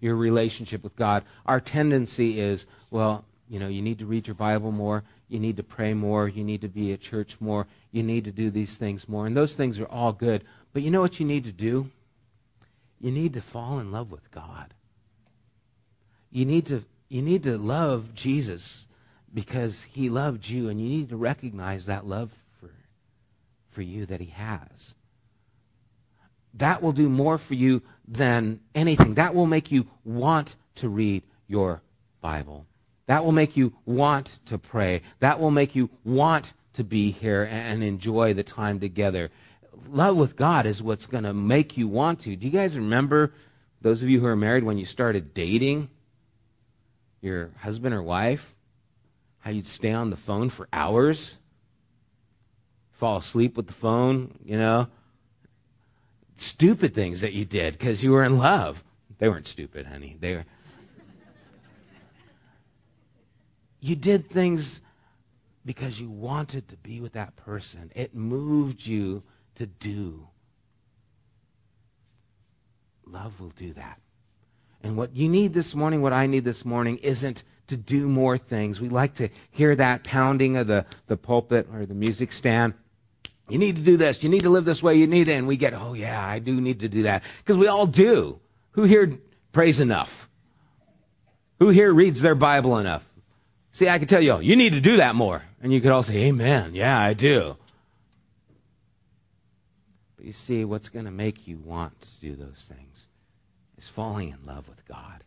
your 0.01 0.17
relationship 0.17 0.83
with 0.83 0.97
God, 0.97 1.25
our 1.45 1.61
tendency 1.61 2.41
is, 2.41 2.65
well, 2.91 3.25
you 3.51 3.59
know, 3.59 3.69
you 3.69 3.83
need 3.83 3.99
to 3.99 4.07
read 4.07 4.27
your 4.29 4.35
Bible 4.37 4.73
more. 4.73 5.03
You 5.31 5.39
need 5.39 5.57
to 5.59 5.63
pray 5.63 5.95
more. 5.95 6.29
You 6.29 6.43
need 6.43 6.61
to 6.63 6.69
be 6.69 6.93
at 6.93 7.01
church 7.01 7.37
more. 7.41 7.69
You 7.93 8.03
need 8.03 8.25
to 8.25 8.33
do 8.33 8.51
these 8.51 8.77
things 8.77 9.09
more. 9.09 9.27
And 9.27 9.37
those 9.37 9.55
things 9.55 9.79
are 9.79 9.87
all 9.87 10.13
good. 10.13 10.43
But 10.73 10.83
you 10.83 10.91
know 10.91 11.01
what 11.01 11.21
you 11.21 11.25
need 11.25 11.45
to 11.45 11.53
do? 11.53 11.91
You 13.01 13.13
need 13.13 13.33
to 13.35 13.41
fall 13.41 13.79
in 13.79 13.93
love 13.93 14.11
with 14.11 14.29
God. 14.33 14.75
You 16.33 16.45
need 16.45 16.67
to, 16.67 16.85
you 17.09 17.23
need 17.23 17.45
to 17.45 17.57
love 17.57 18.13
Jesus 18.13 18.89
because 19.33 19.85
he 19.85 20.11
loved 20.11 20.49
you, 20.49 20.69
and 20.69 20.81
you 20.81 20.89
need 20.89 21.09
to 21.11 21.17
recognize 21.17 21.87
that 21.87 22.05
love 22.05 22.33
for, 22.59 22.71
for 23.71 23.83
you 23.83 24.05
that 24.07 24.21
he 24.21 24.31
has. 24.31 24.97
That 26.55 26.83
will 26.83 26.93
do 26.93 27.09
more 27.09 27.39
for 27.39 27.55
you 27.55 27.83
than 28.07 28.59
anything. 28.75 29.15
That 29.15 29.37
will 29.37 29.47
make 29.47 29.71
you 29.71 29.87
want 30.05 30.57
to 30.77 30.89
read 30.89 31.23
your 31.47 31.83
Bible. 32.21 32.67
That 33.11 33.25
will 33.25 33.33
make 33.33 33.57
you 33.57 33.73
want 33.87 34.39
to 34.47 34.57
pray. 34.57 35.03
That 35.19 35.41
will 35.41 35.51
make 35.51 35.75
you 35.75 35.91
want 36.05 36.53
to 36.75 36.85
be 36.85 37.11
here 37.11 37.43
and 37.51 37.83
enjoy 37.83 38.35
the 38.35 38.45
time 38.45 38.79
together. 38.79 39.31
Love 39.89 40.17
with 40.17 40.37
God 40.37 40.65
is 40.65 40.81
what's 40.81 41.07
going 41.07 41.25
to 41.25 41.35
make 41.35 41.77
you 41.77 41.89
want 41.89 42.21
to. 42.21 42.37
Do 42.37 42.47
you 42.47 42.53
guys 42.53 42.77
remember, 42.77 43.33
those 43.81 44.01
of 44.01 44.09
you 44.09 44.21
who 44.21 44.27
are 44.27 44.37
married, 44.37 44.63
when 44.63 44.79
you 44.79 44.85
started 44.85 45.35
dating 45.35 45.89
your 47.21 47.51
husband 47.59 47.97
or 47.97 48.03
wife? 48.05 48.55
How 49.41 49.51
you'd 49.51 49.67
stay 49.67 49.91
on 49.91 50.11
the 50.11 50.17
phone 50.17 50.49
for 50.49 50.69
hours? 50.73 51.37
Fall 52.93 53.17
asleep 53.17 53.57
with 53.57 53.67
the 53.67 53.73
phone, 53.73 54.39
you 54.45 54.57
know? 54.57 54.87
Stupid 56.37 56.95
things 56.95 57.23
that 57.23 57.33
you 57.33 57.45
did 57.45 57.73
because 57.73 58.05
you 58.05 58.13
were 58.13 58.23
in 58.23 58.39
love. 58.39 58.85
They 59.19 59.29
weren't 59.29 59.49
stupid, 59.49 59.87
honey. 59.87 60.17
They 60.21 60.37
were 60.37 60.45
You 63.81 63.97
did 63.97 64.29
things 64.29 64.83
because 65.65 66.01
you 66.01 66.11
wanted 66.11 66.69
to 66.69 66.77
be 66.77 67.01
with 67.01 67.13
that 67.13 67.37
person. 67.37 67.91
It 67.95 68.15
moved 68.15 68.87
you 68.87 69.23
to 69.57 69.67
do. 69.67 70.29
Love 73.07 73.41
will 73.41 73.51
do 73.51 73.73
that. 73.75 74.01
And 74.83 74.97
what 74.97 75.15
you 75.15 75.29
need 75.29 75.53
this 75.53 75.75
morning, 75.75 76.01
what 76.01 76.13
I 76.13 76.27
need 76.27 76.45
this 76.45 76.65
morning, 76.65 76.99
isn't 76.99 77.45
to 77.67 77.77
do 77.77 78.09
more 78.09 78.39
things. 78.39 78.81
We 78.81 78.89
like 78.89 79.15
to 79.15 79.29
hear 79.51 79.77
that 79.77 80.05
pounding 80.05 80.57
of 80.57 80.67
the, 80.67 80.87
the 81.07 81.17
pulpit 81.17 81.69
or 81.73 81.87
the 81.87 81.95
music 81.95 82.33
stand. 82.33 82.75
You 83.49 83.59
need 83.59 83.77
to 83.77 83.83
do 83.83 83.97
this. 83.97 84.23
You 84.23 84.29
need 84.29 84.43
to 84.43 84.51
live 84.51 84.65
this 84.65 84.83
way. 84.83 84.95
You 84.95 85.07
need 85.07 85.29
it. 85.29 85.33
And 85.33 85.47
we 85.47 85.57
get, 85.57 85.75
oh, 85.75 85.93
yeah, 85.93 86.25
I 86.25 86.39
do 86.39 86.61
need 86.61 86.81
to 86.81 86.89
do 86.89 87.03
that. 87.03 87.23
Because 87.39 87.59
we 87.59 87.67
all 87.67 87.87
do. 87.87 88.39
Who 88.73 88.85
here 88.85 89.19
prays 89.53 89.81
enough? 89.81 90.29
Who 91.59 91.69
here 91.69 91.93
reads 91.93 92.23
their 92.23 92.35
Bible 92.35 92.79
enough? 92.79 93.10
See, 93.73 93.89
I 93.89 93.99
could 93.99 94.09
tell 94.09 94.21
you, 94.21 94.41
you 94.41 94.57
need 94.57 94.73
to 94.73 94.81
do 94.81 94.97
that 94.97 95.15
more. 95.15 95.43
And 95.63 95.73
you 95.73 95.81
could 95.81 95.93
all 95.93 96.03
say, 96.03 96.29
Amen. 96.29 96.75
Yeah, 96.75 96.99
I 96.99 97.15
do. 97.15 97.57
But 100.17 100.27
you 100.27 100.33
see, 100.33 100.65
what's 100.65 100.89
going 100.89 101.05
to 101.05 101.11
make 101.11 101.47
you 101.47 101.59
want 101.59 102.01
to 102.01 102.21
do 102.21 102.37
those 102.37 102.71
things 102.71 103.09
is 103.79 103.89
falling 103.89 104.31
in 104.31 104.47
love 104.47 104.69
with 104.69 104.87
God. 104.87 105.25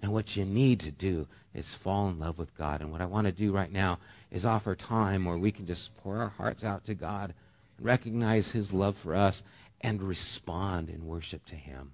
And 0.00 0.12
what 0.12 0.36
you 0.36 0.44
need 0.44 0.80
to 0.80 0.90
do 0.90 1.26
is 1.52 1.74
fall 1.74 2.08
in 2.08 2.18
love 2.18 2.38
with 2.38 2.56
God. 2.56 2.80
And 2.80 2.92
what 2.92 3.00
I 3.00 3.06
want 3.06 3.26
to 3.26 3.32
do 3.32 3.52
right 3.52 3.72
now 3.72 3.98
is 4.30 4.44
offer 4.44 4.74
time 4.74 5.24
where 5.24 5.38
we 5.38 5.50
can 5.50 5.66
just 5.66 5.96
pour 5.96 6.18
our 6.18 6.28
hearts 6.28 6.64
out 6.64 6.84
to 6.84 6.94
God 6.94 7.34
and 7.76 7.86
recognize 7.86 8.52
His 8.52 8.72
love 8.72 8.96
for 8.96 9.14
us 9.14 9.42
and 9.80 10.02
respond 10.02 10.88
in 10.88 11.06
worship 11.06 11.44
to 11.46 11.56
Him. 11.56 11.92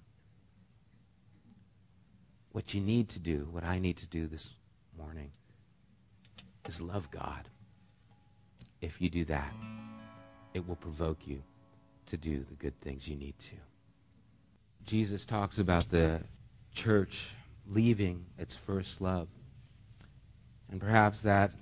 What 2.50 2.74
you 2.74 2.80
need 2.80 3.08
to 3.10 3.18
do, 3.18 3.48
what 3.50 3.64
I 3.64 3.78
need 3.78 3.96
to 3.98 4.06
do 4.06 4.26
this 4.26 4.50
morning, 5.02 5.30
is 6.68 6.80
love 6.80 7.10
God. 7.10 7.48
If 8.80 9.00
you 9.00 9.10
do 9.10 9.24
that, 9.26 9.52
it 10.54 10.66
will 10.66 10.76
provoke 10.76 11.26
you 11.26 11.42
to 12.06 12.16
do 12.16 12.44
the 12.48 12.54
good 12.54 12.78
things 12.80 13.08
you 13.08 13.16
need 13.16 13.38
to. 13.38 13.56
Jesus 14.84 15.24
talks 15.24 15.58
about 15.58 15.90
the 15.90 16.20
church 16.74 17.34
leaving 17.66 18.26
its 18.38 18.54
first 18.54 19.00
love. 19.00 19.28
And 20.70 20.80
perhaps 20.80 21.20
that 21.22 21.52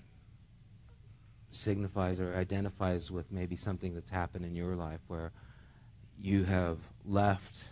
signifies 1.51 2.20
or 2.20 2.34
identifies 2.36 3.11
with 3.11 3.32
maybe 3.32 3.57
something 3.57 3.95
that's 3.95 4.11
happened 4.11 4.45
in 4.45 4.55
your 4.55 4.76
life 4.76 5.01
where 5.09 5.32
you 6.18 6.45
have 6.45 6.78
left 7.05 7.68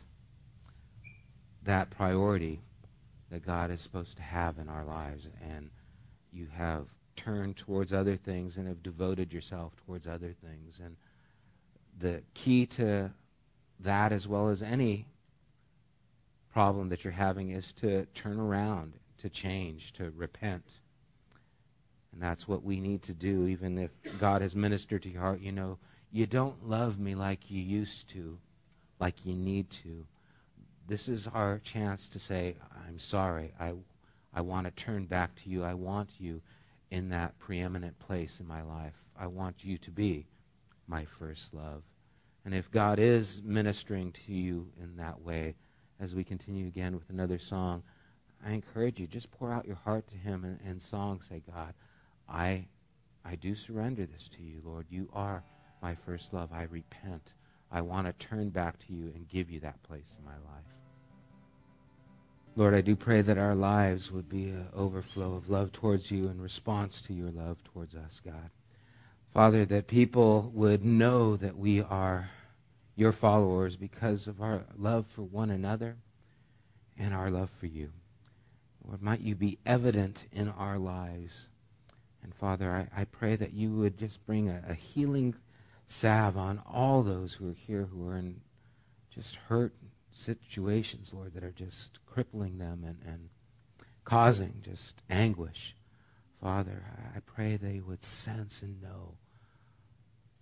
that 1.62 1.90
priority 1.90 2.60
that 3.30 3.44
God 3.44 3.70
is 3.70 3.80
supposed 3.80 4.16
to 4.16 4.22
have 4.22 4.58
in 4.58 4.68
our 4.68 4.84
lives 4.84 5.28
and 5.42 5.70
you 6.32 6.46
have 6.54 6.86
turned 7.16 7.56
towards 7.56 7.92
other 7.92 8.16
things 8.16 8.56
and 8.56 8.68
have 8.68 8.82
devoted 8.82 9.32
yourself 9.32 9.72
towards 9.86 10.06
other 10.06 10.32
things 10.32 10.80
and 10.82 10.96
the 11.98 12.22
key 12.34 12.64
to 12.64 13.10
that 13.80 14.12
as 14.12 14.26
well 14.28 14.48
as 14.48 14.62
any 14.62 15.06
problem 16.52 16.88
that 16.88 17.04
you're 17.04 17.12
having 17.12 17.50
is 17.50 17.72
to 17.72 18.06
turn 18.14 18.38
around, 18.38 18.94
to 19.18 19.28
change, 19.28 19.92
to 19.92 20.10
repent. 20.16 20.64
And 22.12 22.22
that's 22.22 22.48
what 22.48 22.64
we 22.64 22.80
need 22.80 23.02
to 23.02 23.14
do, 23.14 23.46
even 23.46 23.78
if 23.78 23.90
God 24.18 24.42
has 24.42 24.56
ministered 24.56 25.02
to 25.02 25.10
your 25.10 25.22
heart. 25.22 25.40
You 25.40 25.52
know, 25.52 25.78
you 26.10 26.26
don't 26.26 26.68
love 26.68 26.98
me 26.98 27.14
like 27.14 27.50
you 27.50 27.60
used 27.60 28.08
to, 28.10 28.38
like 28.98 29.24
you 29.24 29.34
need 29.34 29.70
to. 29.70 30.06
This 30.88 31.06
is 31.06 31.28
our 31.28 31.58
chance 31.58 32.08
to 32.08 32.18
say, 32.18 32.56
I'm 32.88 32.98
sorry. 32.98 33.52
I, 33.60 33.74
I 34.32 34.40
want 34.40 34.64
to 34.64 34.70
turn 34.70 35.04
back 35.04 35.34
to 35.42 35.50
you. 35.50 35.62
I 35.62 35.74
want 35.74 36.08
you 36.18 36.40
in 36.90 37.10
that 37.10 37.38
preeminent 37.38 37.98
place 37.98 38.40
in 38.40 38.48
my 38.48 38.62
life. 38.62 38.98
I 39.14 39.26
want 39.26 39.62
you 39.62 39.76
to 39.76 39.90
be 39.90 40.26
my 40.86 41.04
first 41.04 41.52
love. 41.52 41.82
And 42.46 42.54
if 42.54 42.70
God 42.70 42.98
is 42.98 43.42
ministering 43.44 44.12
to 44.12 44.32
you 44.32 44.70
in 44.82 44.96
that 44.96 45.20
way, 45.20 45.56
as 46.00 46.14
we 46.14 46.24
continue 46.24 46.66
again 46.66 46.94
with 46.94 47.10
another 47.10 47.38
song, 47.38 47.82
I 48.42 48.52
encourage 48.52 48.98
you, 48.98 49.06
just 49.06 49.30
pour 49.30 49.52
out 49.52 49.66
your 49.66 49.76
heart 49.76 50.08
to 50.08 50.16
him 50.16 50.58
in 50.64 50.80
song. 50.80 51.20
Say, 51.20 51.42
God, 51.54 51.74
I, 52.26 52.64
I 53.26 53.34
do 53.34 53.54
surrender 53.54 54.06
this 54.06 54.26
to 54.28 54.42
you, 54.42 54.62
Lord. 54.64 54.86
You 54.88 55.10
are 55.12 55.44
my 55.82 55.94
first 55.94 56.32
love. 56.32 56.48
I 56.50 56.62
repent. 56.62 57.34
I 57.70 57.82
want 57.82 58.06
to 58.06 58.26
turn 58.26 58.48
back 58.48 58.78
to 58.86 58.94
you 58.94 59.12
and 59.14 59.28
give 59.28 59.50
you 59.50 59.60
that 59.60 59.82
place 59.82 60.16
in 60.18 60.24
my 60.24 60.38
life. 60.50 60.77
Lord, 62.58 62.74
I 62.74 62.80
do 62.80 62.96
pray 62.96 63.20
that 63.20 63.38
our 63.38 63.54
lives 63.54 64.10
would 64.10 64.28
be 64.28 64.48
an 64.48 64.66
overflow 64.74 65.34
of 65.34 65.48
love 65.48 65.70
towards 65.70 66.10
you 66.10 66.26
in 66.26 66.40
response 66.40 67.00
to 67.02 67.14
your 67.14 67.30
love 67.30 67.62
towards 67.62 67.94
us, 67.94 68.20
God. 68.24 68.50
Father, 69.32 69.64
that 69.66 69.86
people 69.86 70.50
would 70.52 70.84
know 70.84 71.36
that 71.36 71.56
we 71.56 71.82
are 71.82 72.30
your 72.96 73.12
followers 73.12 73.76
because 73.76 74.26
of 74.26 74.42
our 74.42 74.64
love 74.76 75.06
for 75.06 75.22
one 75.22 75.52
another 75.52 75.98
and 76.98 77.14
our 77.14 77.30
love 77.30 77.48
for 77.60 77.66
you. 77.66 77.92
Lord, 78.84 79.02
might 79.02 79.20
you 79.20 79.36
be 79.36 79.60
evident 79.64 80.26
in 80.32 80.48
our 80.48 80.78
lives. 80.80 81.46
And 82.24 82.34
Father, 82.34 82.72
I, 82.72 83.02
I 83.02 83.04
pray 83.04 83.36
that 83.36 83.52
you 83.52 83.70
would 83.70 83.96
just 83.96 84.26
bring 84.26 84.48
a, 84.48 84.64
a 84.68 84.74
healing 84.74 85.36
salve 85.86 86.36
on 86.36 86.60
all 86.66 87.04
those 87.04 87.34
who 87.34 87.50
are 87.50 87.54
here 87.68 87.84
who 87.84 88.08
are 88.08 88.16
in 88.16 88.40
just 89.14 89.36
hurt 89.36 89.72
situations, 90.10 91.12
Lord, 91.12 91.34
that 91.34 91.44
are 91.44 91.52
just 91.52 91.98
crippling 92.06 92.58
them 92.58 92.84
and, 92.84 92.98
and 93.06 93.28
causing 94.04 94.54
just 94.62 95.02
anguish. 95.10 95.74
Father, 96.40 96.84
I 97.14 97.20
pray 97.20 97.56
they 97.56 97.80
would 97.80 98.04
sense 98.04 98.62
and 98.62 98.80
know 98.80 99.14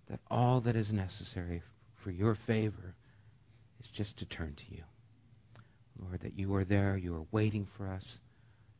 that 0.09 0.19
all 0.29 0.61
that 0.61 0.75
is 0.75 0.93
necessary 0.93 1.61
for 1.93 2.11
your 2.11 2.35
favor 2.35 2.95
is 3.79 3.89
just 3.89 4.17
to 4.17 4.25
turn 4.25 4.53
to 4.55 4.65
you. 4.69 4.83
Lord, 5.99 6.21
that 6.21 6.37
you 6.37 6.53
are 6.55 6.63
there, 6.63 6.95
you 6.97 7.15
are 7.15 7.25
waiting 7.31 7.65
for 7.65 7.87
us. 7.87 8.19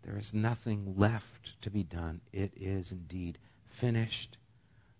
There 0.03 0.17
is 0.17 0.33
nothing 0.33 0.93
left 0.95 1.59
to 1.61 1.69
be 1.69 1.83
done. 1.83 2.21
It 2.31 2.53
is 2.55 2.91
indeed 2.91 3.39
finished. 3.65 4.37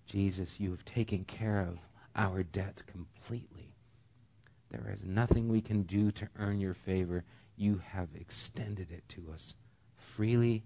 Jesus, 0.06 0.60
you 0.60 0.72
have 0.72 0.84
taken 0.86 1.24
care 1.24 1.62
of 1.62 1.80
our 2.16 2.44
debt 2.44 2.84
completely. 2.88 3.67
There 4.70 4.92
is 4.94 5.06
nothing 5.06 5.48
we 5.48 5.62
can 5.62 5.84
do 5.84 6.12
to 6.12 6.28
earn 6.38 6.60
your 6.60 6.74
favor. 6.74 7.24
You 7.56 7.82
have 7.92 8.10
extended 8.16 8.92
it 8.92 9.08
to 9.10 9.32
us. 9.34 9.56
Freely 9.96 10.64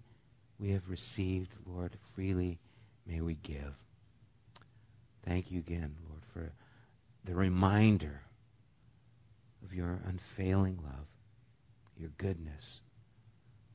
we 0.60 0.72
have 0.72 0.90
received, 0.90 1.56
Lord. 1.66 1.98
Freely 2.14 2.60
may 3.06 3.22
we 3.22 3.36
give. 3.36 3.74
Thank 5.26 5.52
you 5.52 5.60
again, 5.60 5.96
Lord, 6.08 6.24
for 6.34 6.54
the 7.24 7.36
reminder 7.36 8.22
of 9.64 9.74
your 9.74 10.00
unfailing 10.06 10.80
love, 10.84 11.08
your 11.98 12.12
goodness. 12.18 12.82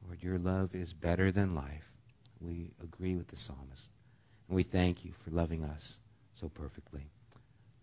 Lord, 0.04 0.22
your 0.22 0.38
love 0.38 0.74
is 0.74 0.92
better 0.92 1.32
than 1.32 1.54
life. 1.54 1.90
We 2.40 2.70
agree 2.82 3.16
with 3.16 3.28
the 3.28 3.36
psalmist. 3.36 3.90
And 4.48 4.56
we 4.56 4.62
thank 4.62 5.04
you 5.04 5.12
for 5.12 5.30
loving 5.30 5.64
us 5.64 5.98
so 6.34 6.48
perfectly. 6.48 7.10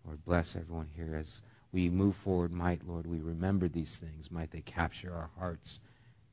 Lord, 0.06 0.24
bless 0.24 0.56
everyone 0.56 0.88
here 0.94 1.14
as 1.14 1.42
we 1.74 1.90
move 1.90 2.14
forward. 2.14 2.52
Might, 2.52 2.86
Lord, 2.86 3.04
we 3.04 3.20
remember 3.20 3.68
these 3.68 3.96
things. 3.96 4.30
Might 4.30 4.52
they 4.52 4.60
capture 4.60 5.12
our 5.12 5.30
hearts. 5.36 5.80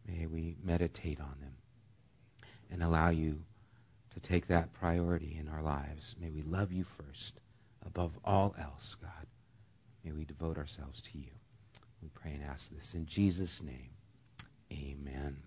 May 0.08 0.28
we 0.28 0.56
meditate 0.64 1.20
on 1.20 1.36
them 1.42 1.56
and 2.70 2.84
allow 2.84 3.10
you 3.10 3.42
to 4.14 4.20
take 4.20 4.48
that 4.48 4.72
priority 4.72 5.36
in 5.40 5.50
our 5.50 5.64
lives. 5.64 6.16
May 6.22 6.30
we 6.30 6.44
love 6.44 6.72
you 6.72 6.84
first 6.84 7.40
above 7.84 8.20
all 8.24 8.54
else, 8.60 8.96
God. 9.02 9.26
May 10.06 10.12
we 10.12 10.26
devote 10.26 10.60
ourselves 10.60 11.02
to 11.02 11.18
you. 11.18 11.32
We 12.04 12.10
pray 12.10 12.34
and 12.34 12.44
ask 12.44 12.70
this 12.70 12.94
in 12.94 13.08
Jesus' 13.08 13.64
name. 13.64 13.90
Amen. 14.72 15.38